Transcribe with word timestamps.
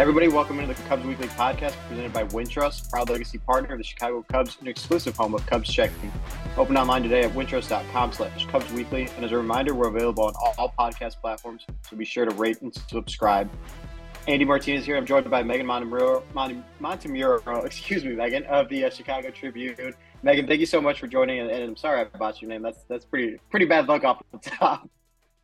everybody, 0.00 0.28
welcome 0.28 0.58
into 0.58 0.72
the 0.72 0.82
Cubs 0.88 1.04
Weekly 1.04 1.28
podcast 1.28 1.74
presented 1.86 2.10
by 2.10 2.24
Wintrust, 2.24 2.88
proud 2.88 3.10
legacy 3.10 3.36
partner 3.36 3.74
of 3.74 3.78
the 3.78 3.84
Chicago 3.84 4.24
Cubs 4.32 4.56
and 4.58 4.66
exclusive 4.66 5.14
home 5.14 5.34
of 5.34 5.44
Cubs 5.44 5.70
checking. 5.70 6.10
Open 6.56 6.78
online 6.78 7.02
today 7.02 7.20
at 7.20 7.30
wintrust.com 7.32 8.12
slash 8.12 8.46
Cubs 8.46 8.72
Weekly. 8.72 9.10
And 9.16 9.26
as 9.26 9.32
a 9.32 9.36
reminder, 9.36 9.74
we're 9.74 9.88
available 9.88 10.24
on 10.24 10.32
all, 10.40 10.54
all 10.56 10.74
podcast 10.78 11.20
platforms, 11.20 11.66
so 11.86 11.98
be 11.98 12.06
sure 12.06 12.24
to 12.24 12.34
rate 12.36 12.62
and 12.62 12.74
subscribe. 12.88 13.50
Andy 14.26 14.46
Martinez 14.46 14.86
here. 14.86 14.96
I'm 14.96 15.04
joined 15.04 15.30
by 15.30 15.42
Meghan 15.42 15.66
Montemuro, 15.66 16.22
Montemuro 16.80 17.66
excuse 17.66 18.02
me, 18.02 18.12
Meghan, 18.12 18.46
of 18.46 18.70
the 18.70 18.86
uh, 18.86 18.90
Chicago 18.90 19.28
Tribune. 19.28 19.94
Meghan, 20.24 20.48
thank 20.48 20.60
you 20.60 20.66
so 20.66 20.80
much 20.80 20.98
for 20.98 21.08
joining, 21.08 21.40
and, 21.40 21.50
and 21.50 21.62
I'm 21.62 21.76
sorry 21.76 22.00
I 22.00 22.04
botched 22.04 22.40
your 22.40 22.48
name. 22.48 22.62
That's 22.62 22.84
that's 22.88 23.04
pretty 23.04 23.36
pretty 23.50 23.66
bad 23.66 23.86
luck 23.86 24.04
off 24.04 24.22
the 24.32 24.38
top. 24.38 24.88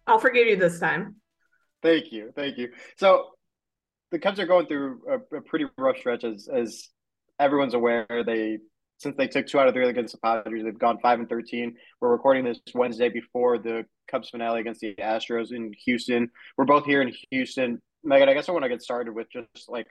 I'll 0.06 0.18
forgive 0.18 0.46
you 0.46 0.56
this 0.56 0.80
time. 0.80 1.16
Thank 1.82 2.10
you, 2.10 2.32
thank 2.34 2.56
you. 2.56 2.70
So 2.96 3.35
the 4.16 4.22
Cubs 4.22 4.40
are 4.40 4.46
going 4.46 4.66
through 4.66 5.02
a, 5.10 5.36
a, 5.36 5.40
pretty 5.42 5.66
rough 5.76 5.98
stretch, 5.98 6.24
as 6.24 6.48
as 6.48 6.88
everyone's 7.38 7.74
aware. 7.74 8.06
They 8.24 8.58
since 8.96 9.14
they 9.18 9.28
took 9.28 9.46
two 9.46 9.60
out 9.60 9.68
of 9.68 9.74
three 9.74 9.86
against 9.86 10.14
the 10.14 10.20
Padres, 10.20 10.64
they've 10.64 10.78
gone 10.78 10.98
five 11.02 11.18
and 11.18 11.28
thirteen. 11.28 11.74
We're 12.00 12.12
recording 12.12 12.42
this 12.42 12.58
Wednesday 12.74 13.10
before 13.10 13.58
the 13.58 13.84
Cubs 14.10 14.30
finale 14.30 14.62
against 14.62 14.80
the 14.80 14.94
Astros 14.94 15.52
in 15.52 15.74
Houston. 15.84 16.30
We're 16.56 16.64
both 16.64 16.86
here 16.86 17.02
in 17.02 17.12
Houston. 17.30 17.82
Meghan, 18.06 18.28
I 18.28 18.32
guess 18.32 18.48
I 18.48 18.52
want 18.52 18.62
to 18.62 18.70
get 18.70 18.80
started 18.80 19.14
with 19.14 19.26
just 19.30 19.68
like 19.68 19.86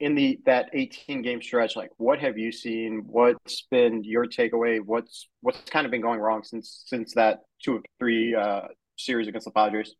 in 0.00 0.14
the 0.14 0.38
that 0.44 0.68
18 0.74 1.22
game 1.22 1.40
stretch 1.40 1.76
like 1.76 1.90
what 1.96 2.18
have 2.18 2.36
you 2.38 2.52
seen 2.52 3.04
what's 3.06 3.66
been 3.70 4.02
your 4.02 4.24
takeaway 4.24 4.80
what's 4.82 5.28
what's 5.42 5.60
kind 5.68 5.84
of 5.84 5.90
been 5.90 6.00
going 6.00 6.18
wrong 6.18 6.42
since 6.42 6.84
since 6.86 7.12
that 7.14 7.40
two 7.62 7.76
of 7.76 7.84
three 7.98 8.34
uh 8.34 8.62
series 8.96 9.28
against 9.28 9.44
the 9.44 9.50
padres 9.50 9.94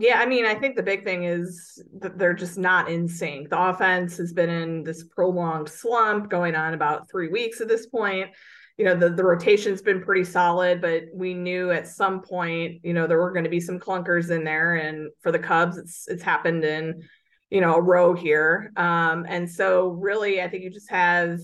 yeah, 0.00 0.18
I 0.18 0.24
mean, 0.24 0.46
I 0.46 0.54
think 0.54 0.76
the 0.76 0.82
big 0.82 1.04
thing 1.04 1.24
is 1.24 1.82
that 1.98 2.18
they're 2.18 2.32
just 2.32 2.56
not 2.56 2.90
in 2.90 3.06
sync. 3.06 3.50
The 3.50 3.60
offense 3.60 4.16
has 4.16 4.32
been 4.32 4.48
in 4.48 4.82
this 4.82 5.04
prolonged 5.04 5.68
slump 5.68 6.30
going 6.30 6.56
on 6.56 6.72
about 6.72 7.10
three 7.10 7.28
weeks 7.28 7.60
at 7.60 7.68
this 7.68 7.86
point. 7.86 8.30
You 8.78 8.86
know, 8.86 8.96
the, 8.96 9.10
the 9.10 9.22
rotation's 9.22 9.82
been 9.82 10.00
pretty 10.00 10.24
solid, 10.24 10.80
but 10.80 11.02
we 11.12 11.34
knew 11.34 11.70
at 11.70 11.86
some 11.86 12.22
point, 12.22 12.80
you 12.82 12.94
know, 12.94 13.06
there 13.06 13.18
were 13.18 13.30
going 13.30 13.44
to 13.44 13.50
be 13.50 13.60
some 13.60 13.78
clunkers 13.78 14.30
in 14.30 14.42
there. 14.42 14.76
And 14.76 15.10
for 15.20 15.30
the 15.32 15.38
Cubs, 15.38 15.76
it's 15.76 16.08
it's 16.08 16.22
happened 16.22 16.64
in, 16.64 17.02
you 17.50 17.60
know, 17.60 17.74
a 17.74 17.82
row 17.82 18.14
here. 18.14 18.72
Um, 18.78 19.26
and 19.28 19.50
so 19.50 19.88
really, 19.88 20.40
I 20.40 20.48
think 20.48 20.64
you 20.64 20.70
just 20.70 20.90
have 20.90 21.40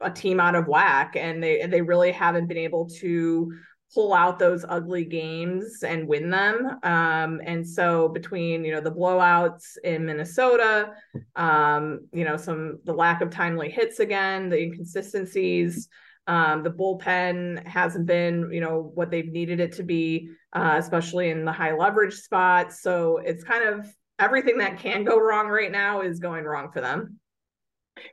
a 0.00 0.10
team 0.10 0.40
out 0.40 0.54
of 0.54 0.66
whack 0.66 1.14
and 1.14 1.42
they 1.42 1.66
they 1.66 1.82
really 1.82 2.10
haven't 2.10 2.46
been 2.46 2.56
able 2.56 2.88
to 2.88 3.52
pull 3.94 4.14
out 4.14 4.38
those 4.38 4.64
ugly 4.68 5.04
games 5.04 5.82
and 5.82 6.08
win 6.08 6.30
them. 6.30 6.78
Um, 6.82 7.40
and 7.44 7.66
so 7.66 8.08
between 8.08 8.64
you 8.64 8.72
know 8.72 8.80
the 8.80 8.92
blowouts 8.92 9.76
in 9.84 10.06
Minnesota, 10.06 10.92
um, 11.36 12.06
you 12.12 12.24
know 12.24 12.36
some 12.36 12.78
the 12.84 12.94
lack 12.94 13.20
of 13.20 13.30
timely 13.30 13.70
hits 13.70 14.00
again, 14.00 14.48
the 14.48 14.62
inconsistencies. 14.62 15.88
Um, 16.28 16.62
the 16.62 16.70
bullpen 16.70 17.66
hasn't 17.66 18.06
been, 18.06 18.48
you 18.52 18.60
know, 18.60 18.92
what 18.94 19.10
they've 19.10 19.26
needed 19.26 19.58
it 19.58 19.72
to 19.72 19.82
be, 19.82 20.30
uh, 20.52 20.76
especially 20.78 21.30
in 21.30 21.44
the 21.44 21.50
high 21.50 21.74
leverage 21.74 22.14
spots. 22.14 22.80
So 22.80 23.18
it's 23.18 23.42
kind 23.42 23.64
of 23.64 23.92
everything 24.20 24.58
that 24.58 24.78
can 24.78 25.02
go 25.02 25.18
wrong 25.18 25.48
right 25.48 25.72
now 25.72 26.02
is 26.02 26.20
going 26.20 26.44
wrong 26.44 26.70
for 26.70 26.80
them. 26.80 27.18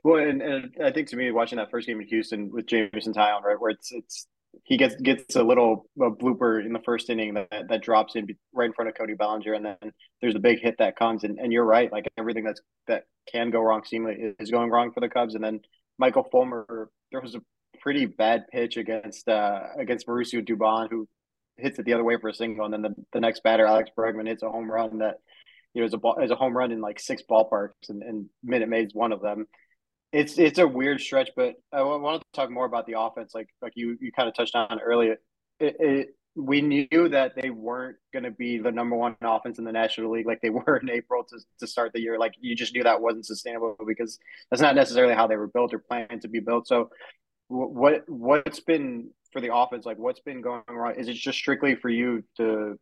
Well, 0.02 0.22
and, 0.22 0.42
and 0.42 0.74
I 0.84 0.90
think 0.90 1.08
to 1.08 1.16
me, 1.16 1.30
watching 1.30 1.58
that 1.58 1.70
first 1.70 1.86
game 1.86 2.00
in 2.00 2.06
Houston 2.08 2.50
with 2.50 2.66
Jameson 2.66 3.12
Taillon, 3.12 3.42
right, 3.42 3.60
where 3.60 3.70
it's 3.70 3.92
it's 3.92 4.26
he 4.64 4.76
gets 4.76 4.96
gets 4.96 5.36
a 5.36 5.42
little 5.42 5.86
a 6.00 6.10
blooper 6.10 6.64
in 6.64 6.72
the 6.72 6.80
first 6.84 7.10
inning 7.10 7.34
that, 7.34 7.68
that 7.68 7.82
drops 7.82 8.14
in 8.14 8.26
right 8.52 8.66
in 8.66 8.72
front 8.72 8.88
of 8.88 8.96
Cody 8.96 9.14
Bellinger, 9.14 9.54
and 9.54 9.64
then 9.64 9.92
there's 10.20 10.34
a 10.34 10.40
big 10.40 10.60
hit 10.60 10.76
that 10.78 10.96
comes. 10.96 11.24
And, 11.24 11.38
and 11.38 11.52
you're 11.52 11.64
right, 11.64 11.90
like 11.90 12.08
everything 12.18 12.44
that's 12.44 12.60
that 12.86 13.04
can 13.30 13.50
go 13.50 13.60
wrong 13.60 13.82
seemingly 13.84 14.34
is 14.38 14.50
going 14.50 14.70
wrong 14.70 14.92
for 14.92 15.00
the 15.00 15.08
Cubs. 15.08 15.34
And 15.34 15.44
then 15.44 15.60
Michael 15.98 16.26
Fulmer, 16.30 16.90
there 17.12 17.20
was 17.20 17.34
a 17.34 17.40
pretty 17.80 18.06
bad 18.06 18.44
pitch 18.52 18.76
against 18.76 19.28
uh, 19.28 19.60
against 19.78 20.06
Mauricio 20.06 20.46
Dubon, 20.46 20.88
who 20.90 21.08
hits 21.56 21.78
it 21.78 21.84
the 21.84 21.94
other 21.94 22.04
way 22.04 22.16
for 22.20 22.28
a 22.28 22.34
single, 22.34 22.64
and 22.64 22.74
then 22.74 22.82
the, 22.82 22.94
the 23.12 23.20
next 23.20 23.42
batter, 23.42 23.66
Alex 23.66 23.90
Bregman, 23.96 24.26
hits 24.26 24.42
a 24.42 24.48
home 24.48 24.70
run 24.70 24.98
that 24.98 25.16
you 25.74 25.80
know 25.80 25.86
is 25.86 25.94
a 25.94 25.98
ball, 25.98 26.18
is 26.22 26.30
a 26.30 26.36
home 26.36 26.56
run 26.56 26.72
in 26.72 26.80
like 26.80 26.98
six 26.98 27.22
ballparks, 27.28 27.88
and, 27.88 28.02
and 28.02 28.26
Minute 28.42 28.68
Maid's 28.68 28.94
one 28.94 29.12
of 29.12 29.20
them 29.20 29.46
it's 30.12 30.38
it's 30.38 30.58
a 30.58 30.66
weird 30.66 31.00
stretch, 31.00 31.30
but 31.36 31.54
I 31.72 31.82
wanted 31.82 32.18
to 32.18 32.24
talk 32.32 32.50
more 32.50 32.66
about 32.66 32.86
the 32.86 32.98
offense. 32.98 33.34
Like 33.34 33.48
like 33.62 33.72
you 33.76 33.96
you 34.00 34.10
kind 34.12 34.28
of 34.28 34.34
touched 34.34 34.54
on 34.54 34.80
earlier. 34.80 35.16
It, 35.60 35.76
it, 35.78 36.08
we 36.36 36.62
knew 36.62 37.08
that 37.08 37.34
they 37.34 37.50
weren't 37.50 37.96
going 38.12 38.22
to 38.22 38.30
be 38.30 38.58
the 38.58 38.70
number 38.70 38.96
one 38.96 39.16
offense 39.20 39.58
in 39.58 39.64
the 39.64 39.72
National 39.72 40.12
League 40.12 40.26
like 40.26 40.40
they 40.40 40.50
were 40.50 40.78
in 40.78 40.90
April 40.90 41.24
to, 41.24 41.38
to 41.58 41.66
start 41.66 41.92
the 41.92 42.00
year. 42.00 42.18
Like 42.18 42.34
you 42.40 42.56
just 42.56 42.74
knew 42.74 42.82
that 42.82 43.00
wasn't 43.00 43.26
sustainable 43.26 43.76
because 43.86 44.18
that's 44.50 44.62
not 44.62 44.74
necessarily 44.74 45.14
how 45.14 45.26
they 45.26 45.36
were 45.36 45.48
built 45.48 45.74
or 45.74 45.78
planned 45.78 46.22
to 46.22 46.28
be 46.28 46.40
built. 46.40 46.66
So 46.66 46.90
what 47.48 48.08
what's 48.08 48.60
been 48.60 49.10
for 49.32 49.40
the 49.40 49.54
offense 49.54 49.84
like 49.84 49.98
what's 49.98 50.20
been 50.20 50.40
going 50.40 50.62
wrong? 50.68 50.94
Is 50.96 51.08
it 51.08 51.14
just 51.14 51.38
strictly 51.38 51.76
for 51.76 51.88
you 51.88 52.24
to 52.36 52.78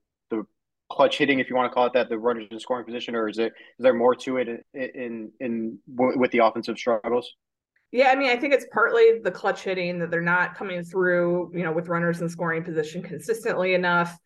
clutch 0.91 1.19
hitting, 1.19 1.39
if 1.39 1.49
you 1.51 1.57
want 1.57 1.71
to 1.71 1.75
call 1.75 1.87
it 1.87 1.93
that, 1.93 2.09
the 2.09 2.19
runners 2.19 2.49
in 2.51 2.59
scoring 2.59 2.85
position, 2.85 3.15
or 3.15 3.29
is 3.29 3.39
it 3.39 3.53
is 3.79 3.83
there 3.83 3.95
more 3.95 4.15
to 4.15 4.39
it 4.39 4.49
in 4.49 4.61
in, 4.75 5.33
in 5.41 5.79
with 5.89 6.31
the 6.31 6.39
offensive 6.39 6.79
struggles? 6.79 7.31
Yeah, 7.91 8.09
I 8.09 8.17
mean, 8.17 8.29
I 8.29 8.37
think 8.37 8.53
it's 8.53 8.67
partly 8.71 9.21
the 9.23 9.31
clutch 9.31 9.63
hitting 9.63 9.99
that 10.01 10.11
they're 10.11 10.21
not 10.21 10.55
coming 10.55 10.85
through, 10.85 11.53
you 11.55 11.63
know, 11.63 11.73
with 11.73 11.89
runners 11.89 12.21
in 12.21 12.29
scoring 12.29 12.63
position 12.63 13.03
consistently 13.03 13.73
enough. 13.73 14.19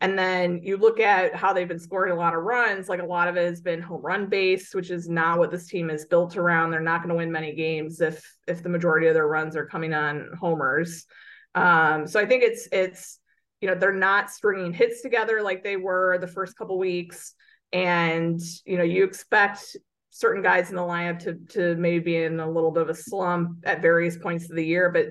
And 0.00 0.16
then 0.16 0.60
you 0.62 0.76
look 0.76 1.00
at 1.00 1.34
how 1.34 1.52
they've 1.52 1.66
been 1.66 1.78
scoring 1.78 2.12
a 2.12 2.16
lot 2.16 2.34
of 2.34 2.42
runs, 2.42 2.88
like 2.88 3.00
a 3.00 3.06
lot 3.06 3.26
of 3.26 3.36
it 3.36 3.48
has 3.48 3.60
been 3.60 3.80
home 3.80 4.02
run 4.02 4.28
based, 4.28 4.74
which 4.74 4.90
is 4.90 5.08
not 5.08 5.38
what 5.38 5.50
this 5.50 5.66
team 5.66 5.90
is 5.90 6.04
built 6.04 6.36
around. 6.36 6.70
They're 6.70 6.80
not 6.80 6.98
going 6.98 7.08
to 7.08 7.16
win 7.16 7.32
many 7.32 7.54
games 7.54 8.00
if 8.00 8.22
if 8.46 8.62
the 8.62 8.68
majority 8.68 9.08
of 9.08 9.14
their 9.14 9.26
runs 9.26 9.56
are 9.56 9.66
coming 9.66 9.94
on 9.94 10.28
homers. 10.38 11.06
Um, 11.54 12.06
so 12.06 12.20
I 12.20 12.26
think 12.26 12.44
it's 12.44 12.68
it's 12.70 13.18
you 13.60 13.68
know 13.68 13.74
they're 13.74 13.92
not 13.92 14.30
stringing 14.30 14.72
hits 14.72 15.02
together 15.02 15.42
like 15.42 15.62
they 15.62 15.76
were 15.76 16.18
the 16.18 16.26
first 16.26 16.56
couple 16.56 16.78
weeks. 16.78 17.34
And 17.72 18.40
you 18.64 18.78
know 18.78 18.84
you 18.84 19.04
expect 19.04 19.76
certain 20.10 20.42
guys 20.42 20.70
in 20.70 20.76
the 20.76 20.82
lineup 20.82 21.18
to 21.20 21.34
to 21.54 21.76
maybe 21.76 21.98
be 21.98 22.16
in 22.16 22.40
a 22.40 22.50
little 22.50 22.70
bit 22.70 22.82
of 22.82 22.88
a 22.88 22.94
slump 22.94 23.58
at 23.64 23.82
various 23.82 24.16
points 24.16 24.48
of 24.48 24.56
the 24.56 24.64
year 24.64 24.90
but 24.90 25.08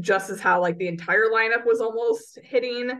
just 0.00 0.30
as 0.30 0.40
how 0.40 0.60
like 0.60 0.78
the 0.78 0.88
entire 0.88 1.28
lineup 1.32 1.64
was 1.64 1.80
almost 1.80 2.38
hitting 2.42 2.90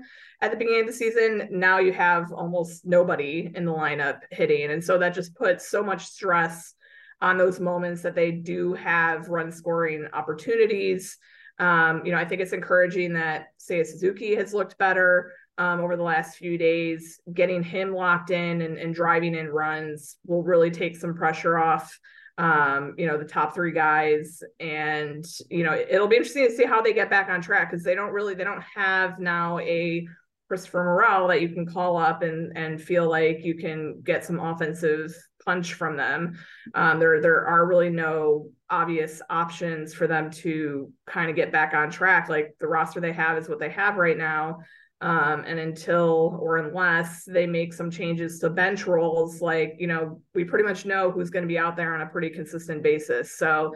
at 0.41 0.51
the 0.51 0.57
beginning 0.57 0.81
of 0.81 0.87
the 0.87 0.93
season 0.93 1.49
now 1.51 1.79
you 1.79 1.93
have 1.93 2.33
almost 2.33 2.85
nobody 2.85 3.51
in 3.55 3.65
the 3.65 3.73
lineup 3.73 4.21
hitting. 4.31 4.71
And 4.71 4.83
so 4.83 4.99
that 4.99 5.15
just 5.15 5.35
puts 5.35 5.69
so 5.69 5.83
much 5.83 6.07
stress 6.07 6.75
on 7.21 7.39
those 7.39 7.61
moments 7.61 8.03
that 8.03 8.15
they 8.15 8.31
do 8.31 8.75
have 8.75 9.29
run 9.29 9.51
scoring 9.51 10.07
opportunities 10.13 11.19
um, 11.59 12.05
you 12.05 12.13
know, 12.13 12.19
I 12.19 12.25
think 12.25 12.41
it's 12.41 12.53
encouraging 12.53 13.15
that 13.15 13.49
Seiya 13.59 13.87
Suzuki 13.87 14.35
has 14.35 14.53
looked 14.53 14.77
better 14.79 15.33
um, 15.59 15.81
over 15.81 15.97
the 15.97 16.03
last 16.03 16.37
few 16.37 16.59
days. 16.59 17.21
Getting 17.33 17.63
him 17.63 17.95
locked 17.95 18.31
in 18.31 18.61
and, 18.63 18.77
and 18.77 18.95
driving 18.95 19.35
in 19.35 19.49
runs 19.49 20.17
will 20.27 20.43
really 20.43 20.71
take 20.71 20.97
some 20.97 21.15
pressure 21.15 21.59
off. 21.59 21.99
Um, 22.39 22.95
you 22.99 23.07
know, 23.07 23.17
the 23.17 23.25
top 23.25 23.55
three 23.55 23.73
guys, 23.73 24.43
and 24.61 25.25
you 25.49 25.65
know, 25.65 25.73
it'll 25.73 26.07
be 26.07 26.17
interesting 26.17 26.47
to 26.47 26.55
see 26.55 26.67
how 26.67 26.83
they 26.83 26.93
get 26.93 27.09
back 27.09 27.31
on 27.31 27.41
track 27.41 27.71
because 27.71 27.83
they 27.83 27.95
don't 27.95 28.13
really 28.13 28.35
they 28.35 28.45
don't 28.45 28.65
have 28.75 29.19
now 29.19 29.59
a 29.61 30.07
Christopher 30.49 30.85
Morel 30.85 31.29
that 31.29 31.41
you 31.41 31.49
can 31.49 31.65
call 31.65 31.97
up 31.97 32.21
and 32.23 32.55
and 32.55 32.81
feel 32.81 33.09
like 33.09 33.43
you 33.43 33.55
can 33.55 34.03
get 34.05 34.23
some 34.23 34.39
offensive 34.39 35.17
punch 35.47 35.73
from 35.73 35.97
them. 35.97 36.39
Um, 36.75 36.99
there 36.99 37.23
there 37.23 37.47
are 37.47 37.67
really 37.67 37.89
no 37.89 38.51
obvious 38.69 39.23
options 39.31 39.95
for 39.95 40.07
them 40.07 40.31
to 40.31 40.93
kind 41.07 41.31
of 41.31 41.37
get 41.37 41.53
back 41.53 41.75
on 41.75 41.91
track. 41.91 42.29
Like 42.29 42.55
the 42.59 42.67
roster 42.67 43.01
they 43.01 43.13
have 43.13 43.39
is 43.39 43.49
what 43.49 43.61
they 43.61 43.71
have 43.71 43.97
right 43.97 44.19
now. 44.19 44.59
Um, 45.03 45.45
and 45.47 45.59
until 45.59 46.39
or 46.41 46.57
unless 46.57 47.25
they 47.25 47.47
make 47.47 47.75
some 47.75 47.91
changes 47.91 48.39
to 48.41 48.49
bench 48.51 48.87
roles, 48.87 49.43
like, 49.43 49.77
you 49.79 49.87
know, 49.87 50.23
we 50.35 50.45
pretty 50.45 50.65
much 50.65 50.87
know 50.87 51.11
who's 51.11 51.29
going 51.29 51.43
to 51.43 51.49
be 51.49 51.59
out 51.59 51.77
there 51.77 51.95
on 51.95 52.01
a 52.01 52.07
pretty 52.07 52.31
consistent 52.31 52.83
basis. 52.83 53.37
So, 53.37 53.75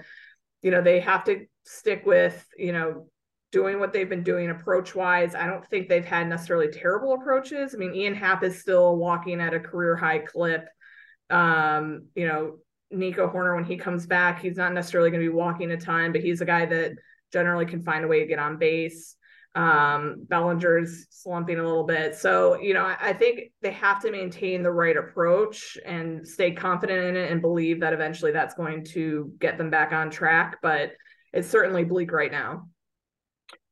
you 0.62 0.70
know, 0.70 0.80
they 0.80 0.98
have 1.00 1.24
to 1.24 1.44
stick 1.64 2.06
with, 2.06 2.42
you 2.56 2.72
know, 2.72 3.06
doing 3.52 3.80
what 3.80 3.92
they've 3.92 4.08
been 4.08 4.22
doing 4.22 4.48
approach 4.48 4.94
wise. 4.94 5.34
I 5.34 5.46
don't 5.46 5.66
think 5.66 5.88
they've 5.88 6.04
had 6.04 6.28
necessarily 6.28 6.68
terrible 6.68 7.14
approaches. 7.14 7.74
I 7.74 7.78
mean, 7.78 7.94
Ian 7.94 8.14
Happ 8.14 8.42
is 8.42 8.60
still 8.60 8.96
walking 8.96 9.40
at 9.40 9.52
a 9.52 9.60
career 9.60 9.96
high 9.96 10.20
clip. 10.20 10.66
Um, 11.28 12.06
you 12.14 12.26
know, 12.26 12.58
Nico 12.90 13.28
Hoerner 13.28 13.54
when 13.54 13.64
he 13.64 13.76
comes 13.76 14.06
back, 14.06 14.40
he's 14.40 14.56
not 14.56 14.72
necessarily 14.72 15.10
going 15.10 15.22
to 15.22 15.30
be 15.30 15.34
walking 15.34 15.70
a 15.70 15.76
ton, 15.76 16.12
but 16.12 16.20
he's 16.20 16.40
a 16.40 16.44
guy 16.46 16.66
that 16.66 16.92
generally 17.32 17.66
can 17.66 17.82
find 17.82 18.04
a 18.04 18.08
way 18.08 18.20
to 18.20 18.26
get 18.26 18.38
on 18.38 18.58
base. 18.58 19.16
Um, 19.54 20.26
Bellinger's 20.28 21.06
slumping 21.10 21.58
a 21.58 21.62
little 21.62 21.84
bit. 21.84 22.14
So, 22.14 22.60
you 22.60 22.72
know, 22.72 22.84
I, 22.84 22.96
I 23.00 23.12
think 23.12 23.52
they 23.62 23.72
have 23.72 24.00
to 24.02 24.12
maintain 24.12 24.62
the 24.62 24.70
right 24.70 24.96
approach 24.96 25.76
and 25.84 26.26
stay 26.26 26.52
confident 26.52 27.04
in 27.04 27.16
it 27.16 27.32
and 27.32 27.40
believe 27.40 27.80
that 27.80 27.92
eventually 27.92 28.30
that's 28.30 28.54
going 28.54 28.84
to 28.86 29.32
get 29.40 29.58
them 29.58 29.70
back 29.70 29.92
on 29.92 30.10
track. 30.10 30.58
But 30.62 30.92
it's 31.32 31.48
certainly 31.48 31.84
bleak 31.84 32.12
right 32.12 32.30
now. 32.30 32.68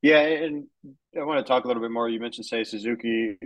Yeah, 0.03 0.21
and 0.21 0.67
I 1.17 1.25
want 1.25 1.45
to 1.45 1.49
talk 1.49 1.65
a 1.65 1.69
little 1.69 1.83
bit 1.83 1.91
more. 1.91 2.09
You 2.09 2.21
mentioned 2.21 2.47
Seiya 2.51 2.67
Suzuki 2.67 3.37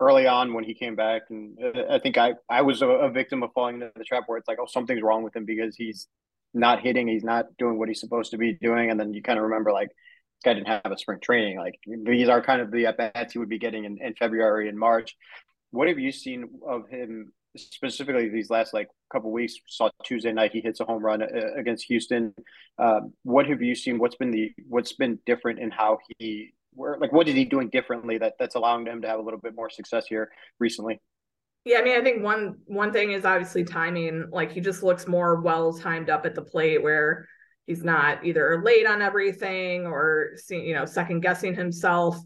early 0.00 0.26
on 0.26 0.52
when 0.52 0.64
he 0.64 0.74
came 0.74 0.94
back, 0.94 1.22
and 1.30 1.58
uh, 1.62 1.82
I 1.90 1.98
think 1.98 2.18
I 2.18 2.34
I 2.48 2.62
was 2.62 2.82
a, 2.82 2.88
a 2.88 3.10
victim 3.10 3.42
of 3.42 3.50
falling 3.54 3.76
into 3.76 3.90
the 3.96 4.04
trap 4.04 4.24
where 4.26 4.38
it's 4.38 4.48
like, 4.48 4.58
oh, 4.60 4.66
something's 4.66 5.02
wrong 5.02 5.22
with 5.22 5.34
him 5.34 5.44
because 5.44 5.76
he's 5.76 6.08
not 6.54 6.80
hitting, 6.80 7.08
he's 7.08 7.24
not 7.24 7.46
doing 7.58 7.78
what 7.78 7.88
he's 7.88 8.00
supposed 8.00 8.30
to 8.32 8.38
be 8.38 8.54
doing, 8.60 8.90
and 8.90 8.98
then 8.98 9.12
you 9.14 9.22
kind 9.22 9.38
of 9.38 9.44
remember 9.44 9.72
like 9.72 9.88
this 9.88 10.42
guy 10.44 10.54
didn't 10.54 10.68
have 10.68 10.92
a 10.92 10.98
spring 10.98 11.20
training. 11.20 11.58
Like 11.58 11.78
these 11.86 12.28
are 12.28 12.42
kind 12.42 12.60
of 12.60 12.70
the 12.70 12.86
at 12.86 12.96
bats 12.96 13.32
he 13.32 13.38
would 13.38 13.48
be 13.48 13.58
getting 13.58 13.84
in, 13.84 13.98
in 14.00 14.14
February 14.14 14.68
and 14.68 14.78
March. 14.78 15.16
What 15.70 15.88
have 15.88 15.98
you 15.98 16.12
seen 16.12 16.48
of 16.66 16.88
him 16.88 17.32
specifically 17.56 18.28
these 18.28 18.50
last 18.50 18.74
like 18.74 18.88
couple 19.12 19.32
weeks? 19.32 19.54
Saw 19.66 19.90
Tuesday 20.04 20.32
night 20.32 20.52
he 20.52 20.60
hits 20.60 20.80
a 20.80 20.84
home 20.84 21.02
run 21.02 21.22
uh, 21.22 21.26
against 21.56 21.86
Houston. 21.86 22.34
Um, 22.78 23.12
what 23.22 23.46
have 23.46 23.62
you 23.62 23.74
seen? 23.74 23.98
What's 23.98 24.16
been 24.16 24.30
the 24.30 24.52
what's 24.68 24.92
been 24.92 25.18
different 25.26 25.58
in 25.58 25.70
how 25.70 25.98
he 26.18 26.52
where 26.76 26.96
like 26.98 27.12
what 27.12 27.26
is 27.28 27.34
he 27.34 27.44
doing 27.44 27.68
differently 27.68 28.18
that 28.18 28.34
that's 28.38 28.54
allowing 28.54 28.86
him 28.86 29.02
to 29.02 29.08
have 29.08 29.18
a 29.18 29.22
little 29.22 29.40
bit 29.40 29.54
more 29.54 29.70
success 29.70 30.06
here 30.06 30.30
recently? 30.58 31.00
Yeah, 31.64 31.78
I 31.78 31.82
mean, 31.82 31.98
I 31.98 32.02
think 32.02 32.22
one 32.22 32.58
one 32.66 32.92
thing 32.92 33.10
is 33.10 33.24
obviously 33.24 33.64
timing. 33.64 34.28
Like 34.30 34.52
he 34.52 34.60
just 34.60 34.84
looks 34.84 35.08
more 35.08 35.40
well 35.40 35.72
timed 35.72 36.10
up 36.10 36.24
at 36.24 36.36
the 36.36 36.42
plate 36.42 36.80
where 36.80 37.26
he's 37.66 37.82
not 37.82 38.24
either 38.24 38.62
late 38.64 38.86
on 38.86 39.02
everything 39.02 39.84
or 39.84 40.36
you 40.48 40.74
know 40.74 40.84
second 40.84 41.20
guessing 41.20 41.54
himself. 41.54 42.16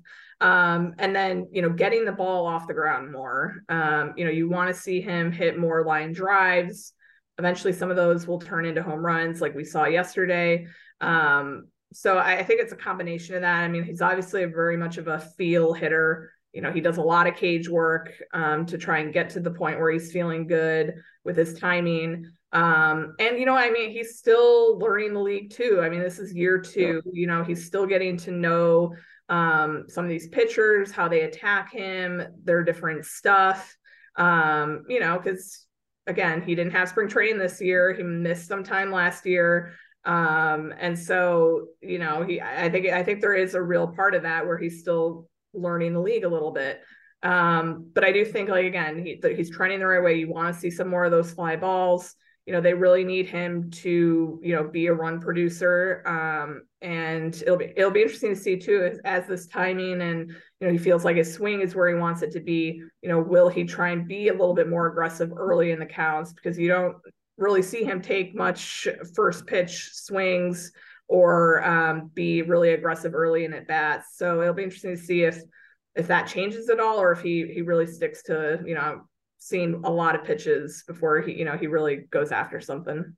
Um, 0.42 0.94
and 0.98 1.16
then 1.16 1.48
you 1.52 1.62
know 1.62 1.70
getting 1.70 2.04
the 2.04 2.12
ball 2.12 2.46
off 2.46 2.66
the 2.66 2.74
ground 2.74 3.12
more. 3.12 3.62
Um, 3.70 4.12
you 4.14 4.26
know 4.26 4.30
you 4.30 4.48
want 4.48 4.68
to 4.68 4.78
see 4.78 5.00
him 5.00 5.32
hit 5.32 5.58
more 5.58 5.86
line 5.86 6.12
drives. 6.12 6.92
Eventually, 7.38 7.72
some 7.72 7.88
of 7.88 7.96
those 7.96 8.26
will 8.26 8.40
turn 8.40 8.66
into 8.66 8.82
home 8.82 9.00
runs, 9.00 9.40
like 9.40 9.54
we 9.54 9.64
saw 9.64 9.86
yesterday. 9.86 10.66
Um, 11.00 11.68
so 11.92 12.18
I, 12.18 12.38
I 12.38 12.42
think 12.42 12.60
it's 12.60 12.72
a 12.72 12.76
combination 12.76 13.34
of 13.34 13.42
that. 13.42 13.62
I 13.62 13.68
mean, 13.68 13.84
he's 13.84 14.02
obviously 14.02 14.44
very 14.44 14.76
much 14.76 14.98
of 14.98 15.08
a 15.08 15.18
feel 15.18 15.72
hitter. 15.72 16.32
You 16.52 16.62
know, 16.62 16.72
he 16.72 16.80
does 16.80 16.96
a 16.96 17.02
lot 17.02 17.26
of 17.26 17.36
cage 17.36 17.68
work 17.68 18.12
um, 18.32 18.66
to 18.66 18.78
try 18.78 18.98
and 18.98 19.12
get 19.12 19.30
to 19.30 19.40
the 19.40 19.50
point 19.50 19.78
where 19.78 19.90
he's 19.90 20.12
feeling 20.12 20.46
good 20.46 20.94
with 21.24 21.36
his 21.36 21.54
timing. 21.54 22.26
Um, 22.52 23.14
and 23.20 23.38
you 23.38 23.46
know, 23.46 23.56
I 23.56 23.70
mean, 23.70 23.90
he's 23.90 24.18
still 24.18 24.78
learning 24.78 25.14
the 25.14 25.20
league 25.20 25.50
too. 25.50 25.80
I 25.82 25.88
mean, 25.88 26.00
this 26.00 26.18
is 26.18 26.34
year 26.34 26.60
two. 26.60 27.02
You 27.12 27.26
know, 27.26 27.44
he's 27.44 27.64
still 27.66 27.86
getting 27.86 28.16
to 28.18 28.32
know 28.32 28.94
um, 29.28 29.84
some 29.88 30.04
of 30.04 30.10
these 30.10 30.28
pitchers, 30.28 30.90
how 30.90 31.06
they 31.08 31.22
attack 31.22 31.72
him, 31.72 32.22
their 32.42 32.64
different 32.64 33.04
stuff. 33.04 33.76
Um, 34.16 34.84
you 34.88 34.98
know, 34.98 35.18
because 35.18 35.66
again, 36.08 36.42
he 36.42 36.56
didn't 36.56 36.72
have 36.72 36.88
spring 36.88 37.08
training 37.08 37.38
this 37.38 37.60
year. 37.60 37.94
He 37.94 38.02
missed 38.02 38.48
some 38.48 38.64
time 38.64 38.90
last 38.90 39.24
year. 39.24 39.72
Um, 40.04 40.72
and 40.78 40.98
so, 40.98 41.66
you 41.80 41.98
know, 41.98 42.22
he 42.22 42.40
I 42.40 42.70
think 42.70 42.86
I 42.86 43.02
think 43.02 43.20
there 43.20 43.34
is 43.34 43.54
a 43.54 43.62
real 43.62 43.88
part 43.88 44.14
of 44.14 44.22
that 44.22 44.46
where 44.46 44.58
he's 44.58 44.80
still 44.80 45.28
learning 45.52 45.92
the 45.92 46.00
league 46.00 46.24
a 46.24 46.28
little 46.28 46.52
bit. 46.52 46.80
Um, 47.22 47.90
but 47.94 48.04
I 48.04 48.12
do 48.12 48.24
think 48.24 48.48
like 48.48 48.64
again, 48.64 49.04
he, 49.04 49.20
he's 49.36 49.50
trending 49.50 49.80
the 49.80 49.86
right 49.86 50.02
way. 50.02 50.18
You 50.18 50.30
want 50.30 50.54
to 50.54 50.60
see 50.60 50.70
some 50.70 50.88
more 50.88 51.04
of 51.04 51.10
those 51.10 51.32
fly 51.32 51.56
balls. 51.56 52.14
You 52.46 52.54
know, 52.54 52.62
they 52.62 52.72
really 52.72 53.04
need 53.04 53.26
him 53.26 53.70
to, 53.70 54.40
you 54.42 54.54
know, 54.56 54.66
be 54.66 54.86
a 54.86 54.94
run 54.94 55.20
producer. 55.20 56.02
Um, 56.06 56.62
and 56.80 57.34
it'll 57.42 57.58
be 57.58 57.72
it'll 57.76 57.90
be 57.90 58.00
interesting 58.00 58.34
to 58.34 58.40
see 58.40 58.56
too 58.56 58.82
as, 58.90 58.98
as 59.04 59.26
this 59.28 59.46
timing 59.46 60.00
and 60.00 60.30
you 60.30 60.66
know 60.66 60.72
he 60.72 60.78
feels 60.78 61.04
like 61.04 61.16
his 61.16 61.34
swing 61.34 61.60
is 61.60 61.74
where 61.74 61.88
he 61.88 61.94
wants 61.94 62.22
it 62.22 62.32
to 62.32 62.40
be. 62.40 62.82
You 63.02 63.08
know, 63.10 63.20
will 63.20 63.50
he 63.50 63.64
try 63.64 63.90
and 63.90 64.08
be 64.08 64.28
a 64.28 64.32
little 64.32 64.54
bit 64.54 64.68
more 64.68 64.86
aggressive 64.86 65.30
early 65.36 65.72
in 65.72 65.78
the 65.78 65.86
counts 65.86 66.32
because 66.32 66.58
you 66.58 66.68
don't 66.68 66.96
really 67.40 67.62
see 67.62 67.82
him 67.82 68.00
take 68.00 68.34
much 68.34 68.86
first 69.14 69.46
pitch 69.46 69.90
swings 69.92 70.72
or 71.08 71.64
um, 71.64 72.10
be 72.14 72.42
really 72.42 72.72
aggressive 72.72 73.14
early 73.14 73.44
in 73.44 73.52
at 73.52 73.66
bats. 73.66 74.16
So 74.16 74.40
it'll 74.40 74.54
be 74.54 74.62
interesting 74.62 74.96
to 74.96 75.02
see 75.02 75.24
if 75.24 75.42
if 75.96 76.06
that 76.06 76.28
changes 76.28 76.70
at 76.70 76.78
all, 76.78 77.00
or 77.00 77.10
if 77.12 77.20
he 77.20 77.50
he 77.52 77.62
really 77.62 77.86
sticks 77.86 78.22
to 78.24 78.60
you 78.64 78.74
know 78.74 79.02
seeing 79.38 79.80
a 79.84 79.90
lot 79.90 80.14
of 80.14 80.24
pitches 80.24 80.84
before 80.86 81.20
he 81.20 81.32
you 81.32 81.44
know 81.44 81.56
he 81.56 81.66
really 81.66 82.06
goes 82.10 82.30
after 82.30 82.60
something. 82.60 83.16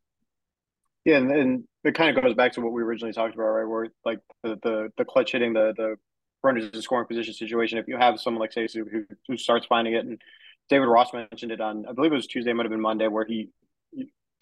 Yeah, 1.05 1.17
and, 1.17 1.31
and 1.33 1.65
it 1.85 1.95
kind 1.95 2.17
of 2.17 2.23
goes 2.23 2.35
back 2.35 2.53
to 2.53 2.61
what 2.61 2.73
we 2.73 2.83
originally 2.83 3.13
talked 3.13 3.35
about, 3.35 3.49
right? 3.49 3.69
Where 3.69 3.89
like 4.05 4.21
the 4.43 4.59
the, 4.63 4.93
the 4.97 5.05
clutch 5.05 5.33
hitting, 5.33 5.53
the 5.53 5.75
the 5.77 5.97
runners 6.43 6.71
in 6.73 6.81
scoring 6.81 7.07
position 7.07 7.35
situation. 7.35 7.79
If 7.79 7.89
you 7.89 7.97
have 7.97 8.21
someone 8.21 8.41
like 8.41 8.53
say 8.53 8.69
who 8.73 9.05
who 9.29 9.37
starts 9.37 9.67
finding 9.67 9.95
it, 9.95 10.07
and 10.07 10.21
David 10.71 10.87
Ross 10.87 11.13
mentioned 11.13 11.53
it 11.53 11.61
on 11.61 11.85
I 11.87 11.93
believe 11.93 12.13
it 12.13 12.17
was 12.17 12.27
Tuesday, 12.27 12.53
might 12.53 12.65
have 12.65 12.71
been 12.71 12.81
Monday, 12.81 13.09
where 13.09 13.27
he 13.27 13.51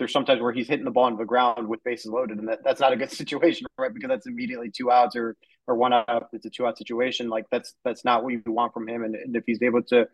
there's 0.00 0.12
sometimes 0.12 0.41
where 0.41 0.52
he's 0.52 0.67
hitting 0.67 0.85
the 0.85 0.91
ball 0.91 1.05
on 1.05 1.17
the 1.17 1.25
ground 1.25 1.69
with 1.69 1.85
bases 1.85 2.11
loaded, 2.11 2.38
and 2.38 2.49
that, 2.49 2.64
that's 2.64 2.81
not 2.81 2.93
a 2.93 2.97
good 2.97 3.12
situation, 3.23 3.67
right? 3.79 3.94
Because 3.94 4.08
that's 4.08 4.26
immediately 4.26 4.70
two 4.70 4.91
outs 4.91 5.14
or 5.14 5.37
or 5.69 5.76
one 5.76 5.93
out. 5.93 6.29
It's 6.32 6.47
a 6.47 6.50
two 6.50 6.67
out 6.67 6.76
situation. 6.76 7.29
Like 7.29 7.47
that's 7.52 7.75
that's 7.85 8.05
not 8.05 8.25
what 8.25 8.32
you 8.32 8.43
want 8.47 8.75
from 8.75 8.88
him. 8.88 9.05
And, 9.05 9.14
and 9.14 9.37
if 9.37 9.44
he's 9.47 9.62
able 9.62 9.82
to 9.85 10.08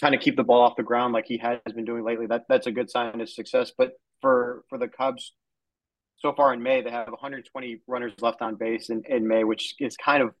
kind 0.00 0.14
of 0.14 0.22
keep 0.22 0.36
the 0.36 0.44
ball 0.44 0.62
off 0.62 0.76
the 0.76 0.82
ground 0.82 1.12
like 1.12 1.26
he 1.26 1.36
has 1.38 1.58
been 1.74 1.84
doing 1.84 2.04
lately, 2.04 2.26
that 2.26 2.44
that's 2.48 2.66
a 2.66 2.72
good 2.72 2.90
sign 2.90 3.20
of 3.20 3.28
success. 3.28 3.72
But 3.76 3.92
for 4.22 4.64
for 4.70 4.78
the 4.78 4.88
Cubs, 4.88 5.34
so 6.18 6.32
far 6.32 6.54
in 6.54 6.62
May, 6.62 6.80
they 6.80 6.90
have 6.90 7.08
120 7.08 7.82
runners 7.86 8.12
left 8.20 8.40
on 8.40 8.54
base 8.54 8.88
in, 8.88 9.02
in 9.08 9.26
May, 9.26 9.44
which 9.44 9.74
is 9.80 9.96
kind 9.96 10.22
of 10.22 10.34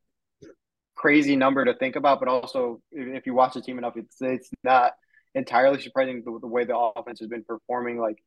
crazy 0.94 1.36
number 1.36 1.64
to 1.64 1.74
think 1.74 1.96
about. 1.96 2.20
But 2.20 2.28
also, 2.28 2.80
if 2.92 3.26
you 3.26 3.34
watch 3.34 3.54
the 3.54 3.60
team 3.60 3.78
enough, 3.78 3.96
it's 3.96 4.16
it's 4.20 4.50
not 4.62 4.92
entirely 5.34 5.80
surprising 5.80 6.22
the, 6.24 6.38
the 6.40 6.46
way 6.46 6.64
the 6.64 6.76
offense 6.76 7.20
has 7.20 7.28
been 7.28 7.44
performing. 7.44 7.98
Like, 7.98 8.22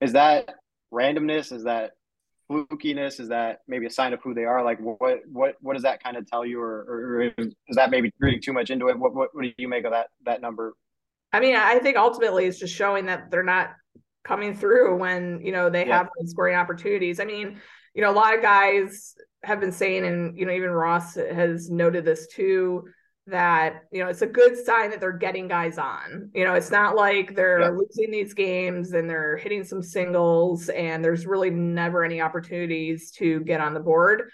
is 0.00 0.12
that 0.12 0.48
randomness? 0.92 1.52
Is 1.52 1.64
that 1.64 1.92
flukiness? 2.50 3.20
Is 3.20 3.28
that 3.28 3.60
maybe 3.66 3.86
a 3.86 3.90
sign 3.90 4.12
of 4.12 4.20
who 4.22 4.34
they 4.34 4.44
are? 4.44 4.64
Like, 4.64 4.78
what 4.80 5.20
what 5.30 5.56
what 5.60 5.74
does 5.74 5.82
that 5.82 6.02
kind 6.02 6.16
of 6.16 6.26
tell 6.26 6.44
you, 6.44 6.60
or, 6.60 6.80
or 6.88 7.22
is 7.38 7.54
that 7.76 7.90
maybe 7.90 8.12
reading 8.20 8.40
too 8.40 8.52
much 8.52 8.70
into 8.70 8.88
it? 8.88 8.98
What, 8.98 9.14
what 9.14 9.34
what 9.34 9.42
do 9.42 9.52
you 9.58 9.68
make 9.68 9.84
of 9.84 9.92
that 9.92 10.08
that 10.24 10.40
number? 10.40 10.74
I 11.32 11.40
mean, 11.40 11.56
I 11.56 11.78
think 11.78 11.96
ultimately 11.96 12.46
it's 12.46 12.58
just 12.58 12.74
showing 12.74 13.06
that 13.06 13.30
they're 13.30 13.42
not 13.42 13.70
coming 14.24 14.54
through 14.54 14.98
when 14.98 15.40
you 15.42 15.52
know 15.52 15.70
they 15.70 15.86
yeah. 15.86 15.98
have 15.98 16.08
scoring 16.24 16.56
opportunities. 16.56 17.20
I 17.20 17.24
mean, 17.24 17.60
you 17.94 18.02
know, 18.02 18.10
a 18.10 18.12
lot 18.12 18.34
of 18.34 18.42
guys 18.42 19.14
have 19.44 19.60
been 19.60 19.72
saying, 19.72 20.06
and 20.06 20.38
you 20.38 20.46
know, 20.46 20.52
even 20.52 20.70
Ross 20.70 21.14
has 21.14 21.70
noted 21.70 22.04
this 22.04 22.26
too 22.28 22.84
that 23.28 23.84
you 23.92 24.02
know 24.02 24.08
it's 24.08 24.22
a 24.22 24.26
good 24.26 24.56
sign 24.64 24.90
that 24.90 25.00
they're 25.00 25.12
getting 25.12 25.48
guys 25.48 25.78
on. 25.78 26.30
You 26.34 26.44
know 26.44 26.54
it's 26.54 26.70
not 26.70 26.96
like 26.96 27.34
they're 27.34 27.60
yeah. 27.60 27.70
losing 27.70 28.10
these 28.10 28.34
games 28.34 28.92
and 28.92 29.08
they're 29.08 29.36
hitting 29.36 29.64
some 29.64 29.82
singles 29.82 30.68
and 30.68 31.04
there's 31.04 31.26
really 31.26 31.50
never 31.50 32.04
any 32.04 32.20
opportunities 32.20 33.10
to 33.12 33.40
get 33.40 33.60
on 33.60 33.74
the 33.74 33.80
board. 33.80 34.30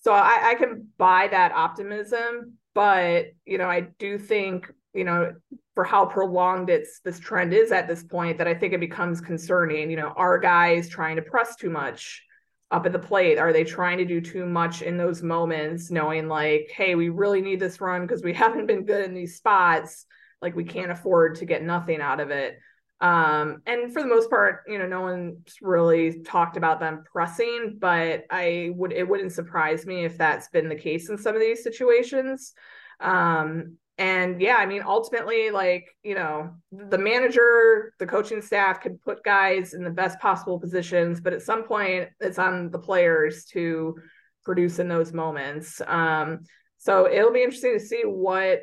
So 0.00 0.12
I, 0.12 0.50
I 0.50 0.54
can 0.54 0.88
buy 0.96 1.28
that 1.28 1.52
optimism 1.52 2.58
but 2.78 3.26
you 3.44 3.58
know 3.58 3.68
i 3.68 3.80
do 3.98 4.16
think 4.16 4.72
you 4.94 5.02
know 5.02 5.32
for 5.74 5.82
how 5.82 6.06
prolonged 6.06 6.70
it's 6.70 7.00
this 7.00 7.18
trend 7.18 7.52
is 7.52 7.72
at 7.72 7.88
this 7.88 8.04
point 8.04 8.38
that 8.38 8.46
i 8.46 8.54
think 8.54 8.72
it 8.72 8.78
becomes 8.78 9.20
concerning. 9.20 9.90
You 9.90 9.96
know 9.96 10.12
are 10.16 10.38
guys 10.38 10.88
trying 10.88 11.16
to 11.16 11.22
press 11.22 11.56
too 11.56 11.70
much 11.70 12.22
up 12.70 12.86
at 12.86 12.92
the 12.92 12.98
plate? 12.98 13.38
Are 13.38 13.52
they 13.52 13.64
trying 13.64 13.98
to 13.98 14.04
do 14.04 14.20
too 14.20 14.44
much 14.46 14.82
in 14.82 14.96
those 14.96 15.22
moments, 15.22 15.90
knowing 15.90 16.28
like, 16.28 16.70
hey, 16.74 16.94
we 16.94 17.08
really 17.08 17.40
need 17.40 17.60
this 17.60 17.80
run 17.80 18.02
because 18.02 18.22
we 18.22 18.32
haven't 18.34 18.66
been 18.66 18.84
good 18.84 19.04
in 19.04 19.14
these 19.14 19.36
spots. 19.36 20.06
Like 20.42 20.54
we 20.54 20.64
can't 20.64 20.92
afford 20.92 21.36
to 21.36 21.46
get 21.46 21.62
nothing 21.62 22.00
out 22.00 22.20
of 22.20 22.30
it. 22.30 22.58
Um, 23.00 23.62
and 23.66 23.92
for 23.92 24.02
the 24.02 24.08
most 24.08 24.28
part, 24.28 24.64
you 24.66 24.78
know, 24.78 24.86
no 24.86 25.02
one's 25.02 25.56
really 25.62 26.22
talked 26.22 26.56
about 26.56 26.80
them 26.80 27.04
pressing, 27.10 27.76
but 27.78 28.24
I 28.30 28.72
would 28.74 28.92
it 28.92 29.08
wouldn't 29.08 29.32
surprise 29.32 29.86
me 29.86 30.04
if 30.04 30.18
that's 30.18 30.48
been 30.48 30.68
the 30.68 30.74
case 30.74 31.08
in 31.08 31.16
some 31.16 31.34
of 31.34 31.40
these 31.40 31.62
situations. 31.62 32.54
Um, 33.00 33.76
and 33.98 34.40
yeah, 34.40 34.56
I 34.56 34.66
mean, 34.66 34.82
ultimately, 34.86 35.50
like, 35.50 35.88
you 36.04 36.14
know, 36.14 36.50
the 36.70 36.98
manager, 36.98 37.92
the 37.98 38.06
coaching 38.06 38.40
staff 38.40 38.80
could 38.80 39.02
put 39.02 39.24
guys 39.24 39.74
in 39.74 39.82
the 39.82 39.90
best 39.90 40.20
possible 40.20 40.60
positions, 40.60 41.20
but 41.20 41.32
at 41.32 41.42
some 41.42 41.64
point, 41.64 42.08
it's 42.20 42.38
on 42.38 42.70
the 42.70 42.78
players 42.78 43.44
to 43.46 43.96
produce 44.44 44.78
in 44.78 44.88
those 44.88 45.12
moments. 45.12 45.82
Um, 45.84 46.44
so 46.78 47.10
it'll 47.10 47.32
be 47.32 47.42
interesting 47.42 47.76
to 47.76 47.84
see 47.84 48.02
what 48.04 48.62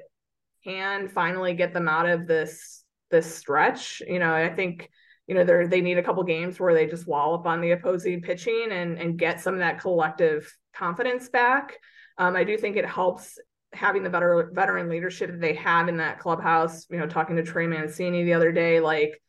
can 0.64 1.10
finally 1.10 1.54
get 1.54 1.74
them 1.74 1.90
out 1.90 2.08
of 2.08 2.28
this 2.28 2.84
this 3.12 3.36
stretch. 3.36 4.02
You 4.08 4.20
know, 4.20 4.34
I 4.34 4.50
think 4.50 4.90
you 5.28 5.36
know 5.36 5.44
they 5.44 5.68
they 5.68 5.82
need 5.82 5.98
a 5.98 6.04
couple 6.04 6.24
games 6.24 6.62
where 6.62 6.74
they 6.74 6.88
just 6.88 7.08
wallop 7.08 7.46
on 7.46 7.60
the 7.60 7.72
opposing 7.72 8.22
pitching 8.22 8.70
and 8.72 8.98
and 8.98 9.20
get 9.20 9.42
some 9.42 9.54
of 9.54 9.60
that 9.60 9.82
collective 9.82 10.52
confidence 10.74 11.28
back. 11.28 11.78
Um, 12.18 12.38
I 12.38 12.46
do 12.46 12.58
think 12.58 12.78
it 12.78 12.86
helps 12.86 13.38
having 13.76 14.04
the 14.04 14.10
veteran 14.10 14.54
veteran 14.54 14.90
leadership 14.90 15.32
that 15.32 15.42
they 15.42 15.54
have 15.56 15.88
in 15.88 15.98
that 15.98 16.20
clubhouse, 16.20 16.88
you 16.90 16.98
know, 16.98 17.08
talking 17.08 17.36
to 17.36 17.44
Trey 17.44 17.68
Mancini 17.68 18.24
the 18.24 18.34
other 18.34 18.52
day, 18.52 18.80
like 18.80 19.22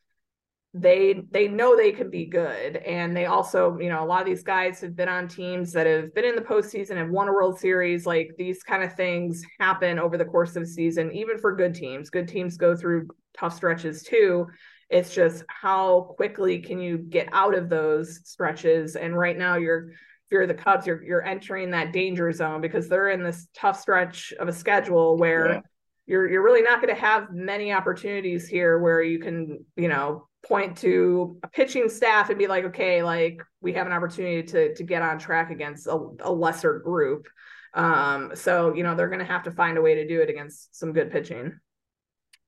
they 0.74 1.22
they 1.30 1.48
know 1.48 1.76
they 1.76 1.92
can 1.92 2.10
be 2.10 2.26
good. 2.26 2.76
And 2.76 3.16
they 3.16 3.26
also, 3.26 3.78
you 3.78 3.88
know, 3.88 4.04
a 4.04 4.06
lot 4.06 4.20
of 4.20 4.26
these 4.26 4.42
guys 4.42 4.80
have 4.80 4.94
been 4.94 5.08
on 5.08 5.26
teams 5.26 5.72
that 5.72 5.86
have 5.86 6.14
been 6.14 6.24
in 6.24 6.36
the 6.36 6.42
postseason, 6.42 6.96
have 6.96 7.08
won 7.08 7.28
a 7.28 7.32
World 7.32 7.58
Series. 7.58 8.06
Like 8.06 8.32
these 8.36 8.62
kind 8.62 8.82
of 8.82 8.94
things 8.94 9.42
happen 9.58 9.98
over 9.98 10.18
the 10.18 10.24
course 10.24 10.54
of 10.54 10.64
the 10.64 10.68
season, 10.68 11.12
even 11.12 11.38
for 11.38 11.56
good 11.56 11.74
teams. 11.74 12.10
Good 12.10 12.28
teams 12.28 12.56
go 12.56 12.76
through 12.76 13.08
tough 13.36 13.54
stretches 13.54 14.02
too. 14.02 14.46
It's 14.90 15.14
just 15.14 15.44
how 15.48 16.14
quickly 16.16 16.58
can 16.60 16.78
you 16.78 16.98
get 16.98 17.28
out 17.32 17.54
of 17.54 17.68
those 17.68 18.20
stretches? 18.24 18.96
And 18.96 19.16
right 19.16 19.36
now 19.36 19.56
you're 19.56 19.92
if 20.26 20.33
you're 20.33 20.47
the 20.47 20.54
Cubs, 20.54 20.87
you're 20.87 21.02
you're 21.04 21.25
entering 21.25 21.71
that 21.71 21.92
danger 21.92 22.33
zone 22.33 22.61
because 22.61 22.88
they're 22.88 23.11
in 23.11 23.23
this 23.23 23.47
tough 23.54 23.80
stretch 23.80 24.33
of 24.40 24.49
a 24.49 24.52
schedule 24.52 25.16
where, 25.16 25.52
yeah. 25.52 25.61
you're 26.06 26.28
you're 26.28 26.42
really 26.42 26.62
not 26.62 26.83
going 26.83 26.92
to 26.92 27.00
have 27.00 27.33
many 27.33 27.73
opportunities 27.73 28.49
here 28.49 28.80
where 28.80 29.02
you 29.02 29.21
can, 29.21 29.64
you 29.76 29.87
know, 29.87 30.26
point 30.45 30.76
to 30.78 31.38
a 31.45 31.49
pitching 31.49 31.88
staff 31.88 32.28
and 32.28 32.38
be 32.40 32.49
like, 32.49 32.64
okay, 32.64 33.04
like 33.04 33.40
we 33.61 33.73
have 33.75 33.87
an 33.87 33.92
opportunity 33.92 34.42
to 34.42 34.75
to 34.75 34.83
get 34.83 35.00
on 35.00 35.18
track 35.18 35.52
against 35.52 35.87
a, 35.87 35.97
a 36.21 36.33
lesser 36.33 36.80
group. 36.80 37.28
Um, 37.73 38.33
so 38.35 38.75
you 38.75 38.83
know 38.83 38.97
they're 38.97 39.09
going 39.09 39.21
to 39.21 39.25
have 39.25 39.45
to 39.45 39.52
find 39.52 39.78
a 39.78 39.83
way 39.83 39.95
to 39.95 40.09
do 40.09 40.21
it 40.23 40.28
against 40.28 40.76
some 40.76 40.92
good 40.92 41.12
pitching. 41.12 41.56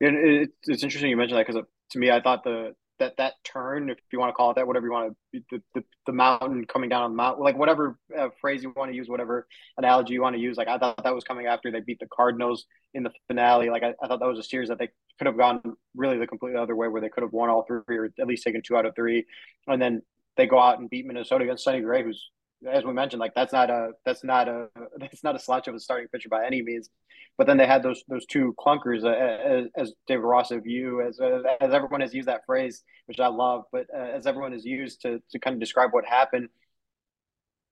And 0.00 0.16
it's, 0.16 0.68
it's 0.68 0.82
interesting 0.82 1.10
you 1.10 1.16
mentioned 1.16 1.38
that 1.38 1.46
because 1.46 1.62
to 1.90 1.98
me, 1.98 2.10
I 2.10 2.20
thought 2.20 2.42
the 2.42 2.72
that 2.98 3.16
that 3.18 3.34
turn, 3.44 3.90
if 3.90 3.98
you 4.12 4.18
want 4.18 4.30
to 4.30 4.34
call 4.34 4.50
it 4.50 4.54
that, 4.54 4.66
whatever 4.66 4.86
you 4.86 4.92
want 4.92 5.16
to, 5.32 5.42
the, 5.50 5.62
the, 5.74 5.84
the 6.06 6.12
mountain 6.12 6.64
coming 6.66 6.88
down 6.88 7.02
on 7.02 7.10
the 7.12 7.16
mountain, 7.16 7.44
like 7.44 7.56
whatever 7.56 7.98
uh, 8.16 8.28
phrase 8.40 8.62
you 8.62 8.72
want 8.76 8.90
to 8.90 8.96
use, 8.96 9.08
whatever 9.08 9.46
analogy 9.76 10.14
you 10.14 10.22
want 10.22 10.36
to 10.36 10.42
use. 10.42 10.56
Like 10.56 10.68
I 10.68 10.78
thought 10.78 11.02
that 11.04 11.14
was 11.14 11.24
coming 11.24 11.46
after 11.46 11.70
they 11.70 11.80
beat 11.80 12.00
the 12.00 12.06
Cardinals 12.06 12.66
in 12.94 13.02
the 13.02 13.10
finale. 13.26 13.70
Like 13.70 13.82
I, 13.82 13.94
I 14.02 14.08
thought 14.08 14.20
that 14.20 14.28
was 14.28 14.38
a 14.38 14.42
series 14.42 14.68
that 14.68 14.78
they 14.78 14.88
could 15.18 15.26
have 15.26 15.36
gone 15.36 15.60
really 15.96 16.18
the 16.18 16.26
completely 16.26 16.58
other 16.58 16.76
way, 16.76 16.88
where 16.88 17.00
they 17.00 17.08
could 17.08 17.22
have 17.22 17.32
won 17.32 17.50
all 17.50 17.64
three 17.64 17.96
or 17.96 18.10
at 18.18 18.26
least 18.26 18.44
taken 18.44 18.62
two 18.62 18.76
out 18.76 18.86
of 18.86 18.94
three, 18.94 19.26
and 19.66 19.80
then 19.80 20.02
they 20.36 20.46
go 20.46 20.58
out 20.58 20.78
and 20.78 20.88
beat 20.88 21.06
Minnesota 21.06 21.44
against 21.44 21.64
Sonny 21.64 21.80
Gray, 21.80 22.02
who's 22.02 22.30
as 22.66 22.84
we 22.84 22.92
mentioned, 22.92 23.20
like 23.20 23.34
that's 23.34 23.52
not 23.52 23.70
a 23.70 23.90
that's 24.04 24.24
not 24.24 24.48
a 24.48 24.68
that's 24.98 25.24
not 25.24 25.36
a 25.36 25.38
slouch 25.38 25.68
of 25.68 25.74
a 25.74 25.80
starting 25.80 26.08
pitcher 26.08 26.28
by 26.28 26.46
any 26.46 26.62
means. 26.62 26.90
But 27.36 27.46
then 27.46 27.56
they 27.56 27.66
had 27.66 27.82
those 27.82 28.02
those 28.08 28.26
two 28.26 28.54
clunkers, 28.58 29.04
uh, 29.04 29.08
as, 29.08 29.66
as, 29.76 29.92
David 30.08 30.24
Ross 30.24 30.50
of 30.50 30.66
you, 30.66 31.00
as 31.02 31.20
as 31.60 31.72
everyone 31.72 32.00
has 32.00 32.12
used 32.12 32.28
that 32.28 32.44
phrase, 32.46 32.82
which 33.06 33.20
I 33.20 33.28
love, 33.28 33.64
but 33.70 33.86
uh, 33.94 34.16
as 34.16 34.26
everyone 34.26 34.52
has 34.52 34.64
used 34.64 35.02
to 35.02 35.22
to 35.30 35.38
kind 35.38 35.54
of 35.54 35.60
describe 35.60 35.92
what 35.92 36.04
happened, 36.04 36.48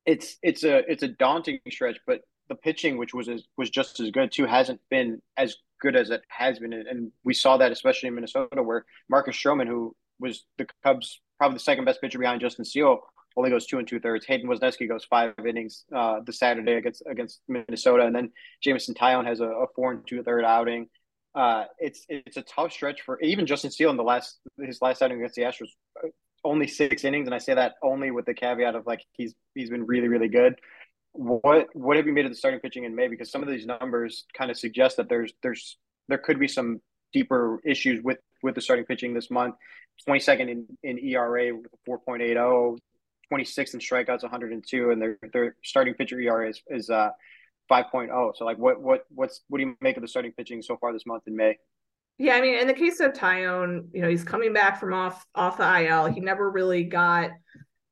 it's 0.05 0.39
it's 0.43 0.63
a 0.63 0.89
it's 0.91 1.03
a 1.03 1.09
daunting 1.09 1.59
stretch. 1.71 1.99
But 2.07 2.21
the 2.49 2.55
pitching, 2.55 2.97
which 2.97 3.13
was 3.13 3.29
as, 3.29 3.43
was 3.57 3.71
just 3.71 3.99
as 3.99 4.11
good 4.13 4.31
too, 4.31 4.47
hasn't 4.47 4.81
been 4.89 5.21
as 5.37 5.57
good 5.81 5.97
as 5.97 6.11
it 6.11 6.23
has 6.29 6.61
been, 6.61 6.73
and 6.73 7.11
we 7.25 7.35
saw 7.35 7.57
that 7.57 7.73
especially 7.73 8.07
in 8.07 8.15
Minnesota, 8.15 8.63
where 8.63 8.85
Marcus 9.11 9.37
Stroman, 9.37 9.67
who 9.67 9.97
was 10.21 10.45
the 10.59 10.67
Cubs 10.85 11.21
probably 11.39 11.57
the 11.57 11.65
second 11.65 11.85
best 11.85 12.01
pitcher 12.01 12.19
behind 12.19 12.41
Justin 12.41 12.65
Steele, 12.65 13.01
only 13.37 13.51
goes 13.51 13.67
two 13.67 13.79
and 13.79 13.87
two 13.87 14.01
thirds. 14.01 14.27
Hayden 14.27 14.49
Wesneski 14.49 14.89
goes 14.89 15.05
five 15.05 15.35
innings 15.47 15.85
uh, 15.95 16.21
the 16.25 16.33
Saturday 16.33 16.75
against 16.75 17.03
against 17.09 17.41
Minnesota, 17.49 18.05
and 18.05 18.15
then 18.15 18.31
Jameson 18.63 18.95
Taillon 18.95 19.27
has 19.27 19.41
a, 19.41 19.47
a 19.47 19.67
four 19.75 19.93
and 19.93 20.07
two 20.07 20.23
third 20.23 20.45
outing. 20.45 20.89
Uh, 21.35 21.65
it's 21.79 22.07
it's 22.09 22.37
a 22.37 22.43
tough 22.43 22.73
stretch 22.73 23.03
for 23.03 23.21
even 23.21 23.47
Justin 23.47 23.71
Steele 23.71 23.91
in 23.91 23.97
the 23.97 24.03
last 24.03 24.39
his 24.59 24.81
last 24.81 25.03
outing 25.03 25.19
against 25.19 25.35
the 25.35 25.43
Astros, 25.43 25.69
uh, 26.03 26.09
only 26.45 26.67
six 26.67 27.05
innings, 27.05 27.29
and 27.29 27.35
I 27.35 27.39
say 27.39 27.55
that 27.55 27.75
only 27.83 28.11
with 28.11 28.25
the 28.25 28.35
caveat 28.35 28.75
of 28.75 28.87
like 28.87 29.05
he's 29.13 29.35
he's 29.55 29.71
been 29.71 29.85
really 29.85 30.09
really 30.09 30.29
good. 30.29 30.55
What 31.13 31.69
what 31.75 31.97
have 31.97 32.07
you 32.07 32.13
made 32.13 32.25
of 32.25 32.31
the 32.31 32.37
starting 32.37 32.61
pitching 32.61 32.85
in 32.85 32.95
May? 32.95 33.09
Because 33.09 33.31
some 33.31 33.43
of 33.43 33.49
these 33.49 33.67
numbers 33.67 34.25
kind 34.37 34.51
of 34.51 34.59
suggest 34.59 34.97
that 34.97 35.09
there's 35.09 35.33
there's 35.43 35.77
there 36.09 36.19
could 36.19 36.39
be 36.39 36.49
some 36.49 36.81
deeper 37.13 37.61
issues 37.65 38.03
with 38.03 38.19
with 38.43 38.55
the 38.55 38.61
starting 38.61 38.87
pitching 38.87 39.13
this 39.13 39.31
month. 39.31 39.57
22nd 40.09 40.51
in, 40.51 40.67
in 40.83 40.99
ERA 40.99 41.55
with 41.57 41.67
a 41.67 41.91
4.80, 41.91 42.79
26th 43.33 43.75
in 43.75 43.81
strikeouts, 43.81 44.23
102, 44.23 44.91
and 44.91 45.03
their 45.03 45.19
their 45.33 45.57
starting 45.65 45.95
pitcher 45.95 46.21
ERA 46.21 46.49
is, 46.49 46.63
is 46.69 46.91
uh 46.91 47.11
5.0. 47.71 48.37
So 48.37 48.45
like, 48.45 48.59
what 48.59 48.81
what 48.81 49.05
what's 49.11 49.43
what 49.49 49.59
do 49.59 49.65
you 49.65 49.77
make 49.81 49.97
of 49.97 50.03
the 50.03 50.09
starting 50.09 50.33
pitching 50.33 50.63
so 50.63 50.77
far 50.77 50.93
this 50.93 51.07
month 51.07 51.25
in 51.27 51.37
May? 51.37 51.59
Yeah, 52.19 52.35
I 52.35 52.41
mean, 52.41 52.59
in 52.59 52.67
the 52.67 52.75
case 52.75 53.01
of 53.01 53.13
Taillon, 53.13 53.89
you 53.93 54.01
know, 54.01 54.09
he's 54.09 54.25
coming 54.25 54.53
back 54.53 54.81
from 54.81 54.95
off 54.95 55.25
off 55.35 55.59
the 55.59 55.83
IL. 55.83 56.07
He 56.07 56.21
never 56.21 56.51
really 56.51 56.85
got 56.85 57.31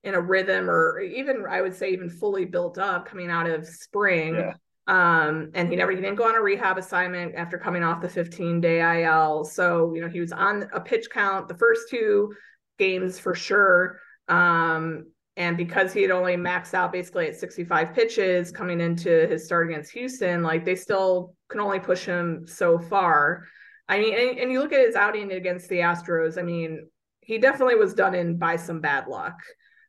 in 0.02 0.14
a 0.14 0.20
rhythm, 0.20 0.70
or 0.70 1.00
even 1.00 1.44
I 1.48 1.60
would 1.60 1.74
say 1.74 1.90
even 1.90 2.08
fully 2.08 2.44
built 2.44 2.78
up 2.78 3.06
coming 3.06 3.30
out 3.30 3.48
of 3.48 3.66
spring. 3.66 4.34
Yeah. 4.34 4.54
Um, 4.86 5.50
and 5.54 5.68
he 5.68 5.76
never 5.76 5.92
he 5.92 5.96
didn't 5.96 6.16
go 6.16 6.28
on 6.28 6.36
a 6.36 6.42
rehab 6.42 6.76
assignment 6.76 7.34
after 7.34 7.58
coming 7.58 7.82
off 7.82 8.02
the 8.02 8.08
15 8.08 8.60
day 8.60 9.02
IL. 9.02 9.44
So 9.44 9.92
you 9.94 10.00
know 10.00 10.08
he 10.08 10.20
was 10.20 10.32
on 10.32 10.68
a 10.72 10.80
pitch 10.80 11.08
count 11.10 11.48
the 11.48 11.56
first 11.56 11.88
two 11.90 12.34
games 12.78 13.18
for 13.18 13.34
sure. 13.34 13.98
Um, 14.28 15.06
and 15.36 15.56
because 15.56 15.92
he 15.92 16.02
had 16.02 16.10
only 16.10 16.36
maxed 16.36 16.74
out 16.74 16.92
basically 16.92 17.26
at 17.26 17.34
65 17.36 17.92
pitches 17.92 18.52
coming 18.52 18.80
into 18.80 19.26
his 19.26 19.44
start 19.44 19.68
against 19.68 19.92
Houston, 19.92 20.42
like 20.42 20.64
they 20.64 20.76
still 20.76 21.34
can 21.48 21.60
only 21.60 21.80
push 21.80 22.04
him 22.04 22.46
so 22.46 22.78
far. 22.78 23.44
I 23.88 23.98
mean, 23.98 24.14
and, 24.14 24.38
and 24.38 24.52
you 24.52 24.60
look 24.60 24.72
at 24.72 24.86
his 24.86 24.94
outing 24.94 25.32
against 25.32 25.68
the 25.68 25.78
Astros, 25.78 26.38
I 26.38 26.42
mean, 26.42 26.86
he 27.20 27.38
definitely 27.38 27.74
was 27.74 27.94
done 27.94 28.14
in 28.14 28.36
by 28.36 28.56
some 28.56 28.80
bad 28.80 29.08
luck. 29.08 29.34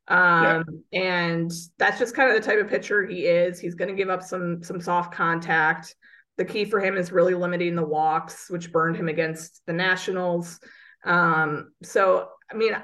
Um, 0.08 0.66
yeah. 0.92 1.02
and 1.02 1.52
that's 1.78 2.00
just 2.00 2.16
kind 2.16 2.30
of 2.30 2.36
the 2.36 2.48
type 2.48 2.60
of 2.60 2.70
pitcher 2.70 3.06
he 3.06 3.26
is. 3.26 3.60
He's 3.60 3.76
going 3.76 3.90
to 3.90 3.96
give 3.96 4.10
up 4.10 4.24
some 4.24 4.64
some 4.64 4.80
soft 4.80 5.14
contact. 5.14 5.96
The 6.38 6.46
key 6.46 6.66
for 6.66 6.80
him 6.80 6.98
is 6.98 7.12
really 7.12 7.34
limiting 7.34 7.76
the 7.76 7.86
walks, 7.86 8.50
which 8.50 8.72
burned 8.72 8.98
him 8.98 9.08
against 9.08 9.62
the 9.66 9.74
Nationals. 9.74 10.60
Um, 11.06 11.72
so 11.82 12.30
I 12.52 12.56
mean, 12.56 12.76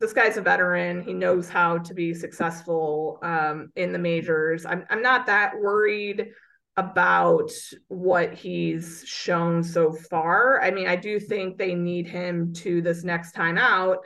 this 0.00 0.12
guy's 0.12 0.36
a 0.36 0.42
veteran. 0.42 1.02
He 1.02 1.12
knows 1.12 1.48
how 1.48 1.78
to 1.78 1.94
be 1.94 2.14
successful 2.14 3.18
um, 3.22 3.70
in 3.74 3.92
the 3.92 3.98
majors. 3.98 4.64
I'm 4.64 4.84
I'm 4.90 5.02
not 5.02 5.26
that 5.26 5.54
worried 5.60 6.28
about 6.76 7.50
what 7.88 8.34
he's 8.34 9.02
shown 9.04 9.64
so 9.64 9.92
far. 9.92 10.62
I 10.62 10.70
mean, 10.70 10.86
I 10.86 10.94
do 10.94 11.18
think 11.18 11.58
they 11.58 11.74
need 11.74 12.06
him 12.06 12.52
to 12.54 12.80
this 12.80 13.02
next 13.02 13.32
time 13.32 13.58
out 13.58 13.98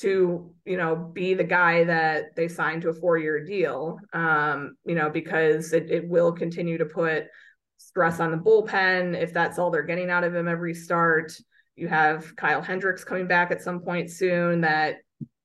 to 0.00 0.54
you 0.64 0.76
know 0.76 0.96
be 0.96 1.34
the 1.34 1.44
guy 1.44 1.84
that 1.84 2.34
they 2.34 2.48
signed 2.48 2.82
to 2.82 2.90
a 2.90 2.94
four 2.94 3.16
year 3.16 3.44
deal. 3.44 3.98
Um, 4.12 4.76
you 4.84 4.94
know 4.94 5.08
because 5.08 5.72
it 5.72 5.90
it 5.90 6.06
will 6.06 6.32
continue 6.32 6.76
to 6.78 6.86
put 6.86 7.24
stress 7.78 8.20
on 8.20 8.30
the 8.30 8.36
bullpen 8.36 9.20
if 9.20 9.32
that's 9.32 9.58
all 9.58 9.70
they're 9.70 9.82
getting 9.82 10.10
out 10.10 10.24
of 10.24 10.34
him 10.34 10.48
every 10.48 10.74
start. 10.74 11.32
You 11.74 11.88
have 11.88 12.36
Kyle 12.36 12.60
Hendricks 12.60 13.04
coming 13.04 13.26
back 13.26 13.50
at 13.50 13.62
some 13.62 13.80
point 13.80 14.10
soon 14.10 14.60
that 14.60 14.96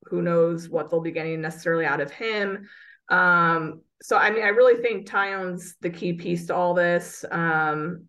who 0.08 0.22
knows 0.22 0.68
what 0.68 0.90
they'll 0.90 1.00
be 1.00 1.10
getting 1.10 1.40
necessarily 1.40 1.84
out 1.84 2.00
of 2.00 2.10
him. 2.10 2.68
Um, 3.08 3.82
so 4.02 4.16
I 4.16 4.30
mean, 4.30 4.44
I 4.44 4.48
really 4.48 4.80
think 4.80 5.08
Taillon's 5.08 5.76
the 5.80 5.90
key 5.90 6.12
piece 6.12 6.46
to 6.46 6.54
all 6.54 6.74
this, 6.74 7.24
um, 7.30 8.04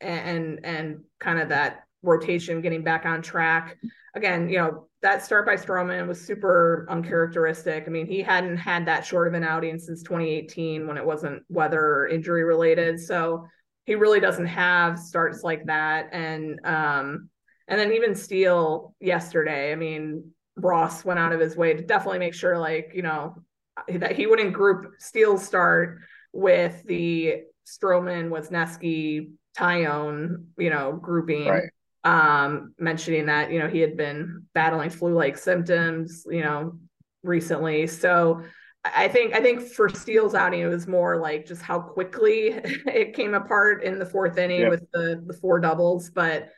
and 0.00 0.60
and 0.64 1.00
kind 1.18 1.38
of 1.38 1.48
that 1.48 1.84
rotation 2.02 2.60
getting 2.60 2.82
back 2.82 3.06
on 3.06 3.22
track. 3.22 3.78
Again, 4.14 4.48
you 4.48 4.58
know, 4.58 4.88
that 5.02 5.24
start 5.24 5.46
by 5.46 5.56
Stroman 5.56 6.06
was 6.06 6.24
super 6.24 6.86
uncharacteristic. 6.88 7.84
I 7.86 7.90
mean, 7.90 8.06
he 8.06 8.22
hadn't 8.22 8.58
had 8.58 8.86
that 8.86 9.04
short 9.04 9.28
of 9.28 9.34
an 9.34 9.44
outing 9.44 9.78
since 9.78 10.02
2018 10.02 10.86
when 10.86 10.96
it 10.96 11.04
wasn't 11.04 11.42
weather 11.48 12.06
injury 12.06 12.44
related. 12.44 13.00
So 13.00 13.46
he 13.86 13.94
really 13.96 14.20
doesn't 14.20 14.46
have 14.46 14.98
starts 14.98 15.42
like 15.42 15.66
that. 15.66 16.08
And 16.12 16.60
um, 16.64 17.28
and 17.66 17.80
then 17.80 17.92
even 17.92 18.14
Steele 18.14 18.94
yesterday. 19.00 19.72
I 19.72 19.74
mean, 19.74 20.32
Ross 20.56 21.04
went 21.04 21.18
out 21.18 21.32
of 21.32 21.40
his 21.40 21.56
way 21.56 21.74
to 21.74 21.82
definitely 21.82 22.18
make 22.18 22.34
sure, 22.34 22.58
like, 22.58 22.92
you 22.94 23.02
know, 23.02 23.42
that 23.88 24.16
he 24.16 24.26
wouldn't 24.26 24.52
group 24.52 24.94
Steele 24.98 25.38
start 25.38 25.98
with 26.32 26.82
the 26.84 27.42
Stroman, 27.66 28.28
Wesneski, 28.28 29.30
Taillon, 29.56 30.46
you 30.58 30.70
know, 30.70 30.92
grouping. 30.92 31.48
Right. 31.48 31.70
Um, 32.04 32.74
mentioning 32.78 33.26
that, 33.26 33.50
you 33.50 33.58
know, 33.58 33.68
he 33.68 33.80
had 33.80 33.96
been 33.96 34.44
battling 34.52 34.90
flu-like 34.90 35.38
symptoms, 35.38 36.26
you 36.28 36.42
know, 36.42 36.78
recently. 37.22 37.86
So 37.86 38.42
I 38.84 39.08
think 39.08 39.34
I 39.34 39.40
think 39.40 39.62
for 39.62 39.88
Steele's 39.88 40.34
outing, 40.34 40.60
it 40.60 40.66
was 40.66 40.86
more 40.86 41.16
like 41.16 41.46
just 41.46 41.62
how 41.62 41.80
quickly 41.80 42.48
it 42.52 43.14
came 43.14 43.32
apart 43.32 43.82
in 43.82 43.98
the 43.98 44.04
fourth 44.04 44.36
inning 44.36 44.60
yep. 44.60 44.70
with 44.70 44.84
the 44.92 45.22
the 45.26 45.32
four 45.32 45.58
doubles. 45.60 46.10
But 46.10 46.50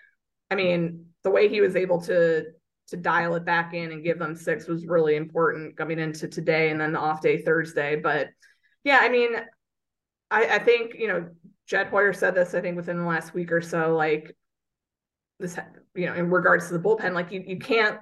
I 0.51 0.57
mean, 0.57 1.07
the 1.23 1.31
way 1.31 1.49
he 1.49 1.61
was 1.61 1.77
able 1.77 2.01
to 2.03 2.47
to 2.89 2.97
dial 2.97 3.35
it 3.35 3.45
back 3.45 3.75
in 3.75 3.93
and 3.93 4.05
give 4.05 4.19
them 4.19 4.35
six 4.35 4.67
was 4.67 4.87
really 4.87 5.17
important 5.17 5.77
coming 5.77 5.99
into 5.99 6.29
today 6.29 6.71
and 6.71 6.81
then 6.81 6.93
the 6.93 6.99
off 6.99 7.21
day 7.21 7.43
Thursday. 7.43 7.97
But 7.97 8.29
yeah, 8.85 8.99
I 9.01 9.09
mean, 9.09 9.31
I, 10.31 10.47
I 10.47 10.59
think, 10.59 10.95
you 10.99 11.09
know, 11.09 11.29
Jed 11.67 11.89
Hoyer 11.89 12.13
said 12.13 12.35
this, 12.35 12.55
I 12.55 12.61
think 12.61 12.77
within 12.77 12.99
the 12.99 13.05
last 13.05 13.35
week 13.35 13.51
or 13.51 13.61
so, 13.61 13.97
like 13.97 14.37
this, 15.41 15.59
you 15.95 16.07
know, 16.07 16.15
in 16.15 16.31
regards 16.31 16.69
to 16.69 16.75
the 16.75 16.79
bullpen, 16.79 17.13
like 17.13 17.33
you, 17.33 17.43
you 17.45 17.59
can't 17.59 17.99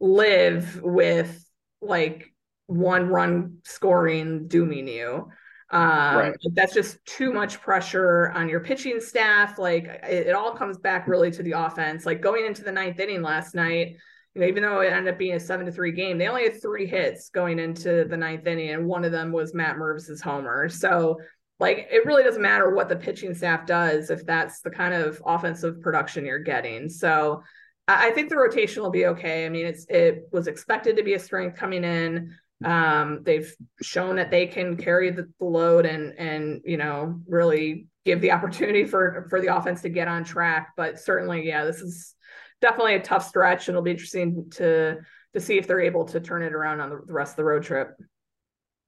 live 0.00 0.82
with 0.82 1.44
like 1.80 2.32
one 2.66 3.08
run 3.08 3.58
scoring 3.64 4.48
dooming 4.48 4.88
you. 4.88 5.28
Um, 5.70 6.16
right. 6.16 6.36
that's 6.52 6.74
just 6.74 7.04
too 7.06 7.32
much 7.32 7.60
pressure 7.60 8.30
on 8.30 8.48
your 8.48 8.60
pitching 8.60 9.00
staff. 9.00 9.58
Like 9.58 9.86
it, 10.08 10.28
it 10.28 10.34
all 10.34 10.54
comes 10.54 10.78
back 10.78 11.08
really 11.08 11.30
to 11.32 11.42
the 11.42 11.52
offense. 11.52 12.06
Like 12.06 12.20
going 12.20 12.46
into 12.46 12.62
the 12.62 12.72
ninth 12.72 13.00
inning 13.00 13.22
last 13.22 13.54
night, 13.54 13.96
even 14.42 14.62
though 14.62 14.80
it 14.80 14.92
ended 14.92 15.12
up 15.12 15.18
being 15.18 15.34
a 15.34 15.40
seven 15.40 15.66
to 15.66 15.72
three 15.72 15.92
game, 15.92 16.18
they 16.18 16.28
only 16.28 16.44
had 16.44 16.60
three 16.60 16.86
hits 16.86 17.30
going 17.30 17.58
into 17.58 18.04
the 18.04 18.16
ninth 18.16 18.46
inning, 18.46 18.70
and 18.70 18.86
one 18.86 19.04
of 19.04 19.12
them 19.12 19.32
was 19.32 19.54
Matt 19.54 19.76
Mervis's 19.76 20.20
homer. 20.20 20.68
So, 20.68 21.18
like, 21.58 21.88
it 21.90 22.04
really 22.04 22.22
doesn't 22.22 22.42
matter 22.42 22.74
what 22.74 22.88
the 22.88 22.96
pitching 22.96 23.34
staff 23.34 23.66
does 23.66 24.10
if 24.10 24.26
that's 24.26 24.60
the 24.60 24.70
kind 24.70 24.92
of 24.92 25.22
offensive 25.24 25.80
production 25.80 26.26
you're 26.26 26.38
getting. 26.38 26.88
So, 26.88 27.42
I 27.88 28.10
think 28.10 28.30
the 28.30 28.36
rotation 28.36 28.82
will 28.82 28.90
be 28.90 29.06
okay. 29.06 29.46
I 29.46 29.48
mean, 29.48 29.66
it's 29.66 29.86
it 29.88 30.28
was 30.32 30.48
expected 30.48 30.96
to 30.96 31.04
be 31.04 31.14
a 31.14 31.20
strength 31.20 31.56
coming 31.56 31.84
in. 31.84 32.34
Um, 32.64 33.20
they've 33.22 33.54
shown 33.80 34.16
that 34.16 34.30
they 34.30 34.46
can 34.46 34.76
carry 34.76 35.10
the, 35.10 35.30
the 35.38 35.44
load 35.44 35.86
and 35.86 36.18
and 36.18 36.62
you 36.64 36.78
know 36.78 37.20
really 37.28 37.86
give 38.04 38.20
the 38.20 38.32
opportunity 38.32 38.84
for 38.84 39.26
for 39.30 39.40
the 39.40 39.54
offense 39.54 39.82
to 39.82 39.88
get 39.88 40.08
on 40.08 40.24
track. 40.24 40.72
But 40.76 40.98
certainly, 40.98 41.46
yeah, 41.46 41.64
this 41.64 41.80
is 41.80 42.14
definitely 42.60 42.94
a 42.94 43.00
tough 43.00 43.26
stretch, 43.26 43.68
it'll 43.68 43.82
be 43.82 43.90
interesting 43.90 44.50
to 44.52 44.98
to 45.34 45.40
see 45.40 45.58
if 45.58 45.66
they're 45.66 45.80
able 45.80 46.04
to 46.06 46.20
turn 46.20 46.42
it 46.42 46.54
around 46.54 46.80
on 46.80 46.88
the, 46.88 47.00
the 47.06 47.12
rest 47.12 47.32
of 47.32 47.36
the 47.36 47.44
road 47.44 47.62
trip. 47.62 47.94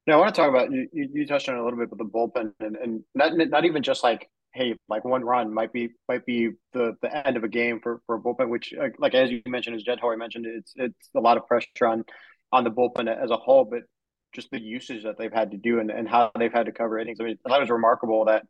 Yeah, 0.07 0.15
I 0.15 0.17
want 0.17 0.35
to 0.35 0.41
talk 0.41 0.49
about 0.49 0.73
you. 0.73 0.89
You 0.93 1.27
touched 1.27 1.49
on 1.49 1.57
a 1.57 1.65
little 1.65 1.79
bit 1.79 1.91
with 1.91 1.99
the 1.99 2.05
bullpen, 2.05 2.53
and 2.61 2.77
and 2.77 3.05
not 3.15 3.33
not 3.37 3.65
even 3.65 3.83
just 3.83 4.03
like 4.03 4.29
hey, 4.55 4.75
like 4.89 5.05
one 5.05 5.25
run 5.25 5.53
might 5.53 5.73
be 5.73 5.91
might 6.09 6.25
be 6.25 6.51
the 6.73 6.97
the 7.03 7.27
end 7.27 7.37
of 7.37 7.45
a 7.45 7.49
game 7.49 7.81
for 7.83 8.01
for 8.07 8.17
a 8.17 8.21
bullpen. 8.21 8.49
Which 8.49 8.73
like 8.99 9.15
as 9.15 9.31
you 9.31 9.43
mentioned, 9.47 9.77
as 9.77 9.83
Jed 9.83 10.01
Hoyer 10.01 10.17
mentioned, 10.17 10.47
it's 10.47 10.73
it's 10.77 11.11
a 11.15 11.21
lot 11.21 11.37
of 11.37 11.47
pressure 11.47 11.87
on 11.87 12.05
on 12.53 12.65
the 12.65 12.71
bullpen 12.71 13.15
as 13.15 13.31
a 13.31 13.37
whole, 13.37 13.65
but 13.65 13.83
just 14.35 14.51
the 14.51 14.61
usage 14.61 15.05
that 15.05 15.17
they've 15.19 15.33
had 15.33 15.51
to 15.51 15.57
do 15.57 15.81
and, 15.81 15.91
and 15.91 16.09
how 16.09 16.31
they've 16.39 16.53
had 16.53 16.67
to 16.67 16.73
cover 16.73 16.99
innings. 16.99 17.19
I 17.21 17.25
mean, 17.25 17.39
that 17.45 17.61
was 17.61 17.71
remarkable 17.71 18.27
that 18.27 18.45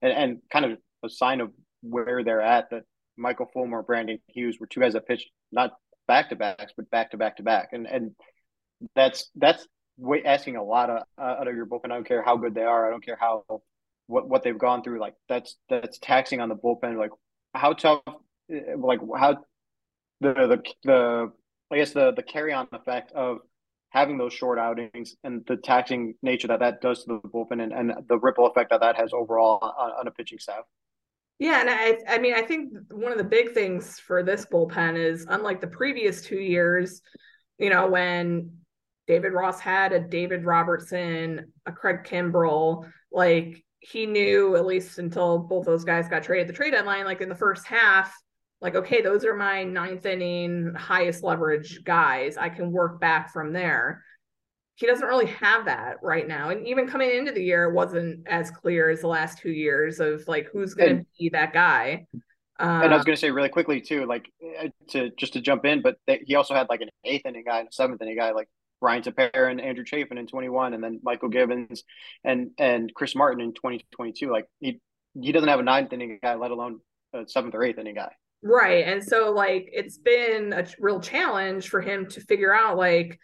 and, 0.00 0.12
and 0.12 0.38
kind 0.50 0.64
of 0.64 0.78
a 1.04 1.08
sign 1.08 1.40
of 1.40 1.50
where 1.82 2.22
they're 2.24 2.42
at 2.42 2.70
that 2.70 2.82
Michael 3.16 3.46
Fulmer, 3.52 3.82
Brandon 3.82 4.18
Hughes 4.28 4.58
were 4.58 4.66
two 4.66 4.80
guys 4.80 4.94
that 4.94 5.06
pitched 5.06 5.30
not 5.50 5.72
back 6.06 6.30
to 6.30 6.36
backs, 6.36 6.72
but 6.76 6.90
back 6.90 7.10
to 7.10 7.16
back 7.16 7.36
to 7.36 7.42
back. 7.42 7.70
And 7.72 7.86
and 7.86 8.12
that's 8.94 9.30
that's 9.36 9.66
way, 9.96 10.22
asking 10.24 10.56
a 10.56 10.64
lot 10.64 10.90
of 10.90 11.02
uh, 11.18 11.36
out 11.40 11.48
of 11.48 11.54
your 11.54 11.66
bullpen. 11.66 11.86
I 11.86 11.94
don't 11.94 12.06
care 12.06 12.22
how 12.22 12.36
good 12.36 12.54
they 12.54 12.62
are. 12.62 12.86
I 12.86 12.90
don't 12.90 13.04
care 13.04 13.18
how 13.18 13.44
what 14.06 14.28
what 14.28 14.42
they've 14.42 14.58
gone 14.58 14.82
through. 14.82 15.00
Like 15.00 15.14
that's 15.28 15.56
that's 15.68 15.98
taxing 15.98 16.40
on 16.40 16.48
the 16.48 16.56
bullpen. 16.56 16.98
Like 16.98 17.12
how 17.54 17.72
tough, 17.72 18.02
like 18.48 19.00
how 19.16 19.36
the 20.20 20.34
the 20.34 20.62
the 20.84 21.32
I 21.70 21.76
guess 21.76 21.92
the 21.92 22.12
the 22.12 22.22
carry 22.22 22.52
on 22.52 22.68
effect 22.72 23.12
of 23.12 23.38
having 23.90 24.16
those 24.16 24.32
short 24.32 24.58
outings 24.58 25.16
and 25.22 25.44
the 25.46 25.56
taxing 25.56 26.14
nature 26.22 26.48
that 26.48 26.60
that 26.60 26.80
does 26.80 27.04
to 27.04 27.20
the 27.22 27.28
bullpen 27.28 27.62
and, 27.62 27.72
and 27.72 27.92
the 28.08 28.18
ripple 28.18 28.46
effect 28.46 28.70
that 28.70 28.80
that 28.80 28.96
has 28.96 29.12
overall 29.12 29.58
on, 29.62 29.90
on 29.90 30.06
a 30.06 30.10
pitching 30.10 30.38
staff. 30.38 30.64
Yeah, 31.38 31.60
and 31.60 31.70
I 31.70 31.98
I 32.08 32.18
mean 32.18 32.34
I 32.34 32.42
think 32.42 32.72
one 32.90 33.12
of 33.12 33.18
the 33.18 33.24
big 33.24 33.52
things 33.52 33.98
for 33.98 34.22
this 34.22 34.46
bullpen 34.46 34.96
is 34.96 35.26
unlike 35.28 35.60
the 35.60 35.66
previous 35.66 36.22
two 36.22 36.38
years, 36.38 37.00
you 37.58 37.70
know, 37.70 37.88
when 37.88 38.58
David 39.06 39.32
Ross 39.32 39.58
had 39.58 39.92
a 39.92 40.00
David 40.00 40.44
Robertson, 40.44 41.52
a 41.66 41.72
Craig 41.72 42.04
Kimbrel, 42.04 42.88
like 43.10 43.64
he 43.80 44.06
knew 44.06 44.54
at 44.56 44.64
least 44.64 44.98
until 44.98 45.40
both 45.40 45.66
those 45.66 45.84
guys 45.84 46.08
got 46.08 46.22
traded 46.22 46.48
the 46.48 46.52
trade 46.52 46.70
deadline, 46.70 47.04
like 47.04 47.20
in 47.20 47.28
the 47.28 47.34
first 47.34 47.66
half, 47.66 48.14
like, 48.60 48.76
okay, 48.76 49.02
those 49.02 49.24
are 49.24 49.34
my 49.34 49.64
ninth 49.64 50.06
inning 50.06 50.72
highest 50.76 51.24
leverage 51.24 51.82
guys. 51.82 52.36
I 52.36 52.48
can 52.48 52.70
work 52.70 53.00
back 53.00 53.32
from 53.32 53.52
there. 53.52 54.04
He 54.74 54.86
doesn't 54.86 55.06
really 55.06 55.26
have 55.26 55.66
that 55.66 55.96
right 56.02 56.26
now. 56.26 56.48
And 56.48 56.66
even 56.66 56.88
coming 56.88 57.10
into 57.10 57.32
the 57.32 57.42
year, 57.42 57.64
it 57.64 57.74
wasn't 57.74 58.26
as 58.26 58.50
clear 58.50 58.90
as 58.90 59.02
the 59.02 59.06
last 59.06 59.38
two 59.38 59.50
years 59.50 60.00
of 60.00 60.26
like 60.26 60.48
who's 60.52 60.74
going 60.74 60.98
to 60.98 61.06
be 61.18 61.28
that 61.30 61.52
guy. 61.52 62.06
Um, 62.58 62.82
and 62.82 62.92
I 62.92 62.96
was 62.96 63.00
um, 63.00 63.06
going 63.06 63.16
to 63.16 63.20
say 63.20 63.30
really 63.30 63.48
quickly 63.48 63.80
too, 63.80 64.06
like 64.06 64.30
uh, 64.60 64.68
to 64.90 65.10
just 65.18 65.34
to 65.34 65.40
jump 65.40 65.64
in, 65.64 65.82
but 65.82 65.96
he 66.06 66.36
also 66.36 66.54
had 66.54 66.68
like 66.68 66.80
an 66.80 66.88
eighth 67.04 67.26
inning 67.26 67.44
guy 67.46 67.60
and 67.60 67.68
a 67.68 67.72
seventh 67.72 68.00
inning 68.00 68.16
guy, 68.16 68.32
like 68.32 68.48
Ryan 68.80 69.02
Tepera 69.02 69.50
and 69.50 69.60
Andrew 69.60 69.84
Chafin 69.84 70.18
in 70.18 70.26
21, 70.26 70.74
and 70.74 70.82
then 70.82 71.00
Mychal 71.04 71.30
Givens 71.30 71.84
and 72.24 72.50
and 72.58 72.92
Chris 72.94 73.14
Martin 73.14 73.40
in 73.40 73.52
2022. 73.54 74.30
Like 74.30 74.46
he 74.60 74.80
he 75.20 75.32
doesn't 75.32 75.48
have 75.48 75.60
a 75.60 75.64
ninth 75.64 75.92
inning 75.92 76.18
guy, 76.22 76.34
let 76.34 76.50
alone 76.50 76.80
a 77.14 77.26
seventh 77.26 77.54
or 77.54 77.64
eighth 77.64 77.78
inning 77.78 77.94
guy. 77.94 78.12
Right. 78.42 78.86
And 78.86 79.02
so 79.02 79.30
like 79.30 79.68
it's 79.72 79.98
been 79.98 80.52
a 80.52 80.66
real 80.78 81.00
challenge 81.00 81.68
for 81.68 81.80
him 81.80 82.06
to 82.10 82.20
figure 82.20 82.54
out 82.54 82.76
like 82.76 83.18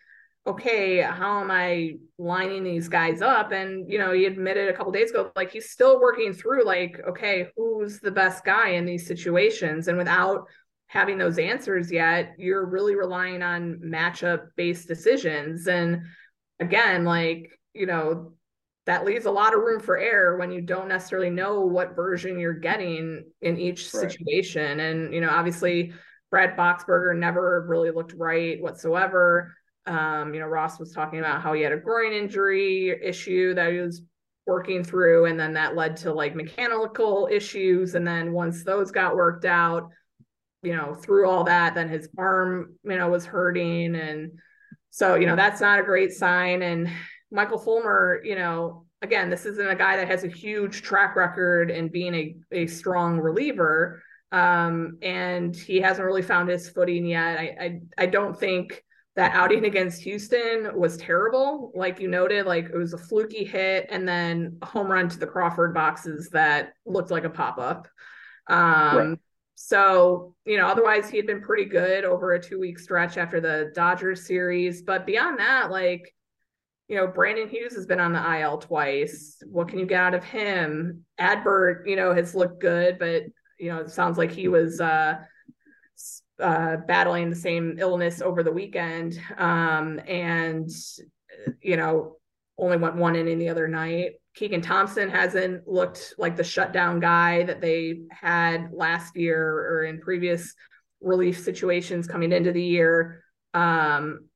okay, 0.48 1.00
how 1.02 1.40
am 1.40 1.50
I 1.50 1.96
lining 2.18 2.64
these 2.64 2.88
guys 2.88 3.22
up? 3.22 3.52
And 3.52 3.90
you 3.90 3.98
know, 3.98 4.12
he 4.12 4.24
admitted 4.24 4.68
a 4.68 4.72
couple 4.72 4.92
days 4.92 5.10
ago 5.10 5.30
like 5.36 5.52
he's 5.52 5.70
still 5.70 6.00
working 6.00 6.32
through 6.32 6.64
like 6.64 7.00
okay, 7.08 7.48
who's 7.56 8.00
the 8.00 8.10
best 8.10 8.44
guy 8.44 8.70
in 8.70 8.84
these 8.84 9.06
situations 9.06 9.88
and 9.88 9.98
without 9.98 10.46
having 10.86 11.18
those 11.18 11.38
answers 11.38 11.92
yet, 11.92 12.34
you're 12.38 12.64
really 12.64 12.96
relying 12.96 13.42
on 13.42 13.78
matchup 13.84 14.48
based 14.56 14.88
decisions 14.88 15.68
and 15.68 16.02
again, 16.60 17.04
like, 17.04 17.50
you 17.74 17.86
know, 17.86 18.32
that 18.86 19.04
leaves 19.04 19.26
a 19.26 19.30
lot 19.30 19.54
of 19.54 19.60
room 19.60 19.80
for 19.80 19.98
error 19.98 20.38
when 20.38 20.50
you 20.50 20.62
don't 20.62 20.88
necessarily 20.88 21.30
know 21.30 21.60
what 21.60 21.94
version 21.94 22.38
you're 22.38 22.54
getting 22.54 23.24
in 23.42 23.58
each 23.58 23.92
right. 23.92 24.10
situation. 24.10 24.80
And, 24.80 25.12
you 25.12 25.20
know, 25.20 25.28
obviously 25.28 25.92
Brad 26.30 26.56
Boxberger 26.56 27.16
never 27.16 27.66
really 27.68 27.90
looked 27.90 28.14
right 28.14 28.60
whatsoever. 28.62 29.54
Um, 29.88 30.34
you 30.34 30.40
know, 30.40 30.46
Ross 30.46 30.78
was 30.78 30.92
talking 30.92 31.18
about 31.18 31.42
how 31.42 31.54
he 31.54 31.62
had 31.62 31.72
a 31.72 31.78
groin 31.78 32.12
injury 32.12 32.90
issue 33.02 33.54
that 33.54 33.72
he 33.72 33.78
was 33.78 34.02
working 34.46 34.84
through, 34.84 35.26
and 35.26 35.40
then 35.40 35.54
that 35.54 35.76
led 35.76 35.96
to 35.98 36.12
like 36.12 36.36
mechanical 36.36 37.28
issues. 37.30 37.94
And 37.94 38.06
then 38.06 38.32
once 38.32 38.64
those 38.64 38.90
got 38.90 39.16
worked 39.16 39.44
out, 39.44 39.90
you 40.62 40.74
know, 40.74 40.94
through 40.94 41.28
all 41.28 41.44
that, 41.44 41.74
then 41.74 41.88
his 41.88 42.08
arm, 42.18 42.74
you 42.84 42.96
know, 42.96 43.08
was 43.08 43.24
hurting. 43.24 43.94
And 43.94 44.32
so, 44.90 45.14
you 45.14 45.26
know, 45.26 45.36
that's 45.36 45.60
not 45.60 45.80
a 45.80 45.84
great 45.84 46.12
sign. 46.12 46.62
And 46.62 46.90
Michael 47.30 47.58
Fulmer, 47.58 48.20
you 48.24 48.34
know, 48.34 48.84
again, 49.02 49.30
this 49.30 49.46
isn't 49.46 49.68
a 49.68 49.76
guy 49.76 49.96
that 49.96 50.08
has 50.08 50.24
a 50.24 50.28
huge 50.28 50.82
track 50.82 51.14
record 51.14 51.70
in 51.70 51.88
being 51.88 52.14
a, 52.14 52.36
a 52.52 52.66
strong 52.66 53.18
reliever. 53.18 54.02
Um, 54.32 54.98
and 55.00 55.54
he 55.54 55.80
hasn't 55.80 56.04
really 56.04 56.22
found 56.22 56.48
his 56.48 56.68
footing 56.68 57.06
yet. 57.06 57.38
I, 57.38 57.56
I, 57.60 57.80
I 57.96 58.06
don't 58.06 58.38
think 58.38 58.82
that 59.18 59.34
outing 59.34 59.64
against 59.64 60.00
Houston 60.02 60.78
was 60.78 60.96
terrible. 60.96 61.72
Like 61.74 61.98
you 61.98 62.06
noted, 62.06 62.46
like 62.46 62.66
it 62.66 62.76
was 62.76 62.92
a 62.92 62.98
fluky 62.98 63.42
hit 63.42 63.88
and 63.90 64.06
then 64.06 64.58
a 64.62 64.66
home 64.66 64.86
run 64.86 65.08
to 65.08 65.18
the 65.18 65.26
Crawford 65.26 65.74
boxes 65.74 66.28
that 66.30 66.74
looked 66.86 67.10
like 67.10 67.24
a 67.24 67.30
pop 67.30 67.58
up. 67.58 67.88
Um, 68.46 68.96
right. 68.96 69.18
So, 69.56 70.36
you 70.44 70.56
know, 70.56 70.68
otherwise 70.68 71.10
he 71.10 71.16
had 71.16 71.26
been 71.26 71.42
pretty 71.42 71.64
good 71.64 72.04
over 72.04 72.34
a 72.34 72.40
two 72.40 72.60
week 72.60 72.78
stretch 72.78 73.18
after 73.18 73.40
the 73.40 73.72
Dodgers 73.74 74.24
series. 74.24 74.82
But 74.82 75.04
beyond 75.04 75.40
that, 75.40 75.72
like, 75.72 76.14
you 76.86 76.94
know, 76.94 77.08
Brandon 77.08 77.48
Hughes 77.48 77.74
has 77.74 77.86
been 77.86 77.98
on 77.98 78.12
the 78.12 78.40
IL 78.40 78.58
twice. 78.58 79.42
What 79.50 79.66
can 79.66 79.80
you 79.80 79.86
get 79.86 80.00
out 80.00 80.14
of 80.14 80.22
him? 80.22 81.04
Adbert, 81.18 81.88
you 81.88 81.96
know, 81.96 82.14
has 82.14 82.36
looked 82.36 82.60
good, 82.60 83.00
but 83.00 83.24
you 83.58 83.72
know, 83.72 83.78
it 83.78 83.90
sounds 83.90 84.16
like 84.16 84.30
he 84.30 84.46
was 84.46 84.80
uh, 84.80 85.18
uh, 86.40 86.76
battling 86.76 87.30
the 87.30 87.36
same 87.36 87.76
illness 87.78 88.20
over 88.20 88.42
the 88.42 88.52
weekend, 88.52 89.20
um, 89.36 90.00
and 90.06 90.70
you 91.60 91.76
know, 91.76 92.16
only 92.58 92.76
went 92.76 92.96
one 92.96 93.16
inning 93.16 93.38
the 93.38 93.48
other 93.48 93.68
night. 93.68 94.12
Keegan 94.34 94.62
Thompson 94.62 95.08
hasn't 95.08 95.66
looked 95.66 96.14
like 96.18 96.36
the 96.36 96.44
shutdown 96.44 97.00
guy 97.00 97.42
that 97.44 97.60
they 97.60 98.02
had 98.10 98.70
last 98.72 99.16
year 99.16 99.46
or 99.46 99.84
in 99.84 100.00
previous 100.00 100.54
relief 101.00 101.40
situations 101.40 102.06
coming 102.06 102.32
into 102.32 102.52
the 102.52 102.62
year. 102.62 103.24
Um, 103.54 104.28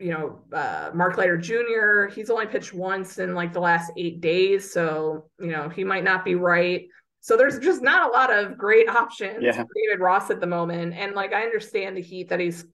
you 0.00 0.10
know, 0.10 0.40
uh, 0.52 0.90
Mark 0.92 1.16
Leiter 1.16 1.38
Jr., 1.38 2.12
he's 2.12 2.30
only 2.30 2.46
pitched 2.46 2.74
once 2.74 3.18
in 3.18 3.34
like 3.34 3.52
the 3.52 3.60
last 3.60 3.92
eight 3.96 4.20
days. 4.20 4.72
So, 4.72 5.30
you 5.38 5.52
know, 5.52 5.68
he 5.68 5.84
might 5.84 6.04
not 6.04 6.24
be 6.24 6.34
right. 6.34 6.86
So 7.24 7.38
there's 7.38 7.58
just 7.58 7.80
not 7.80 8.10
a 8.10 8.12
lot 8.12 8.30
of 8.30 8.58
great 8.58 8.86
options 8.86 9.42
yeah. 9.42 9.52
for 9.52 9.66
David 9.74 9.98
Ross 9.98 10.28
at 10.28 10.40
the 10.40 10.46
moment. 10.46 10.92
And 10.92 11.14
like, 11.14 11.32
I 11.32 11.44
understand 11.44 11.96
the 11.96 12.02
heat 12.02 12.28
that 12.28 12.38
he's 12.38 12.66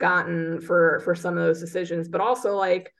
gotten 0.00 0.62
for, 0.62 1.02
for 1.04 1.14
some 1.14 1.36
of 1.36 1.44
those 1.44 1.60
decisions, 1.60 2.08
but 2.08 2.22
also 2.22 2.56
like, 2.56 2.90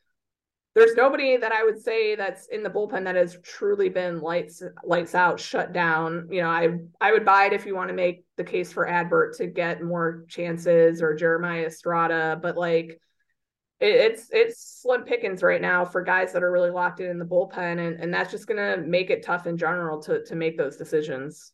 there's 0.74 0.94
nobody 0.96 1.38
that 1.38 1.50
I 1.50 1.64
would 1.64 1.80
say 1.80 2.14
that's 2.14 2.48
in 2.48 2.62
the 2.62 2.68
bullpen 2.68 3.04
that 3.04 3.16
has 3.16 3.38
truly 3.42 3.88
been 3.88 4.20
lights 4.20 4.62
lights 4.84 5.14
out, 5.14 5.40
shut 5.40 5.72
down. 5.72 6.28
You 6.30 6.42
know, 6.42 6.50
I 6.50 6.68
I 7.00 7.12
would 7.12 7.24
buy 7.24 7.46
it 7.46 7.54
if 7.54 7.64
you 7.64 7.74
want 7.74 7.88
to 7.88 7.94
make 7.94 8.26
the 8.36 8.44
case 8.44 8.70
for 8.70 8.86
Adbert 8.86 9.38
to 9.38 9.46
get 9.46 9.82
more 9.82 10.26
chances 10.28 11.00
or 11.00 11.14
Jeremiah 11.14 11.64
Estrada, 11.64 12.38
but 12.40 12.58
like 12.58 13.00
it's 13.80 14.28
it's 14.32 14.80
slim 14.82 15.02
pickings 15.02 15.42
right 15.42 15.62
now 15.62 15.84
for 15.84 16.02
guys 16.02 16.32
that 16.32 16.42
are 16.42 16.50
really 16.50 16.70
locked 16.70 17.00
in 17.00 17.10
in 17.10 17.18
the 17.18 17.24
bullpen, 17.24 17.78
and, 17.78 18.00
and 18.00 18.12
that's 18.12 18.30
just 18.30 18.46
going 18.46 18.56
to 18.56 18.82
make 18.84 19.10
it 19.10 19.24
tough 19.24 19.46
in 19.46 19.56
general 19.56 20.00
to 20.02 20.24
to 20.24 20.34
make 20.34 20.58
those 20.58 20.76
decisions. 20.76 21.52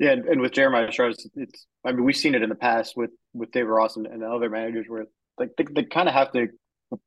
Yeah, 0.00 0.12
and, 0.12 0.24
and 0.26 0.40
with 0.40 0.52
Jeremiah 0.52 0.86
Estrada, 0.88 1.14
it's 1.36 1.66
I 1.84 1.92
mean 1.92 2.04
we've 2.04 2.16
seen 2.16 2.34
it 2.34 2.42
in 2.42 2.48
the 2.48 2.54
past 2.56 2.96
with 2.96 3.10
with 3.34 3.52
David 3.52 3.68
Ross 3.68 3.96
and, 3.96 4.06
and 4.06 4.22
other 4.24 4.50
managers 4.50 4.86
where 4.88 5.06
like 5.38 5.50
they, 5.56 5.64
they 5.70 5.84
kind 5.84 6.08
of 6.08 6.14
have 6.14 6.32
to 6.32 6.48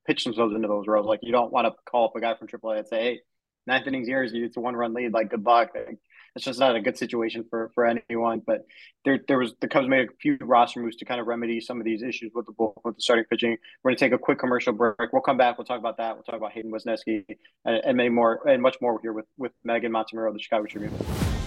pitch 0.07 0.23
themselves 0.23 0.55
into 0.55 0.67
those 0.67 0.87
roles. 0.87 1.07
Like 1.07 1.19
you 1.23 1.31
don't 1.31 1.51
want 1.51 1.67
to 1.67 1.73
call 1.89 2.05
up 2.05 2.15
a 2.15 2.21
guy 2.21 2.35
from 2.35 2.47
AAA 2.47 2.79
and 2.79 2.87
say, 2.87 3.01
"Hey, 3.01 3.19
ninth 3.67 3.87
innings 3.87 4.07
here 4.07 4.23
is 4.23 4.31
it's 4.33 4.57
a 4.57 4.61
one 4.61 4.75
run 4.75 4.93
lead. 4.93 5.13
Like 5.13 5.29
good 5.29 5.45
luck." 5.45 5.71
Like, 5.75 5.97
it's 6.35 6.45
just 6.45 6.59
not 6.59 6.75
a 6.75 6.81
good 6.81 6.97
situation 6.97 7.45
for 7.49 7.71
for 7.73 7.85
anyone. 7.85 8.41
But 8.45 8.65
there 9.05 9.19
there 9.27 9.37
was 9.37 9.53
the 9.59 9.67
Cubs 9.67 9.87
made 9.87 10.07
a 10.07 10.11
few 10.21 10.37
roster 10.41 10.79
moves 10.79 10.95
to 10.97 11.05
kind 11.05 11.19
of 11.19 11.27
remedy 11.27 11.59
some 11.59 11.79
of 11.79 11.85
these 11.85 12.03
issues 12.03 12.31
with 12.33 12.45
the 12.45 12.53
bull 12.53 12.79
with 12.83 12.95
the 12.95 13.01
starting 13.01 13.25
pitching. 13.29 13.57
We're 13.83 13.91
going 13.91 13.97
to 13.97 14.05
take 14.05 14.13
a 14.13 14.17
quick 14.17 14.39
commercial 14.39 14.73
break. 14.73 15.11
We'll 15.11 15.21
come 15.21 15.37
back. 15.37 15.57
We'll 15.57 15.65
talk 15.65 15.79
about 15.79 15.97
that. 15.97 16.15
We'll 16.15 16.23
talk 16.23 16.35
about 16.35 16.53
Hayden 16.53 16.71
Wesneski 16.71 17.25
and, 17.65 17.81
and 17.83 17.97
many 17.97 18.09
more 18.09 18.47
and 18.47 18.61
much 18.61 18.77
more 18.81 18.99
here 19.01 19.13
with 19.13 19.25
with 19.37 19.51
Meghan 19.67 19.89
Montemurro, 19.89 20.31
the 20.33 20.39
Chicago 20.39 20.65
Tribune. 20.65 20.93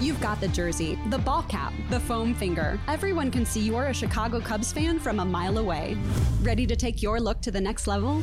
You've 0.01 0.21
got 0.21 0.41
the 0.41 0.49
jersey, 0.49 0.99
the 1.09 1.19
ball 1.19 1.45
cap, 1.45 1.73
the 1.89 2.01
foam 2.01 2.35
finger. 2.35 2.79
Everyone 2.89 3.31
can 3.31 3.47
see 3.47 3.61
you're 3.61 3.87
a 3.87 3.95
Chicago 3.95 4.41
Cubs 4.41 4.73
fan 4.73 4.99
from 4.99 5.21
a 5.21 5.25
mile 5.25 5.59
away. 5.59 5.97
Ready 6.43 6.67
to 6.67 6.77
take 6.77 7.03
your 7.03 7.21
look 7.21 7.41
to 7.43 7.51
the 7.51 7.61
next 7.61 7.87
level? 7.87 8.23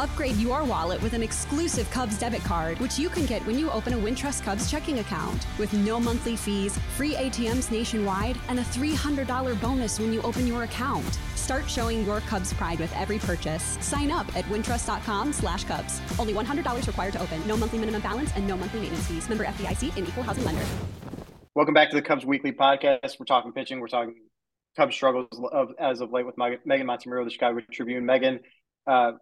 Upgrade 0.00 0.36
your 0.36 0.64
wallet 0.64 1.02
with 1.02 1.12
an 1.12 1.22
exclusive 1.22 1.90
Cubs 1.90 2.18
debit 2.18 2.42
card, 2.42 2.80
which 2.80 2.98
you 2.98 3.10
can 3.10 3.26
get 3.26 3.44
when 3.46 3.58
you 3.58 3.70
open 3.70 3.92
a 3.92 3.98
Wintrust 3.98 4.42
Cubs 4.42 4.70
checking 4.70 5.00
account. 5.00 5.46
With 5.58 5.74
no 5.74 6.00
monthly 6.00 6.36
fees, 6.36 6.78
free 6.96 7.12
ATMs 7.16 7.70
nationwide, 7.70 8.38
and 8.48 8.58
a 8.58 8.62
$300 8.62 9.60
bonus 9.60 10.00
when 10.00 10.10
you 10.10 10.22
open 10.22 10.46
your 10.46 10.62
account. 10.62 11.04
Start 11.34 11.68
showing 11.68 12.06
your 12.06 12.20
Cubs 12.20 12.54
pride 12.54 12.80
with 12.80 12.90
every 12.96 13.18
purchase. 13.18 13.76
Sign 13.82 14.10
up 14.10 14.26
at 14.34 14.46
wintrust.com 14.46 15.34
slash 15.34 15.64
Cubs. 15.64 16.00
Only 16.18 16.32
$100 16.32 16.86
required 16.86 17.12
to 17.12 17.20
open. 17.20 17.46
No 17.46 17.58
monthly 17.58 17.78
minimum 17.78 18.00
balance 18.00 18.30
and 18.34 18.48
no 18.48 18.56
monthly 18.56 18.80
maintenance 18.80 19.06
fees. 19.06 19.28
Member 19.28 19.44
FDIC 19.44 19.98
and 19.98 20.08
equal 20.08 20.22
housing 20.22 20.46
lender. 20.46 20.64
Welcome 21.54 21.74
back 21.74 21.90
to 21.90 21.96
the 21.96 22.02
Cubs 22.02 22.24
Weekly 22.24 22.52
Podcast. 22.52 23.18
We're 23.18 23.26
talking 23.26 23.52
pitching. 23.52 23.80
We're 23.80 23.88
talking 23.88 24.14
Cubs 24.78 24.94
struggles 24.94 25.28
of, 25.52 25.72
as 25.78 26.00
of 26.00 26.10
late 26.10 26.24
with 26.24 26.36
Meghan 26.36 26.64
Montemurro, 26.64 27.22
the 27.22 27.30
Chicago 27.30 27.60
Tribune. 27.70 28.04
Meghan, 28.04 28.38
uh, 28.86 29.12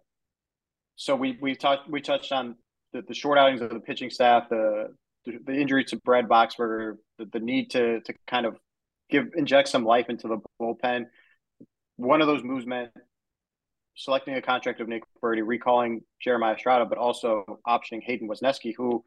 so 0.99 1.15
we 1.15 1.37
we 1.41 1.55
talked 1.55 1.89
we 1.89 2.01
touched 2.01 2.33
on 2.33 2.55
the, 2.91 3.01
the 3.07 3.13
short 3.13 3.37
outings 3.37 3.61
of 3.61 3.69
the 3.69 3.79
pitching 3.79 4.09
staff, 4.09 4.49
the 4.49 4.93
the, 5.25 5.39
the 5.45 5.53
injury 5.53 5.85
to 5.85 5.97
Brad 5.97 6.27
Boxberger, 6.27 6.97
the, 7.17 7.25
the 7.31 7.39
need 7.39 7.71
to 7.71 8.01
to 8.01 8.13
kind 8.27 8.45
of 8.45 8.57
give 9.09 9.29
inject 9.35 9.69
some 9.69 9.85
life 9.85 10.09
into 10.09 10.27
the 10.27 10.39
bullpen. 10.61 11.05
One 11.95 12.19
of 12.19 12.27
those 12.27 12.43
moves 12.43 12.65
meant 12.65 12.91
selecting 13.95 14.35
a 14.35 14.41
contract 14.41 14.81
of 14.81 14.89
Nick 14.89 15.03
Burdi, 15.23 15.41
recalling 15.41 16.01
Jeremiah 16.21 16.55
Estrada, 16.55 16.85
but 16.85 16.97
also 16.97 17.45
optioning 17.65 18.03
Hayden 18.03 18.27
Wesneski, 18.27 18.73
who 18.75 19.01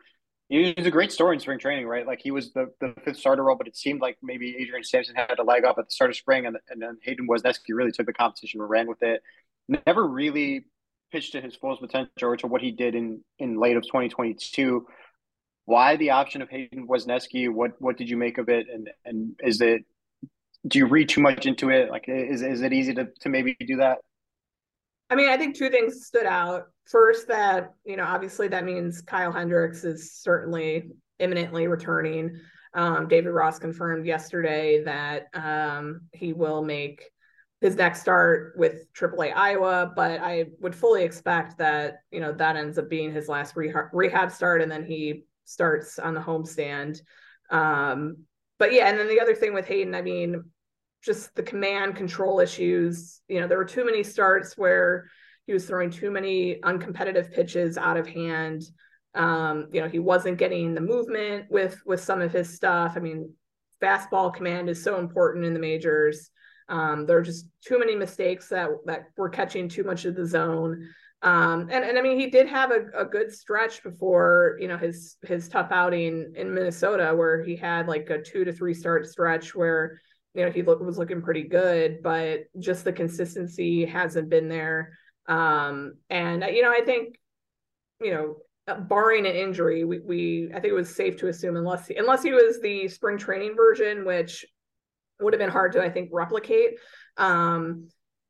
he 0.48 0.72
was 0.74 0.86
a 0.86 0.90
great 0.90 1.12
story 1.12 1.36
in 1.36 1.40
spring 1.40 1.58
training, 1.58 1.86
right? 1.86 2.06
Like 2.06 2.20
he 2.22 2.30
was 2.30 2.54
the, 2.54 2.72
the 2.80 2.94
fifth 3.04 3.18
starter 3.18 3.44
role, 3.44 3.56
but 3.56 3.68
it 3.68 3.76
seemed 3.76 4.00
like 4.00 4.16
maybe 4.22 4.56
Adrian 4.58 4.82
Sampson 4.82 5.14
had 5.14 5.38
a 5.38 5.42
leg 5.42 5.64
up 5.64 5.76
at 5.78 5.86
the 5.88 5.90
start 5.90 6.10
of 6.10 6.16
spring, 6.16 6.46
and, 6.46 6.56
and 6.70 6.80
then 6.80 6.96
Hayden 7.02 7.28
Wesneski 7.28 7.74
really 7.74 7.92
took 7.92 8.06
the 8.06 8.14
competition 8.14 8.60
and 8.62 8.70
ran 8.70 8.88
with 8.88 9.02
it. 9.02 9.22
Never 9.86 10.06
really 10.06 10.64
pitched 11.12 11.32
to 11.32 11.40
his 11.40 11.54
fullest 11.54 11.80
potential 11.80 12.10
or 12.22 12.36
to 12.38 12.46
what 12.46 12.62
he 12.62 12.72
did 12.72 12.94
in 12.94 13.22
in 13.38 13.58
late 13.60 13.76
of 13.76 13.84
2022. 13.84 14.86
Why 15.64 15.96
the 15.96 16.10
option 16.10 16.42
of 16.42 16.48
Hayden 16.50 16.88
Wesneski? 16.88 17.52
What 17.52 17.80
what 17.80 17.96
did 17.96 18.08
you 18.08 18.16
make 18.16 18.38
of 18.38 18.48
it? 18.48 18.66
And 18.72 18.90
and 19.04 19.34
is 19.40 19.60
it 19.60 19.84
do 20.66 20.78
you 20.78 20.86
read 20.86 21.08
too 21.08 21.20
much 21.20 21.46
into 21.46 21.70
it? 21.70 21.90
Like 21.90 22.04
is 22.08 22.42
is 22.42 22.62
it 22.62 22.72
easy 22.72 22.94
to 22.94 23.08
to 23.20 23.28
maybe 23.28 23.56
do 23.60 23.76
that? 23.76 23.98
I 25.10 25.14
mean, 25.14 25.28
I 25.28 25.36
think 25.36 25.56
two 25.56 25.68
things 25.68 26.06
stood 26.06 26.24
out. 26.24 26.68
First, 26.86 27.28
that 27.28 27.74
you 27.84 27.96
know, 27.96 28.04
obviously 28.04 28.48
that 28.48 28.64
means 28.64 29.02
Kyle 29.02 29.30
Hendricks 29.30 29.84
is 29.84 30.14
certainly 30.14 30.90
imminently 31.18 31.66
returning. 31.66 32.40
Um, 32.74 33.06
David 33.08 33.30
Ross 33.30 33.58
confirmed 33.58 34.06
yesterday 34.06 34.82
that 34.84 35.26
um, 35.34 36.02
he 36.12 36.32
will 36.32 36.64
make 36.64 37.10
his 37.62 37.76
next 37.76 38.00
start 38.00 38.54
with 38.56 38.92
AAA 38.92 39.32
Iowa, 39.34 39.92
but 39.94 40.20
I 40.20 40.46
would 40.60 40.74
fully 40.74 41.04
expect 41.04 41.58
that 41.58 42.00
you 42.10 42.18
know 42.18 42.32
that 42.32 42.56
ends 42.56 42.76
up 42.76 42.90
being 42.90 43.12
his 43.12 43.28
last 43.28 43.54
rehab, 43.56 44.32
start, 44.32 44.62
and 44.62 44.70
then 44.70 44.84
he 44.84 45.24
starts 45.44 46.00
on 46.00 46.12
the 46.12 46.20
homestand. 46.20 47.00
Um, 47.50 48.24
but 48.58 48.72
yeah, 48.72 48.88
and 48.88 48.98
then 48.98 49.08
the 49.08 49.20
other 49.20 49.36
thing 49.36 49.54
with 49.54 49.66
Hayden, 49.66 49.94
I 49.94 50.02
mean, 50.02 50.42
just 51.04 51.34
the 51.36 51.42
command 51.44 51.94
control 51.94 52.40
issues. 52.40 53.20
You 53.28 53.40
know, 53.40 53.46
there 53.46 53.58
were 53.58 53.64
too 53.64 53.84
many 53.84 54.02
starts 54.02 54.58
where 54.58 55.06
he 55.46 55.52
was 55.52 55.64
throwing 55.64 55.90
too 55.90 56.10
many 56.10 56.56
uncompetitive 56.64 57.32
pitches 57.32 57.78
out 57.78 57.96
of 57.96 58.08
hand. 58.08 58.62
Um, 59.14 59.68
you 59.72 59.80
know, 59.80 59.88
he 59.88 60.00
wasn't 60.00 60.38
getting 60.38 60.74
the 60.74 60.80
movement 60.80 61.46
with 61.48 61.80
with 61.86 62.02
some 62.02 62.20
of 62.20 62.32
his 62.32 62.52
stuff. 62.52 62.94
I 62.96 62.98
mean, 62.98 63.32
fastball 63.80 64.34
command 64.34 64.68
is 64.68 64.82
so 64.82 64.98
important 64.98 65.44
in 65.44 65.54
the 65.54 65.60
majors. 65.60 66.31
Um, 66.68 67.06
there 67.06 67.18
are 67.18 67.22
just 67.22 67.46
too 67.64 67.78
many 67.78 67.94
mistakes 67.94 68.48
that 68.48 68.68
that 68.86 69.04
were 69.16 69.28
catching 69.28 69.68
too 69.68 69.84
much 69.84 70.04
of 70.04 70.14
the 70.14 70.26
zone. 70.26 70.88
Um, 71.22 71.68
and 71.70 71.84
and 71.84 71.96
I 71.96 72.02
mean, 72.02 72.18
he 72.18 72.28
did 72.28 72.48
have 72.48 72.72
a, 72.72 72.86
a 72.96 73.04
good 73.04 73.32
stretch 73.32 73.82
before 73.82 74.56
you 74.60 74.68
know 74.68 74.76
his 74.76 75.16
his 75.22 75.48
tough 75.48 75.68
outing 75.70 76.32
in 76.36 76.52
Minnesota, 76.52 77.14
where 77.14 77.42
he 77.42 77.56
had 77.56 77.86
like 77.86 78.10
a 78.10 78.20
two 78.20 78.44
to 78.44 78.52
three 78.52 78.74
start 78.74 79.06
stretch 79.06 79.54
where 79.54 80.00
you 80.34 80.44
know 80.44 80.50
he 80.50 80.62
look, 80.62 80.80
was 80.80 80.98
looking 80.98 81.22
pretty 81.22 81.44
good, 81.44 82.02
but 82.02 82.44
just 82.58 82.84
the 82.84 82.92
consistency 82.92 83.84
hasn't 83.84 84.30
been 84.30 84.48
there. 84.48 84.98
Um, 85.28 85.94
and 86.10 86.42
you 86.42 86.62
know, 86.62 86.72
I 86.72 86.80
think 86.84 87.16
you 88.00 88.12
know 88.12 88.36
barring 88.88 89.26
an 89.26 89.34
injury, 89.34 89.84
we, 89.84 89.98
we 90.00 90.50
I 90.50 90.60
think 90.60 90.72
it 90.72 90.74
was 90.74 90.94
safe 90.94 91.16
to 91.18 91.28
assume 91.28 91.56
unless 91.56 91.86
he, 91.86 91.96
unless 91.96 92.22
he 92.22 92.32
was 92.32 92.60
the 92.60 92.88
spring 92.88 93.18
training 93.18 93.54
version, 93.56 94.04
which 94.04 94.44
would 95.22 95.32
have 95.32 95.40
been 95.40 95.50
hard 95.50 95.72
to 95.72 95.82
I 95.82 95.90
think 95.90 96.10
replicate. 96.12 96.78
Um, 97.16 97.88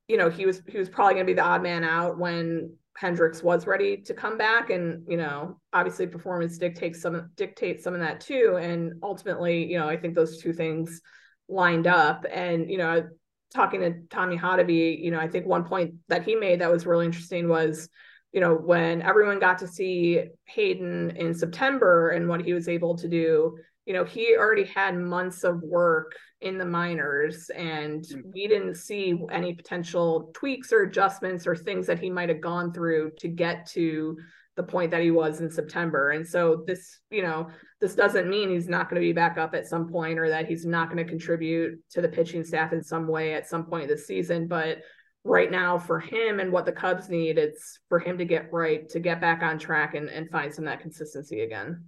you 0.09 0.17
know, 0.17 0.31
he 0.31 0.47
was 0.47 0.63
he 0.69 0.79
was 0.79 0.89
probably 0.89 1.15
going 1.15 1.27
to 1.27 1.31
be 1.31 1.37
the 1.37 1.45
odd 1.45 1.63
man 1.63 1.85
out 1.85 2.19
when 2.19 2.75
Hendricks 2.97 3.43
was 3.43 3.67
ready 3.67 3.97
to 4.03 4.15
come 4.15 4.37
back, 4.37 4.71
and 4.71 5.05
you 5.09 5.17
know, 5.17 5.59
obviously 5.73 6.07
performance 6.07 6.59
dictates 6.59 7.01
some 7.01 7.31
dictates 7.37 7.85
some 7.85 7.95
of 7.95 8.01
that 8.01 8.21
too. 8.21 8.59
And 8.61 8.95
ultimately, 9.03 9.65
you 9.65 9.79
know, 9.79 9.89
I 9.89 9.97
think 9.97 10.15
those 10.15 10.43
two 10.43 10.53
things 10.53 11.01
lined 11.49 11.87
up. 11.87 12.27
And 12.31 12.71
you 12.71 12.79
know, 12.79 13.09
talking 13.55 13.81
to 13.81 14.03
Tommy 14.11 14.37
Hotovy, 14.37 15.03
you 15.03 15.11
know, 15.11 15.21
I 15.21 15.29
think 15.29 15.47
one 15.47 15.65
point 15.65 15.95
that 16.09 16.25
he 16.25 16.35
made 16.35 16.61
that 16.61 16.71
was 16.71 16.87
really 16.87 17.07
interesting 17.07 17.49
was 17.49 17.89
you 18.33 18.41
know, 18.41 18.55
when 18.55 19.03
everyone 19.03 19.39
got 19.39 19.59
to 19.59 19.69
see 19.69 20.25
Hayden 20.47 21.11
in 21.17 21.35
September 21.35 22.11
and 22.11 22.29
what 22.29 22.43
he 22.43 22.55
was 22.55 22.67
able 22.67 22.97
to 22.97 23.09
do, 23.09 23.59
you 23.85 23.93
know, 23.93 24.05
he 24.05 24.37
already 24.37 24.65
had 24.65 24.97
months 24.97 25.45
of 25.45 25.63
work 25.63 26.17
in 26.43 26.59
the 26.59 26.65
minors 26.65 27.51
and 27.51 28.05
mm. 28.05 28.23
we 28.35 28.49
didn't 28.49 28.75
see 28.75 29.19
any 29.31 29.55
potential 29.55 30.31
tweaks 30.35 30.73
or 30.73 30.83
adjustments 30.83 31.47
or 31.47 31.57
things 31.57 31.87
that 31.87 31.99
he 31.99 32.11
might 32.11 32.29
have 32.29 32.41
gone 32.41 32.73
through 32.73 33.13
to 33.19 33.29
get 33.29 33.67
to 33.67 34.17
the 34.57 34.63
point 34.63 34.91
that 34.91 35.01
he 35.01 35.11
was 35.11 35.41
in 35.41 35.51
September. 35.51 36.11
And 36.11 36.27
so 36.27 36.63
this, 36.67 37.01
you 37.11 37.23
know, 37.23 37.49
this 37.81 37.95
doesn't 37.95 38.29
mean 38.29 38.51
he's 38.51 38.69
not 38.69 38.91
going 38.91 39.01
to 39.01 39.07
be 39.07 39.13
back 39.13 39.39
up 39.39 39.55
at 39.55 39.67
some 39.67 39.89
point 39.89 40.19
or 40.19 40.29
that 40.29 40.47
he's 40.47 40.67
not 40.67 40.91
going 40.91 41.03
to 41.03 41.09
contribute 41.09 41.79
to 41.91 42.03
the 42.03 42.09
pitching 42.09 42.45
staff 42.45 42.73
in 42.73 42.83
some 42.83 43.07
way 43.07 43.33
at 43.33 43.49
some 43.49 43.65
point 43.65 43.89
this 43.89 44.07
season, 44.07 44.49
but 44.49 44.79
right 45.25 45.51
now 45.51 45.79
for 45.79 46.01
him 46.01 46.41
and 46.41 46.53
what 46.53 46.67
the 46.67 46.73
Cubs 46.73 47.09
need, 47.09 47.39
it's 47.39 47.79
for 47.89 47.99
him 47.99 48.19
to 48.19 48.25
get 48.25 48.53
right, 48.53 48.89
to 48.91 49.01
get 49.01 49.21
back 49.21 49.43
on 49.43 49.59
track 49.59 49.95
and, 49.95 50.09
and 50.09 50.31
find 50.31 50.53
some 50.53 50.67
of 50.67 50.71
that 50.71 50.81
consistency 50.81 51.41
again. 51.41 51.85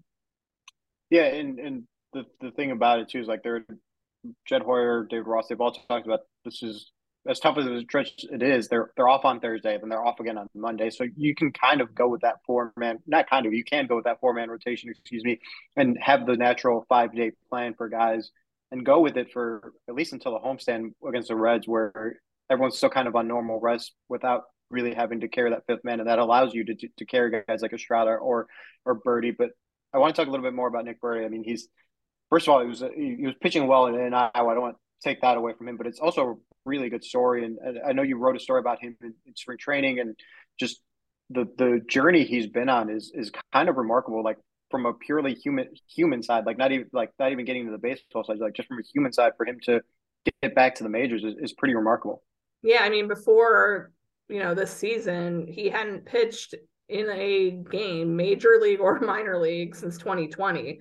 Yeah, 1.11 1.27
and 1.27 1.59
and 1.59 1.83
the 2.12 2.25
the 2.40 2.51
thing 2.53 2.71
about 2.71 3.01
it 3.01 3.09
too 3.09 3.21
is 3.21 3.29
like 3.29 3.43
they're 3.43 3.64
Jed 4.47 4.63
Hoyer, 4.63 5.07
David 5.09 5.27
Ross, 5.27 5.47
they've 5.49 5.61
all 5.61 5.73
talked 5.73 6.07
about 6.07 6.21
this 6.45 6.63
is 6.63 6.93
as 7.27 7.41
tough 7.41 7.57
as 7.57 7.67
it 7.67 8.43
is. 8.43 8.69
They're 8.69 8.91
they're 8.97 9.09
off 9.09 9.25
on 9.25 9.41
Thursday, 9.41 9.79
then 9.79 9.89
they're 9.89 10.05
off 10.05 10.21
again 10.21 10.39
on 10.39 10.49
Monday. 10.55 10.91
So 10.91 11.07
you 11.17 11.35
can 11.35 11.53
kind 11.53 11.81
of 11.81 11.95
go 11.95 12.09
with 12.09 12.21
that 12.21 12.37
four 12.47 12.73
man, 12.77 12.99
not 13.07 13.29
kind 13.29 13.47
of, 13.47 13.55
you 13.55 13.65
can 13.65 13.87
go 13.87 13.97
with 13.97 14.05
that 14.05 14.21
four 14.21 14.35
man 14.35 14.51
rotation, 14.51 14.91
excuse 14.91 15.25
me, 15.25 15.41
and 15.77 15.97
have 16.01 16.27
the 16.27 16.37
natural 16.37 16.85
five 16.89 17.15
day 17.15 17.33
plan 17.49 17.75
for 17.75 17.89
guys 17.89 18.31
and 18.71 18.85
go 18.85 19.01
with 19.01 19.17
it 19.17 19.29
for 19.33 19.73
at 19.89 19.95
least 19.95 20.13
until 20.13 20.33
the 20.33 20.39
homestand 20.39 20.93
against 21.07 21.29
the 21.29 21.37
Reds, 21.37 21.67
where 21.67 22.17
everyone's 22.51 22.77
still 22.77 22.91
kind 22.91 23.09
of 23.09 23.17
on 23.17 23.29
normal 23.29 23.61
rest 23.61 23.93
without 24.09 24.43
really 24.71 24.95
having 24.95 25.21
to 25.21 25.29
carry 25.29 25.51
that 25.51 25.65
fifth 25.67 25.85
man, 25.85 26.01
and 26.01 26.09
that 26.09 26.19
allows 26.19 26.53
you 26.55 26.65
to 26.65 26.75
to 26.99 27.07
carry 27.07 27.43
guys 27.47 27.63
like 27.63 27.73
Estrada 27.73 28.11
or 28.11 28.47
or 28.85 29.01
Burdi. 29.01 29.35
But 29.37 29.51
I 29.95 29.99
want 29.99 30.15
to 30.15 30.21
talk 30.21 30.29
a 30.29 30.31
little 30.31 30.45
bit 30.45 30.55
more 30.55 30.69
about 30.69 30.85
Nick 30.85 31.01
Burdi. 31.01 31.25
I 31.25 31.29
mean, 31.29 31.45
he's 31.45 31.69
first 32.31 32.47
of 32.47 32.55
all, 32.55 32.61
he 32.61 32.69
was 32.69 32.83
he 32.97 33.27
was 33.27 33.35
pitching 33.41 33.67
well 33.67 33.87
in, 33.87 33.95
in 33.95 34.15
Iowa. 34.15 34.31
I 34.35 34.55
don't 34.55 34.63
want 34.63 34.77
to 34.77 35.09
take 35.09 35.21
that 35.21 35.37
away 35.37 35.53
from 35.57 35.69
him, 35.69 35.77
but 35.77 35.87
it's 35.87 36.01
also 36.01 36.31
a 36.31 36.35
really 36.65 36.89
good 36.89 37.05
story. 37.05 37.45
And, 37.45 37.59
and 37.59 37.79
I 37.87 37.93
know 37.93 38.03
you 38.03 38.17
wrote 38.17 38.37
a 38.37 38.41
story 38.41 38.61
about 38.61 38.81
him 38.83 38.97
in, 39.03 39.15
in, 39.27 39.37
spring 39.37 39.59
training, 39.59 40.01
and 40.01 40.17
just 40.59 40.81
the 41.31 41.47
the 41.59 41.81
journey 41.89 42.25
he's 42.25 42.47
been 42.47 42.69
on 42.69 42.91
is 42.91 43.13
is 43.15 43.31
kind 43.53 43.69
of 43.69 43.77
remarkable. 43.77 44.23
Like 44.23 44.39
from 44.71 44.87
a 44.87 44.93
purely 44.93 45.35
human 45.35 45.69
human 45.89 46.23
side, 46.23 46.47
like 46.47 46.59
not 46.59 46.73
even 46.73 46.89
like 46.93 47.11
not 47.19 47.33
even 47.33 47.45
getting 47.45 47.67
to 47.67 47.73
the 47.73 47.79
baseball 47.79 48.25
side, 48.25 48.39
like 48.39 48.55
just 48.55 48.69
from 48.69 48.79
a 48.79 48.83
human 48.93 49.13
side, 49.13 49.33
for 49.37 49.47
him 49.47 49.59
to 49.65 49.81
get 50.43 50.55
back 50.55 50.75
to 50.77 50.83
the 50.83 50.89
majors 50.89 51.23
is, 51.23 51.35
is 51.39 51.53
pretty 51.53 51.75
remarkable. 51.75 52.23
Yeah, 52.63 52.83
I 52.83 52.89
mean, 52.89 53.09
before 53.09 53.93
you 54.29 54.41
know 54.41 54.55
this 54.55 54.73
season, 54.73 55.47
he 55.47 55.69
hadn't 55.69 56.07
pitched 56.07 56.55
in 56.89 57.09
a 57.11 57.51
game, 57.71 58.17
major 58.17 58.59
league 58.61 58.81
or 58.81 59.01
minor 59.01 59.39
league, 59.39 59.77
since 59.77 59.99
2020. 59.99 60.81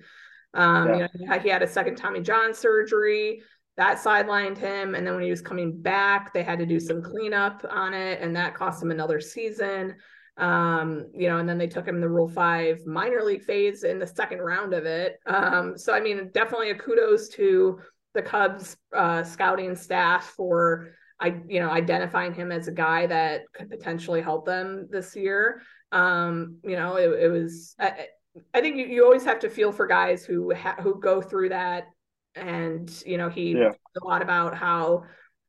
Um, 0.54 0.88
yeah. 0.88 1.08
you 1.14 1.26
know, 1.26 1.38
he 1.38 1.48
had 1.48 1.62
a 1.62 1.66
second 1.66 1.96
Tommy 1.96 2.20
John 2.20 2.54
surgery 2.54 3.42
that 3.76 3.98
sidelined 3.98 4.56
him. 4.56 4.94
And 4.94 5.06
then 5.06 5.14
when 5.14 5.24
he 5.24 5.30
was 5.30 5.42
coming 5.42 5.80
back, 5.80 6.32
they 6.32 6.42
had 6.42 6.58
to 6.60 6.66
do 6.66 6.78
some 6.78 7.02
cleanup 7.02 7.64
on 7.68 7.92
it, 7.92 8.20
and 8.20 8.34
that 8.36 8.54
cost 8.54 8.82
him 8.82 8.90
another 8.90 9.20
season. 9.20 9.96
Um, 10.36 11.10
you 11.14 11.28
know, 11.28 11.38
and 11.38 11.48
then 11.48 11.58
they 11.58 11.68
took 11.68 11.86
him 11.86 12.00
the 12.00 12.08
Rule 12.08 12.28
Five 12.28 12.84
minor 12.86 13.22
league 13.22 13.44
phase 13.44 13.84
in 13.84 13.98
the 13.98 14.06
second 14.06 14.40
round 14.40 14.74
of 14.74 14.84
it. 14.84 15.18
Um, 15.26 15.76
so 15.76 15.92
I 15.92 16.00
mean, 16.00 16.30
definitely 16.32 16.70
a 16.70 16.74
kudos 16.74 17.28
to 17.30 17.80
the 18.14 18.22
Cubs 18.22 18.76
uh, 18.96 19.22
scouting 19.22 19.74
staff 19.74 20.34
for 20.36 20.92
I 21.20 21.40
you 21.48 21.60
know 21.60 21.70
identifying 21.70 22.34
him 22.34 22.50
as 22.50 22.68
a 22.68 22.72
guy 22.72 23.06
that 23.06 23.42
could 23.52 23.70
potentially 23.70 24.22
help 24.22 24.44
them 24.46 24.88
this 24.90 25.14
year. 25.14 25.62
Um, 25.92 26.58
you 26.64 26.76
know, 26.76 26.96
it, 26.96 27.08
it 27.24 27.28
was. 27.28 27.76
I, 27.78 28.08
I 28.52 28.60
think 28.60 28.76
you, 28.76 28.86
you 28.86 29.04
always 29.04 29.24
have 29.24 29.38
to 29.40 29.50
feel 29.50 29.72
for 29.72 29.86
guys 29.86 30.24
who 30.24 30.54
ha- 30.54 30.76
who 30.80 31.00
go 31.00 31.20
through 31.20 31.50
that, 31.50 31.86
and 32.34 32.90
you 33.06 33.18
know 33.18 33.28
he 33.28 33.52
yeah. 33.52 33.72
a 34.02 34.06
lot 34.06 34.22
about 34.22 34.56
how 34.56 35.04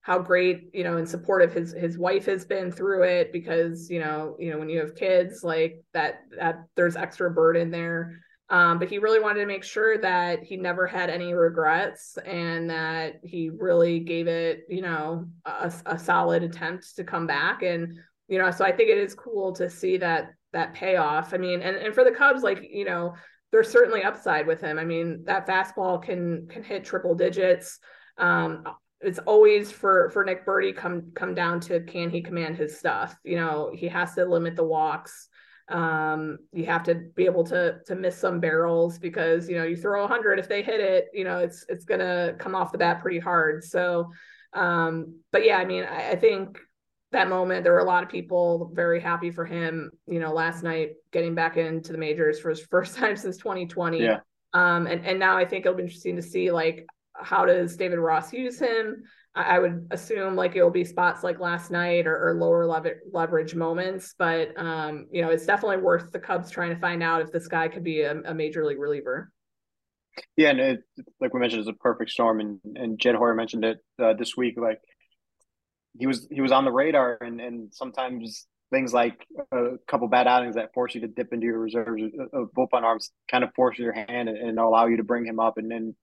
how 0.05 0.19
great 0.19 0.69
you 0.71 0.83
know 0.83 0.97
and 0.97 1.09
supportive 1.09 1.51
his 1.51 1.73
his 1.73 1.97
wife 1.97 2.27
has 2.27 2.45
been 2.45 2.71
through 2.71 3.03
it 3.03 3.33
because 3.33 3.89
you 3.89 3.99
know 3.99 4.35
you 4.39 4.51
know 4.51 4.59
when 4.59 4.69
you 4.69 4.79
have 4.79 4.93
kids 4.93 5.43
like 5.43 5.83
that 5.93 6.21
that 6.37 6.63
there's 6.75 6.95
extra 6.95 7.31
burden 7.31 7.71
there 7.71 8.19
um, 8.51 8.77
but 8.77 8.87
he 8.87 8.99
really 8.99 9.19
wanted 9.19 9.39
to 9.39 9.47
make 9.47 9.63
sure 9.63 9.97
that 9.97 10.43
he 10.43 10.57
never 10.57 10.85
had 10.85 11.09
any 11.09 11.33
regrets 11.33 12.19
and 12.23 12.69
that 12.69 13.15
he 13.23 13.49
really 13.49 13.99
gave 13.99 14.27
it 14.27 14.61
you 14.69 14.83
know 14.83 15.25
a, 15.45 15.73
a 15.87 15.97
solid 15.97 16.43
attempt 16.43 16.95
to 16.95 17.03
come 17.03 17.25
back 17.25 17.63
and 17.63 17.97
you 18.27 18.37
know 18.37 18.51
so 18.51 18.63
i 18.63 18.71
think 18.71 18.91
it 18.91 18.99
is 18.99 19.15
cool 19.15 19.53
to 19.53 19.67
see 19.67 19.97
that 19.97 20.35
that 20.55 20.73
payoff 20.73 21.33
i 21.33 21.37
mean 21.37 21.61
and, 21.61 21.75
and 21.75 21.93
for 21.93 22.03
the 22.03 22.11
cubs 22.11 22.41
like 22.41 22.67
you 22.69 22.85
know 22.85 23.13
there's 23.51 23.69
certainly 23.69 24.03
upside 24.03 24.47
with 24.47 24.59
him 24.59 24.79
i 24.79 24.83
mean 24.83 25.23
that 25.25 25.47
fastball 25.47 26.01
can 26.01 26.47
can 26.47 26.63
hit 26.63 26.83
triple 26.83 27.13
digits 27.13 27.79
um, 28.17 28.63
it's 29.01 29.19
always 29.19 29.71
for 29.71 30.09
for 30.11 30.23
Nick 30.23 30.45
Burdi 30.45 30.75
come 30.75 31.11
come 31.13 31.35
down 31.35 31.59
to 31.61 31.81
can 31.81 32.09
he 32.09 32.21
command 32.21 32.57
his 32.57 32.77
stuff? 32.77 33.15
You 33.23 33.35
know, 33.35 33.71
he 33.73 33.87
has 33.87 34.15
to 34.15 34.25
limit 34.25 34.55
the 34.55 34.63
walks. 34.63 35.27
Um, 35.67 36.37
you 36.53 36.65
have 36.65 36.83
to 36.83 36.95
be 37.15 37.25
able 37.25 37.43
to 37.45 37.79
to 37.87 37.95
miss 37.95 38.17
some 38.17 38.39
barrels 38.39 38.97
because 38.97 39.49
you 39.49 39.57
know 39.57 39.63
you 39.63 39.75
throw 39.75 40.03
a 40.03 40.07
hundred 40.07 40.39
if 40.39 40.47
they 40.47 40.61
hit 40.63 40.79
it, 40.79 41.07
you 41.13 41.23
know 41.23 41.39
it's 41.39 41.65
it's 41.69 41.85
gonna 41.85 42.35
come 42.39 42.55
off 42.55 42.71
the 42.71 42.77
bat 42.77 43.01
pretty 43.01 43.19
hard. 43.19 43.63
So, 43.63 44.11
um, 44.53 45.19
but 45.31 45.43
yeah, 45.43 45.57
I 45.57 45.65
mean, 45.65 45.83
I, 45.83 46.11
I 46.11 46.15
think 46.15 46.59
that 47.11 47.29
moment 47.29 47.63
there 47.63 47.73
were 47.73 47.79
a 47.79 47.85
lot 47.85 48.03
of 48.03 48.09
people 48.09 48.71
very 48.73 48.99
happy 48.99 49.31
for 49.31 49.45
him. 49.45 49.91
You 50.07 50.19
know, 50.19 50.33
last 50.33 50.63
night 50.63 50.91
getting 51.11 51.35
back 51.35 51.57
into 51.57 51.91
the 51.91 51.97
majors 51.97 52.39
for 52.39 52.49
his 52.49 52.61
first 52.71 52.95
time 52.95 53.15
since 53.15 53.37
2020. 53.37 54.01
Yeah. 54.01 54.19
Um, 54.53 54.87
and 54.87 55.05
and 55.05 55.19
now 55.19 55.37
I 55.37 55.45
think 55.45 55.65
it'll 55.65 55.77
be 55.77 55.83
interesting 55.83 56.15
to 56.15 56.21
see 56.21 56.51
like 56.51 56.85
how 57.13 57.45
does 57.45 57.77
David 57.77 57.99
Ross 57.99 58.33
use 58.33 58.59
him? 58.59 59.03
I, 59.35 59.55
I 59.55 59.59
would 59.59 59.87
assume 59.91 60.35
like 60.35 60.55
it 60.55 60.63
will 60.63 60.71
be 60.71 60.83
spots 60.83 61.23
like 61.23 61.39
last 61.39 61.71
night 61.71 62.07
or, 62.07 62.29
or 62.29 62.35
lower 62.35 62.65
lever- 62.65 63.01
leverage 63.11 63.55
moments, 63.55 64.15
but 64.17 64.57
um, 64.57 65.07
you 65.11 65.21
know, 65.21 65.29
it's 65.29 65.45
definitely 65.45 65.77
worth 65.77 66.11
the 66.11 66.19
Cubs 66.19 66.51
trying 66.51 66.73
to 66.73 66.79
find 66.79 67.03
out 67.03 67.21
if 67.21 67.31
this 67.31 67.47
guy 67.47 67.67
could 67.67 67.83
be 67.83 68.01
a, 68.01 68.15
a 68.21 68.33
major 68.33 68.65
league 68.65 68.79
reliever. 68.79 69.31
Yeah, 70.37 70.49
and 70.49 70.59
it, 70.59 70.79
like 71.19 71.33
we 71.33 71.39
mentioned, 71.39 71.61
it's 71.61 71.69
a 71.69 71.73
perfect 71.73 72.11
storm, 72.11 72.39
and 72.39 72.59
and 72.75 72.99
Jed 72.99 73.15
Hoyer 73.15 73.33
mentioned 73.33 73.65
it 73.65 73.79
uh, 74.01 74.13
this 74.13 74.37
week. 74.37 74.55
Like 74.57 74.79
he 75.97 76.07
was 76.07 76.27
he 76.29 76.41
was 76.41 76.51
on 76.51 76.65
the 76.65 76.71
radar, 76.71 77.17
and 77.21 77.39
and 77.39 77.73
sometimes 77.73 78.47
things 78.71 78.93
like 78.93 79.25
a 79.51 79.77
couple 79.87 80.07
bad 80.07 80.27
outings 80.27 80.55
that 80.55 80.73
force 80.73 80.95
you 80.95 81.01
to 81.01 81.07
dip 81.07 81.31
into 81.31 81.45
your 81.45 81.59
reserves 81.59 82.01
of 82.33 82.43
uh, 82.43 82.45
bullpen 82.57 82.81
arms 82.81 83.11
kind 83.29 83.43
of 83.43 83.53
force 83.55 83.77
your 83.77 83.93
hand 83.93 84.27
and, 84.27 84.37
and 84.37 84.59
allow 84.59 84.87
you 84.87 84.97
to 84.97 85.03
bring 85.03 85.23
him 85.23 85.39
up 85.39 85.57
and 85.57 85.69
then 85.69 85.95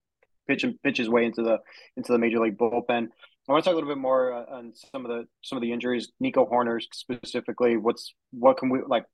pitch 0.46 0.64
pitch 0.82 0.98
his 0.98 1.08
way 1.08 1.24
into 1.24 1.42
the 1.42 1.58
into 1.96 2.12
the 2.12 2.18
major 2.18 2.38
league 2.38 2.58
bullpen. 2.58 3.08
I 3.48 3.52
want 3.52 3.64
to 3.64 3.68
talk 3.68 3.72
a 3.72 3.76
little 3.76 3.90
bit 3.90 3.98
more 3.98 4.32
uh, 4.32 4.56
on 4.56 4.72
some 4.92 5.04
of 5.04 5.10
the 5.10 5.26
some 5.42 5.56
of 5.56 5.62
the 5.62 5.72
injuries. 5.72 6.12
Nico 6.20 6.46
Hoerner 6.46 6.80
specifically. 6.92 7.76
What's 7.76 8.14
what 8.30 8.56
can 8.56 8.70
we 8.70 8.80
like? 8.86 9.04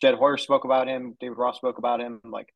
Jed 0.00 0.14
Hoyer 0.14 0.38
spoke 0.38 0.64
about 0.64 0.88
him. 0.88 1.16
David 1.20 1.36
Ross 1.36 1.56
spoke 1.56 1.78
about 1.78 2.00
him. 2.00 2.20
Like, 2.24 2.48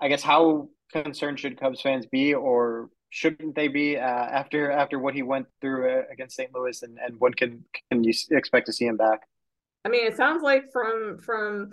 I 0.00 0.08
guess 0.08 0.22
how 0.22 0.68
concerned 0.92 1.38
should 1.38 1.58
Cubs 1.58 1.80
fans 1.80 2.06
be, 2.06 2.34
or 2.34 2.88
shouldn't 3.14 3.54
they 3.54 3.68
be 3.68 3.96
uh, 3.96 4.00
after 4.00 4.72
after 4.72 4.98
what 4.98 5.14
he 5.14 5.22
went 5.22 5.46
through 5.60 5.88
uh, 5.88 6.02
against 6.10 6.34
St. 6.34 6.52
Louis, 6.52 6.82
and 6.82 6.98
and 6.98 7.14
when 7.20 7.32
can 7.32 7.64
can 7.88 8.02
you 8.02 8.12
expect 8.32 8.66
to 8.66 8.72
see 8.72 8.86
him 8.86 8.96
back? 8.96 9.20
I 9.84 9.88
mean, 9.88 10.04
it 10.04 10.16
sounds 10.16 10.42
like 10.42 10.64
from 10.72 11.18
from 11.18 11.70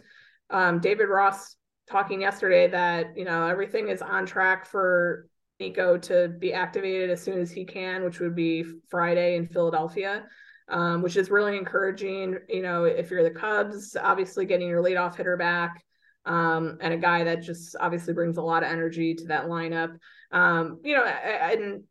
um, 0.51 0.79
David 0.79 1.05
Ross 1.05 1.55
talking 1.89 2.21
yesterday 2.21 2.67
that 2.67 3.17
you 3.17 3.25
know 3.25 3.47
everything 3.47 3.89
is 3.89 4.03
on 4.03 4.27
track 4.27 4.67
for 4.67 5.27
Nico 5.59 5.97
to 5.97 6.27
be 6.27 6.53
activated 6.53 7.09
as 7.09 7.23
soon 7.23 7.39
as 7.39 7.51
he 7.51 7.65
can, 7.65 8.03
which 8.03 8.19
would 8.19 8.35
be 8.35 8.63
Friday 8.89 9.35
in 9.35 9.47
Philadelphia, 9.47 10.27
um, 10.69 11.01
which 11.01 11.17
is 11.17 11.31
really 11.31 11.57
encouraging. 11.57 12.37
You 12.49 12.61
know, 12.61 12.83
if 12.83 13.09
you're 13.09 13.23
the 13.23 13.31
Cubs, 13.31 13.97
obviously 13.99 14.45
getting 14.45 14.67
your 14.67 14.83
leadoff 14.83 15.15
hitter 15.15 15.37
back 15.37 15.83
um, 16.25 16.77
and 16.81 16.93
a 16.93 16.97
guy 16.97 17.23
that 17.23 17.41
just 17.41 17.75
obviously 17.79 18.13
brings 18.13 18.37
a 18.37 18.41
lot 18.41 18.63
of 18.63 18.69
energy 18.69 19.15
to 19.15 19.25
that 19.25 19.45
lineup. 19.45 19.97
Um, 20.31 20.79
you 20.83 20.95
know, 20.95 21.05
and 21.05 21.83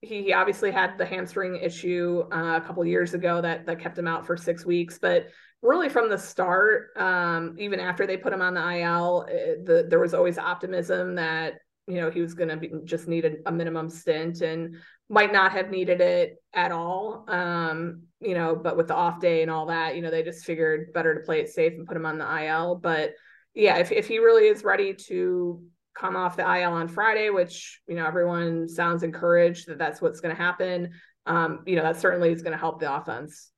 he, 0.00 0.32
obviously 0.32 0.70
had 0.70 0.98
the 0.98 1.06
hamstring 1.06 1.56
issue 1.56 2.24
uh, 2.32 2.56
a 2.56 2.60
couple 2.60 2.84
years 2.84 3.14
ago 3.14 3.40
that 3.40 3.66
that 3.66 3.80
kept 3.80 3.98
him 3.98 4.06
out 4.06 4.26
for 4.26 4.36
six 4.36 4.66
weeks, 4.66 4.98
but 4.98 5.28
really 5.62 5.88
from 5.88 6.10
the 6.10 6.18
start, 6.18 6.88
um, 6.96 7.56
even 7.58 7.80
after 7.80 8.06
they 8.06 8.16
put 8.16 8.32
him 8.32 8.42
on 8.42 8.54
the 8.54 8.78
IL, 8.78 9.26
eh, 9.30 9.54
the, 9.64 9.86
there 9.88 10.00
was 10.00 10.12
always 10.12 10.36
optimism 10.36 11.14
that 11.14 11.54
you 11.86 11.96
know 11.96 12.10
he 12.10 12.20
was 12.20 12.34
going 12.34 12.48
to 12.48 12.80
just 12.84 13.08
need 13.08 13.24
a, 13.24 13.32
a, 13.46 13.52
minimum 13.52 13.88
stint 13.88 14.40
and 14.40 14.76
might 15.08 15.32
not 15.32 15.52
have 15.52 15.70
needed 15.70 16.00
it 16.00 16.36
at 16.54 16.72
all. 16.72 17.24
Um 17.28 18.04
you 18.24 18.34
know 18.34 18.56
but 18.56 18.76
with 18.76 18.88
the 18.88 18.94
off 18.94 19.20
day 19.20 19.42
and 19.42 19.50
all 19.50 19.66
that 19.66 19.94
you 19.94 20.02
know 20.02 20.10
they 20.10 20.22
just 20.22 20.44
figured 20.44 20.92
better 20.92 21.14
to 21.14 21.20
play 21.20 21.40
it 21.40 21.48
safe 21.48 21.74
and 21.74 21.86
put 21.86 21.96
him 21.96 22.06
on 22.06 22.18
the 22.18 22.46
il 22.46 22.76
but 22.76 23.12
yeah 23.54 23.76
if, 23.76 23.92
if 23.92 24.08
he 24.08 24.18
really 24.18 24.46
is 24.46 24.64
ready 24.64 24.94
to 24.94 25.62
come 25.94 26.16
off 26.16 26.36
the 26.36 26.42
il 26.42 26.72
on 26.72 26.88
friday 26.88 27.30
which 27.30 27.80
you 27.86 27.94
know 27.94 28.06
everyone 28.06 28.68
sounds 28.68 29.02
encouraged 29.02 29.68
that 29.68 29.78
that's 29.78 30.00
what's 30.00 30.20
going 30.20 30.34
to 30.34 30.40
happen 30.40 30.90
um 31.26 31.60
you 31.66 31.76
know 31.76 31.82
that 31.82 31.98
certainly 31.98 32.30
is 32.30 32.42
going 32.42 32.52
to 32.52 32.58
help 32.58 32.80
the 32.80 32.92
offense 32.92 33.50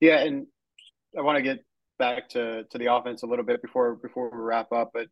yeah 0.00 0.18
and 0.18 0.46
i 1.16 1.20
want 1.20 1.36
to 1.36 1.42
get 1.42 1.58
back 1.98 2.28
to 2.28 2.64
to 2.70 2.78
the 2.78 2.92
offense 2.92 3.22
a 3.22 3.26
little 3.26 3.44
bit 3.44 3.62
before 3.62 3.94
before 3.96 4.30
we 4.30 4.38
wrap 4.38 4.72
up 4.72 4.90
but 4.92 5.06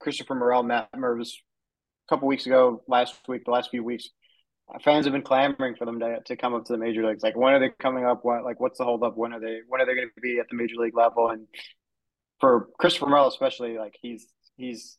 Christopher 0.00 0.34
Morel, 0.34 0.62
Matt 0.62 0.88
Mervis 0.96 1.28
a 1.28 2.08
couple 2.08 2.26
weeks 2.26 2.46
ago, 2.46 2.82
last 2.88 3.16
week, 3.28 3.44
the 3.44 3.50
last 3.50 3.70
few 3.70 3.84
weeks, 3.84 4.08
fans 4.82 5.04
have 5.04 5.12
been 5.12 5.22
clamoring 5.22 5.76
for 5.76 5.84
them 5.84 6.00
to, 6.00 6.20
to 6.24 6.36
come 6.36 6.54
up 6.54 6.64
to 6.64 6.72
the 6.72 6.78
major 6.78 7.06
leagues. 7.06 7.22
Like, 7.22 7.36
when 7.36 7.54
are 7.54 7.60
they 7.60 7.70
coming 7.78 8.04
up? 8.04 8.24
What 8.24 8.44
like 8.44 8.58
what's 8.58 8.78
the 8.78 8.84
hold 8.84 9.04
up? 9.04 9.16
When 9.16 9.32
are 9.32 9.40
they 9.40 9.60
when 9.68 9.80
are 9.80 9.86
they 9.86 9.94
going 9.94 10.08
to 10.14 10.20
be 10.20 10.38
at 10.38 10.48
the 10.48 10.56
major 10.56 10.76
league 10.76 10.96
level? 10.96 11.28
And 11.28 11.46
for 12.40 12.68
Christopher 12.78 13.06
Morel 13.06 13.28
especially, 13.28 13.76
like 13.76 13.94
he's 14.00 14.26
he's 14.56 14.96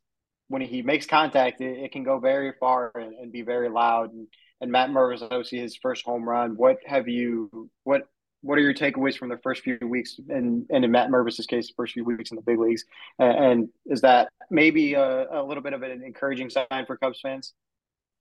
when 0.51 0.61
he 0.61 0.81
makes 0.81 1.05
contact, 1.05 1.61
it, 1.61 1.79
it 1.79 1.91
can 1.93 2.03
go 2.03 2.19
very 2.19 2.51
far 2.59 2.91
and, 2.95 3.13
and, 3.15 3.31
be 3.31 3.41
very 3.41 3.69
loud. 3.69 4.11
And, 4.11 4.27
and 4.59 4.69
Matt 4.69 4.89
Mervis, 4.89 5.21
obviously 5.21 5.59
his 5.59 5.77
first 5.77 6.03
home 6.05 6.27
run. 6.27 6.57
What 6.57 6.77
have 6.85 7.07
you 7.07 7.69
what 7.83 8.03
what 8.41 8.57
are 8.57 8.61
your 8.61 8.73
takeaways 8.73 9.17
from 9.17 9.29
the 9.29 9.37
first 9.37 9.61
few 9.61 9.77
weeks 9.81 10.19
and 10.27 10.65
and 10.69 10.83
in 10.83 10.91
Matt 10.91 11.09
Mervis's 11.09 11.45
case, 11.45 11.67
the 11.67 11.73
first 11.77 11.93
few 11.93 12.03
weeks 12.03 12.31
in 12.31 12.35
the 12.35 12.41
big 12.41 12.59
leagues? 12.59 12.83
And, 13.17 13.45
and 13.45 13.69
is 13.85 14.01
that 14.01 14.27
maybe 14.49 14.93
a, 14.95 15.27
a, 15.31 15.41
little 15.41 15.63
bit 15.63 15.71
of 15.73 15.83
an 15.83 16.03
encouraging 16.03 16.49
sign 16.49 16.85
for 16.85 16.97
Cubs 16.97 17.21
fans? 17.21 17.53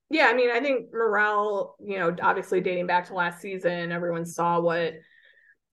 Yeah, 0.08 0.26
I 0.26 0.34
mean, 0.34 0.50
I 0.50 0.60
think 0.60 0.92
Morel, 0.92 1.74
you 1.80 1.98
know, 1.98 2.14
obviously 2.22 2.60
dating 2.60 2.86
back 2.86 3.08
to 3.08 3.14
last 3.14 3.40
season, 3.40 3.92
everyone 3.92 4.24
saw 4.24 4.60
what 4.60 4.94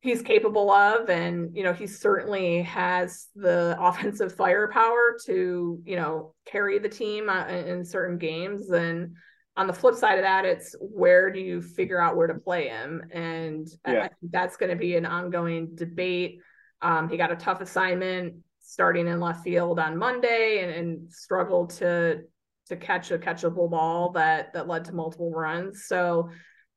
he's 0.01 0.21
capable 0.21 0.69
of 0.71 1.09
and 1.09 1.55
you 1.55 1.63
know 1.63 1.73
he 1.73 1.87
certainly 1.87 2.61
has 2.61 3.27
the 3.35 3.75
offensive 3.81 4.33
firepower 4.35 5.17
to 5.25 5.79
you 5.83 5.95
know 5.95 6.33
carry 6.45 6.79
the 6.79 6.89
team 6.89 7.29
uh, 7.29 7.47
in 7.47 7.83
certain 7.83 8.17
games 8.17 8.69
and 8.69 9.15
on 9.57 9.65
the 9.65 9.73
flip 9.73 9.95
side 9.95 10.19
of 10.19 10.23
that, 10.23 10.45
it's 10.45 10.75
where 10.79 11.31
do 11.31 11.39
you 11.39 11.61
figure 11.61 11.99
out 11.99 12.15
where 12.15 12.27
to 12.27 12.35
play 12.35 12.67
him? 12.67 13.01
And 13.11 13.67
yeah. 13.87 14.03
I 14.03 14.07
think 14.07 14.31
that's 14.31 14.55
going 14.55 14.69
to 14.69 14.75
be 14.75 14.95
an 14.95 15.05
ongoing 15.05 15.73
debate. 15.73 16.39
Um, 16.83 17.09
he 17.09 17.17
got 17.17 17.31
a 17.31 17.35
tough 17.35 17.59
assignment 17.59 18.35
starting 18.59 19.07
in 19.07 19.19
left 19.19 19.43
field 19.43 19.79
on 19.79 19.97
Monday 19.97 20.59
and, 20.61 20.71
and 20.71 21.11
struggled 21.11 21.71
to 21.71 22.21
to 22.67 22.75
catch 22.75 23.11
a 23.11 23.17
catchable 23.17 23.71
ball 23.71 24.11
that 24.11 24.53
that 24.53 24.67
led 24.67 24.85
to 24.85 24.93
multiple 24.93 25.31
runs. 25.31 25.85
So, 25.87 26.29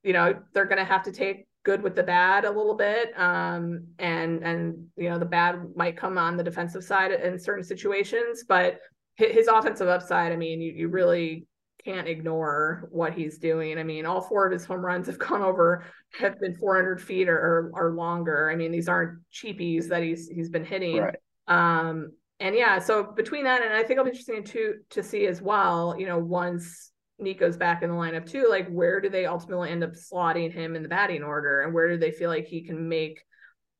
you 0.02 0.14
know, 0.14 0.40
they're 0.54 0.64
going 0.64 0.78
to 0.78 0.84
have 0.84 1.02
to 1.02 1.12
take 1.12 1.46
good 1.62 1.82
with 1.82 1.94
the 1.94 2.02
bad 2.02 2.44
a 2.44 2.50
little 2.50 2.74
bit. 2.74 3.18
Um, 3.18 3.86
and 3.98 4.42
and 4.42 4.86
you 4.96 5.08
know, 5.08 5.18
the 5.18 5.26
bad 5.26 5.62
might 5.76 5.96
come 5.96 6.18
on 6.18 6.36
the 6.36 6.44
defensive 6.44 6.84
side 6.84 7.12
in 7.12 7.38
certain 7.38 7.64
situations, 7.64 8.44
but 8.48 8.80
his 9.16 9.48
offensive 9.48 9.88
upside, 9.88 10.32
I 10.32 10.36
mean, 10.36 10.62
you, 10.62 10.72
you 10.72 10.88
really 10.88 11.46
can't 11.84 12.08
ignore 12.08 12.88
what 12.90 13.12
he's 13.12 13.38
doing. 13.38 13.78
I 13.78 13.82
mean, 13.82 14.06
all 14.06 14.20
four 14.20 14.46
of 14.46 14.52
his 14.52 14.64
home 14.64 14.84
runs 14.84 15.06
have 15.06 15.18
gone 15.18 15.42
over, 15.42 15.84
have 16.18 16.38
been 16.40 16.56
400 16.56 17.00
feet 17.00 17.28
or, 17.28 17.70
or, 17.74 17.92
longer. 17.92 18.50
I 18.50 18.56
mean, 18.56 18.72
these 18.72 18.88
aren't 18.88 19.20
cheapies 19.32 19.88
that 19.88 20.02
he's 20.02 20.28
he's 20.28 20.50
been 20.50 20.64
hitting. 20.64 20.98
Right. 20.98 21.16
Um, 21.48 22.12
and 22.38 22.54
yeah, 22.54 22.78
so 22.78 23.02
between 23.02 23.44
that 23.44 23.62
and 23.62 23.74
I 23.74 23.82
think 23.82 23.92
it'll 23.92 24.04
be 24.04 24.10
interesting 24.10 24.44
to 24.44 24.74
to 24.90 25.02
see 25.02 25.26
as 25.26 25.42
well. 25.42 25.94
You 25.98 26.06
know, 26.06 26.18
once 26.18 26.92
Nico's 27.20 27.56
back 27.56 27.82
in 27.82 27.90
the 27.90 27.96
lineup 27.96 28.28
too, 28.28 28.46
like 28.48 28.68
where 28.68 29.00
do 29.00 29.08
they 29.08 29.26
ultimately 29.26 29.70
end 29.70 29.84
up 29.84 29.92
slotting 29.92 30.52
him 30.52 30.76
in 30.76 30.82
the 30.82 30.88
batting 30.88 31.22
order, 31.22 31.62
and 31.62 31.74
where 31.74 31.88
do 31.88 31.98
they 31.98 32.10
feel 32.10 32.30
like 32.30 32.46
he 32.46 32.62
can 32.62 32.88
make 32.88 33.22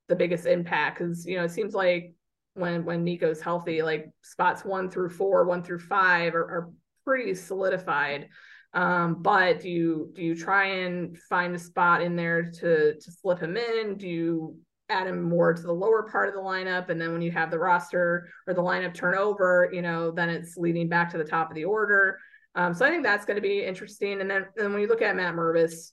the 0.09 0.16
biggest 0.16 0.46
impact? 0.46 0.98
Because 0.98 1.26
you 1.26 1.37
know, 1.37 1.44
it 1.44 1.50
seems 1.50 1.74
like 1.74 2.14
when 2.55 2.85
when 2.85 3.05
Nico's 3.05 3.40
healthy, 3.40 3.83
like 3.83 4.11
spots 4.22 4.64
one 4.64 4.90
through 4.90 5.11
four, 5.11 5.44
one 5.44 5.62
through 5.62 5.81
five 5.81 6.35
are, 6.35 6.44
are 6.44 6.70
pretty 7.05 7.35
solidified. 7.35 8.29
Um, 8.72 9.20
but 9.20 9.61
do 9.61 9.68
you 9.68 10.12
do 10.14 10.22
you 10.22 10.37
try 10.37 10.66
and 10.66 11.18
find 11.29 11.55
a 11.55 11.59
spot 11.59 12.03
in 12.03 12.16
there 12.16 12.50
to 12.50 12.94
to 12.94 13.12
slip 13.12 13.40
him 13.40 13.57
in? 13.57 13.96
Do 13.96 14.09
you 14.09 14.57
add 14.90 15.07
him 15.07 15.22
more 15.22 15.55
to 15.55 15.62
the 15.62 15.72
lower 15.72 16.03
part 16.03 16.29
of 16.29 16.35
the 16.35 16.40
lineup. 16.40 16.88
And 16.88 17.00
then 17.00 17.12
when 17.12 17.22
you 17.22 17.31
have 17.31 17.50
the 17.50 17.59
roster 17.59 18.29
or 18.46 18.55
the 18.55 18.62
lineup 18.62 18.92
turnover, 18.92 19.70
you 19.72 19.83
know, 19.83 20.11
then 20.11 20.29
it's 20.29 20.57
leading 20.57 20.88
back 20.88 21.11
to 21.11 21.18
the 21.18 21.24
top 21.24 21.50
of 21.50 21.55
the 21.55 21.64
order. 21.64 22.18
Um, 22.55 22.75
so 22.75 22.85
I 22.85 22.91
think 22.91 23.05
that's 23.05 23.25
going 23.25 23.37
to 23.37 23.43
be 23.43 23.65
interesting. 23.65 24.21
And 24.21 24.31
then, 24.31 24.47
and 24.57 24.73
when 24.73 24.83
you 24.83 24.89
look 24.89 25.03
at 25.03 25.17
Matt 25.17 25.35
Mervis, 25.35 25.93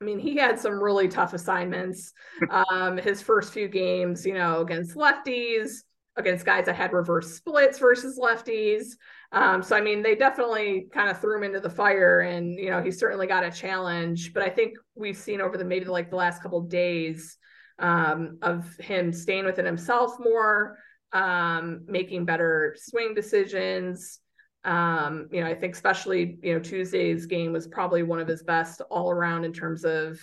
I 0.00 0.04
mean, 0.04 0.18
he 0.18 0.36
had 0.36 0.58
some 0.58 0.82
really 0.82 1.08
tough 1.08 1.34
assignments. 1.34 2.12
Um, 2.50 2.96
his 2.96 3.20
first 3.20 3.52
few 3.52 3.68
games, 3.68 4.24
you 4.24 4.34
know, 4.34 4.60
against 4.60 4.96
lefties, 4.96 5.82
against 6.16 6.46
guys 6.46 6.66
that 6.66 6.76
had 6.76 6.92
reverse 6.92 7.34
splits 7.34 7.78
versus 7.78 8.18
lefties. 8.18 8.92
Um, 9.32 9.62
so 9.62 9.76
I 9.76 9.80
mean, 9.80 10.02
they 10.02 10.14
definitely 10.14 10.88
kind 10.92 11.10
of 11.10 11.20
threw 11.20 11.36
him 11.36 11.44
into 11.44 11.60
the 11.60 11.70
fire, 11.70 12.20
and 12.20 12.58
you 12.58 12.70
know, 12.70 12.82
he 12.82 12.90
certainly 12.90 13.26
got 13.26 13.44
a 13.44 13.50
challenge. 13.50 14.32
But 14.32 14.42
I 14.42 14.50
think 14.50 14.76
we've 14.94 15.16
seen 15.16 15.40
over 15.40 15.56
the 15.56 15.64
maybe 15.64 15.86
like 15.86 16.10
the 16.10 16.16
last 16.16 16.42
couple 16.42 16.58
of 16.58 16.68
days 16.68 17.36
um, 17.78 18.38
of 18.42 18.76
him 18.76 19.12
staying 19.12 19.44
within 19.44 19.66
himself 19.66 20.16
more, 20.18 20.78
um, 21.12 21.82
making 21.86 22.24
better 22.24 22.76
swing 22.78 23.14
decisions. 23.14 24.20
Um, 24.64 25.28
you 25.30 25.40
know, 25.40 25.46
I 25.46 25.54
think 25.54 25.74
especially 25.74 26.38
you 26.42 26.54
know 26.54 26.60
Tuesday's 26.60 27.26
game 27.26 27.52
was 27.52 27.66
probably 27.66 28.02
one 28.02 28.20
of 28.20 28.28
his 28.28 28.42
best 28.42 28.80
all 28.90 29.10
around 29.10 29.44
in 29.44 29.52
terms 29.52 29.84
of 29.84 30.18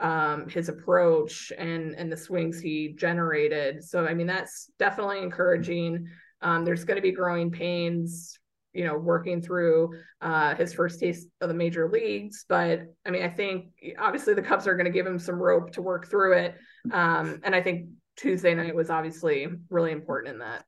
um, 0.00 0.48
his 0.48 0.68
approach 0.68 1.52
and 1.56 1.94
and 1.94 2.10
the 2.10 2.16
swings 2.16 2.60
he 2.60 2.94
generated. 2.98 3.82
So 3.84 4.06
I 4.06 4.14
mean 4.14 4.26
that's 4.26 4.70
definitely 4.78 5.22
encouraging. 5.22 6.08
Um, 6.42 6.64
there's 6.64 6.84
going 6.84 6.96
to 6.96 7.02
be 7.02 7.12
growing 7.12 7.50
pains, 7.50 8.38
you 8.74 8.84
know, 8.84 8.98
working 8.98 9.40
through 9.40 9.94
uh, 10.20 10.54
his 10.54 10.74
first 10.74 11.00
taste 11.00 11.28
of 11.40 11.48
the 11.48 11.54
major 11.54 11.88
leagues. 11.88 12.44
But 12.48 12.82
I 13.06 13.10
mean, 13.10 13.22
I 13.22 13.28
think 13.28 13.68
obviously 13.98 14.34
the 14.34 14.42
Cubs 14.42 14.66
are 14.66 14.74
going 14.74 14.84
to 14.84 14.90
give 14.90 15.06
him 15.06 15.18
some 15.18 15.36
rope 15.36 15.72
to 15.72 15.82
work 15.82 16.08
through 16.08 16.34
it. 16.34 16.56
Um, 16.92 17.40
and 17.42 17.54
I 17.54 17.62
think 17.62 17.88
Tuesday 18.16 18.54
night 18.54 18.74
was 18.74 18.90
obviously 18.90 19.46
really 19.70 19.92
important 19.92 20.34
in 20.34 20.40
that. 20.40 20.64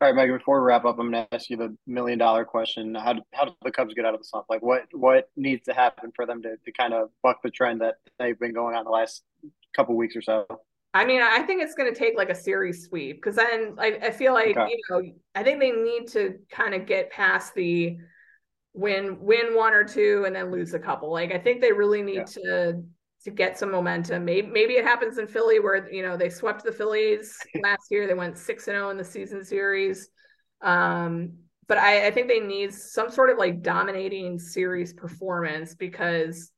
All 0.00 0.12
right, 0.12 0.14
Meghan. 0.14 0.38
Before 0.38 0.60
we 0.60 0.66
wrap 0.66 0.84
up, 0.84 0.98
I'm 0.98 1.10
going 1.10 1.26
to 1.26 1.34
ask 1.34 1.48
you 1.48 1.56
the 1.56 1.76
million 1.86 2.18
dollar 2.18 2.44
question. 2.44 2.94
How 2.94 3.14
do, 3.14 3.22
how 3.32 3.46
do 3.46 3.52
the 3.62 3.70
Cubs 3.70 3.94
get 3.94 4.04
out 4.04 4.14
of 4.14 4.20
the 4.20 4.26
slump? 4.26 4.46
Like, 4.48 4.62
what 4.62 4.82
what 4.92 5.30
needs 5.36 5.64
to 5.66 5.74
happen 5.74 6.12
for 6.14 6.26
them 6.26 6.42
to, 6.42 6.56
to 6.64 6.72
kind 6.72 6.94
of 6.94 7.10
buck 7.22 7.38
the 7.42 7.50
trend 7.50 7.80
that 7.80 7.96
they've 8.18 8.38
been 8.38 8.52
going 8.52 8.74
on 8.74 8.84
the 8.84 8.90
last 8.90 9.22
couple 9.74 9.96
weeks 9.96 10.16
or 10.16 10.22
so? 10.22 10.46
I 10.94 11.04
mean, 11.04 11.20
I 11.20 11.42
think 11.42 11.62
it's 11.62 11.74
going 11.74 11.92
to 11.92 11.98
take 11.98 12.16
like 12.16 12.30
a 12.30 12.34
series 12.34 12.86
sweep 12.86 13.16
because 13.16 13.36
then 13.36 13.76
I, 13.78 13.98
I 14.02 14.10
feel 14.10 14.32
like 14.32 14.56
okay. 14.56 14.70
you 14.70 14.80
know 14.88 15.02
I 15.34 15.42
think 15.42 15.60
they 15.60 15.70
need 15.70 16.08
to 16.08 16.38
kind 16.50 16.74
of 16.74 16.86
get 16.86 17.10
past 17.10 17.54
the 17.54 17.98
win 18.72 19.18
win 19.20 19.54
one 19.54 19.74
or 19.74 19.84
two 19.84 20.24
and 20.26 20.34
then 20.34 20.50
lose 20.50 20.74
a 20.74 20.78
couple. 20.78 21.12
Like 21.12 21.32
I 21.32 21.38
think 21.38 21.60
they 21.60 21.72
really 21.72 22.02
need 22.02 22.14
yeah. 22.14 22.24
to 22.24 22.82
to 23.26 23.32
get 23.32 23.58
some 23.58 23.72
momentum. 23.72 24.24
Maybe 24.24 24.46
maybe 24.46 24.74
it 24.74 24.84
happens 24.84 25.18
in 25.18 25.26
Philly 25.26 25.58
where 25.58 25.92
you 25.92 26.00
know 26.00 26.16
they 26.16 26.28
swept 26.30 26.62
the 26.62 26.70
Phillies 26.70 27.36
last 27.62 27.88
year. 27.90 28.06
They 28.06 28.14
went 28.14 28.38
six 28.38 28.68
and 28.68 28.76
zero 28.76 28.86
oh 28.86 28.90
in 28.90 28.96
the 28.96 29.04
season 29.04 29.44
series. 29.44 30.08
Um, 30.62 31.32
but 31.66 31.76
I, 31.78 32.06
I 32.06 32.10
think 32.12 32.28
they 32.28 32.38
need 32.38 32.72
some 32.72 33.10
sort 33.10 33.30
of 33.30 33.38
like 33.38 33.62
dominating 33.62 34.38
series 34.38 34.92
performance 34.92 35.74
because 35.74 36.52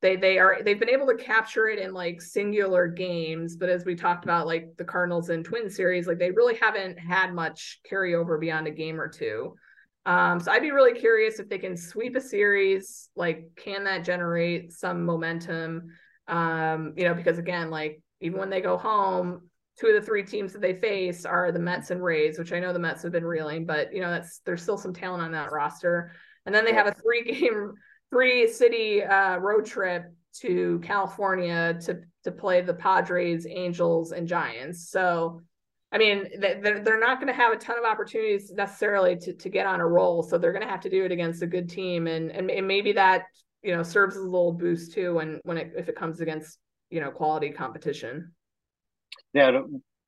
they 0.00 0.14
they 0.14 0.38
are 0.38 0.62
they've 0.62 0.78
been 0.78 0.88
able 0.88 1.08
to 1.08 1.16
capture 1.16 1.66
it 1.66 1.80
in 1.80 1.92
like 1.92 2.22
singular 2.22 2.86
games. 2.86 3.56
But 3.56 3.68
as 3.68 3.84
we 3.84 3.96
talked 3.96 4.22
about, 4.22 4.46
like 4.46 4.76
the 4.78 4.84
Cardinals 4.84 5.28
and 5.28 5.44
Twin 5.44 5.68
series, 5.68 6.06
like 6.06 6.20
they 6.20 6.30
really 6.30 6.54
haven't 6.54 7.00
had 7.00 7.34
much 7.34 7.80
carryover 7.90 8.38
beyond 8.38 8.68
a 8.68 8.70
game 8.70 9.00
or 9.00 9.08
two. 9.08 9.56
Um, 10.06 10.38
so 10.38 10.52
I'd 10.52 10.62
be 10.62 10.70
really 10.70 10.98
curious 10.98 11.40
if 11.40 11.48
they 11.48 11.58
can 11.58 11.76
sweep 11.76 12.14
a 12.14 12.20
series. 12.20 13.08
Like, 13.16 13.50
can 13.56 13.84
that 13.84 14.04
generate 14.04 14.72
some 14.72 15.04
momentum? 15.04 15.90
Um, 16.32 16.94
you 16.96 17.04
know, 17.04 17.12
because 17.12 17.36
again, 17.36 17.68
like 17.68 18.00
even 18.22 18.38
when 18.38 18.48
they 18.48 18.62
go 18.62 18.78
home, 18.78 19.50
two 19.78 19.88
of 19.88 19.94
the 19.94 20.00
three 20.00 20.24
teams 20.24 20.54
that 20.54 20.62
they 20.62 20.72
face 20.72 21.26
are 21.26 21.52
the 21.52 21.58
Mets 21.58 21.90
and 21.90 22.02
Rays, 22.02 22.38
which 22.38 22.54
I 22.54 22.58
know 22.58 22.72
the 22.72 22.78
Mets 22.78 23.02
have 23.02 23.12
been 23.12 23.24
reeling, 23.24 23.66
but 23.66 23.92
you 23.92 24.00
know, 24.00 24.10
that's 24.10 24.40
there's 24.46 24.62
still 24.62 24.78
some 24.78 24.94
talent 24.94 25.22
on 25.22 25.32
that 25.32 25.52
roster. 25.52 26.12
And 26.46 26.54
then 26.54 26.64
they 26.64 26.72
have 26.72 26.86
a 26.86 26.94
three 26.94 27.22
game, 27.40 27.74
three 28.10 28.48
city 28.48 29.04
uh, 29.04 29.36
road 29.36 29.66
trip 29.66 30.04
to 30.40 30.80
California 30.82 31.78
to 31.82 32.00
to 32.24 32.32
play 32.32 32.62
the 32.62 32.74
Padres, 32.74 33.46
Angels, 33.46 34.12
and 34.12 34.26
Giants. 34.26 34.88
So, 34.88 35.42
I 35.92 35.98
mean, 35.98 36.28
they're, 36.38 36.98
not 36.98 37.20
going 37.20 37.26
to 37.26 37.34
have 37.34 37.52
a 37.52 37.56
ton 37.56 37.76
of 37.78 37.84
opportunities 37.84 38.50
necessarily 38.52 39.16
to, 39.16 39.34
to 39.34 39.48
get 39.50 39.66
on 39.66 39.80
a 39.80 39.86
roll. 39.86 40.22
So 40.22 40.38
they're 40.38 40.52
going 40.52 40.64
to 40.64 40.70
have 40.70 40.80
to 40.82 40.88
do 40.88 41.04
it 41.04 41.12
against 41.12 41.42
a 41.42 41.46
good 41.46 41.68
team, 41.68 42.06
and, 42.06 42.30
and 42.30 42.66
maybe 42.66 42.92
that 42.92 43.24
you 43.62 43.74
know 43.74 43.82
serves 43.82 44.16
as 44.16 44.22
a 44.22 44.24
little 44.24 44.52
boost 44.52 44.92
too 44.92 45.14
when 45.14 45.40
when 45.44 45.56
it 45.56 45.72
if 45.76 45.88
it 45.88 45.96
comes 45.96 46.20
against 46.20 46.58
you 46.90 47.00
know 47.00 47.10
quality 47.10 47.50
competition. 47.50 48.32
Yeah 49.32 49.50
it 49.50 49.64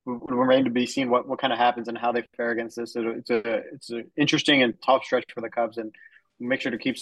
will 0.07 0.19
remain 0.37 0.65
to 0.65 0.71
be 0.71 0.87
seen 0.87 1.11
what 1.11 1.29
what 1.29 1.41
kind 1.41 1.53
of 1.53 1.59
happens 1.59 1.89
and 1.89 1.97
how 1.97 2.13
they 2.13 2.25
fare 2.37 2.51
against 2.51 2.77
this. 2.77 2.95
It's 2.97 3.31
a 3.31 3.43
it's 3.73 3.91
an 3.91 4.11
interesting 4.17 4.63
and 4.63 4.75
tough 4.85 5.05
stretch 5.05 5.25
for 5.33 5.41
the 5.41 5.51
cubs 5.51 5.79
and 5.79 5.95
make 6.41 6.61
sure 6.61 6.73
to 6.73 6.79
keep 6.79 6.97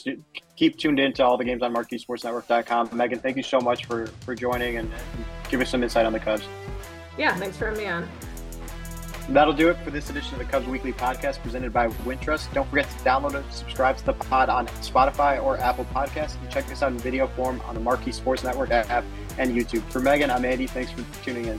keep 0.57 0.77
tuned 0.77 1.01
in 1.01 1.13
to 1.15 1.25
all 1.25 1.37
the 1.37 1.45
games 1.45 1.63
on 1.63 1.75
marqueesportsnetwork.com 1.75 2.89
meghan 2.91 3.21
thank 3.21 3.37
you 3.37 3.43
so 3.43 3.59
much 3.61 3.87
for 3.87 4.07
for 4.21 4.35
joining 4.35 4.77
and, 4.77 4.93
and 4.93 5.25
give 5.49 5.61
us 5.61 5.71
some 5.71 5.83
insight 5.83 6.05
on 6.05 6.13
the 6.13 6.21
cubs. 6.21 6.47
Yeah 7.17 7.35
thanks 7.37 7.57
for 7.57 7.67
having 7.67 7.83
me 7.83 7.89
on 7.89 8.07
That'll 9.29 9.55
do 9.55 9.71
it 9.71 9.79
for 9.79 9.91
this 9.91 10.11
edition 10.11 10.35
of 10.35 10.41
the 10.41 10.45
Cubs 10.45 10.67
Weekly 10.67 10.93
Podcast 10.93 11.43
presented 11.43 11.73
by 11.73 11.89
Wintrust. 11.89 12.53
Don't 12.53 12.69
forget 12.69 12.89
to 12.91 12.97
download 12.97 13.35
and 13.35 13.53
subscribe 13.53 13.97
to 13.99 14.07
the 14.07 14.13
pod 14.13 14.49
on 14.49 14.67
Spotify 14.83 15.43
or 15.43 15.57
Apple 15.59 15.85
Podcasts. 15.87 16.41
And 16.41 16.51
check 16.51 16.71
us 16.71 16.83
out 16.83 16.93
in 16.93 16.99
video 16.99 17.27
form 17.29 17.61
on 17.65 17.75
the 17.75 17.81
Marquee 17.81 18.13
Sports 18.13 18.43
Network 18.43 18.71
app 18.71 19.05
and 19.39 19.55
YouTube. 19.55 19.83
For 19.91 20.01
Meghan, 20.01 20.29
I'm 20.29 20.45
Andy. 20.45 20.67
Thanks 20.67 20.91
for 20.91 21.05
tuning 21.25 21.47
in. 21.47 21.59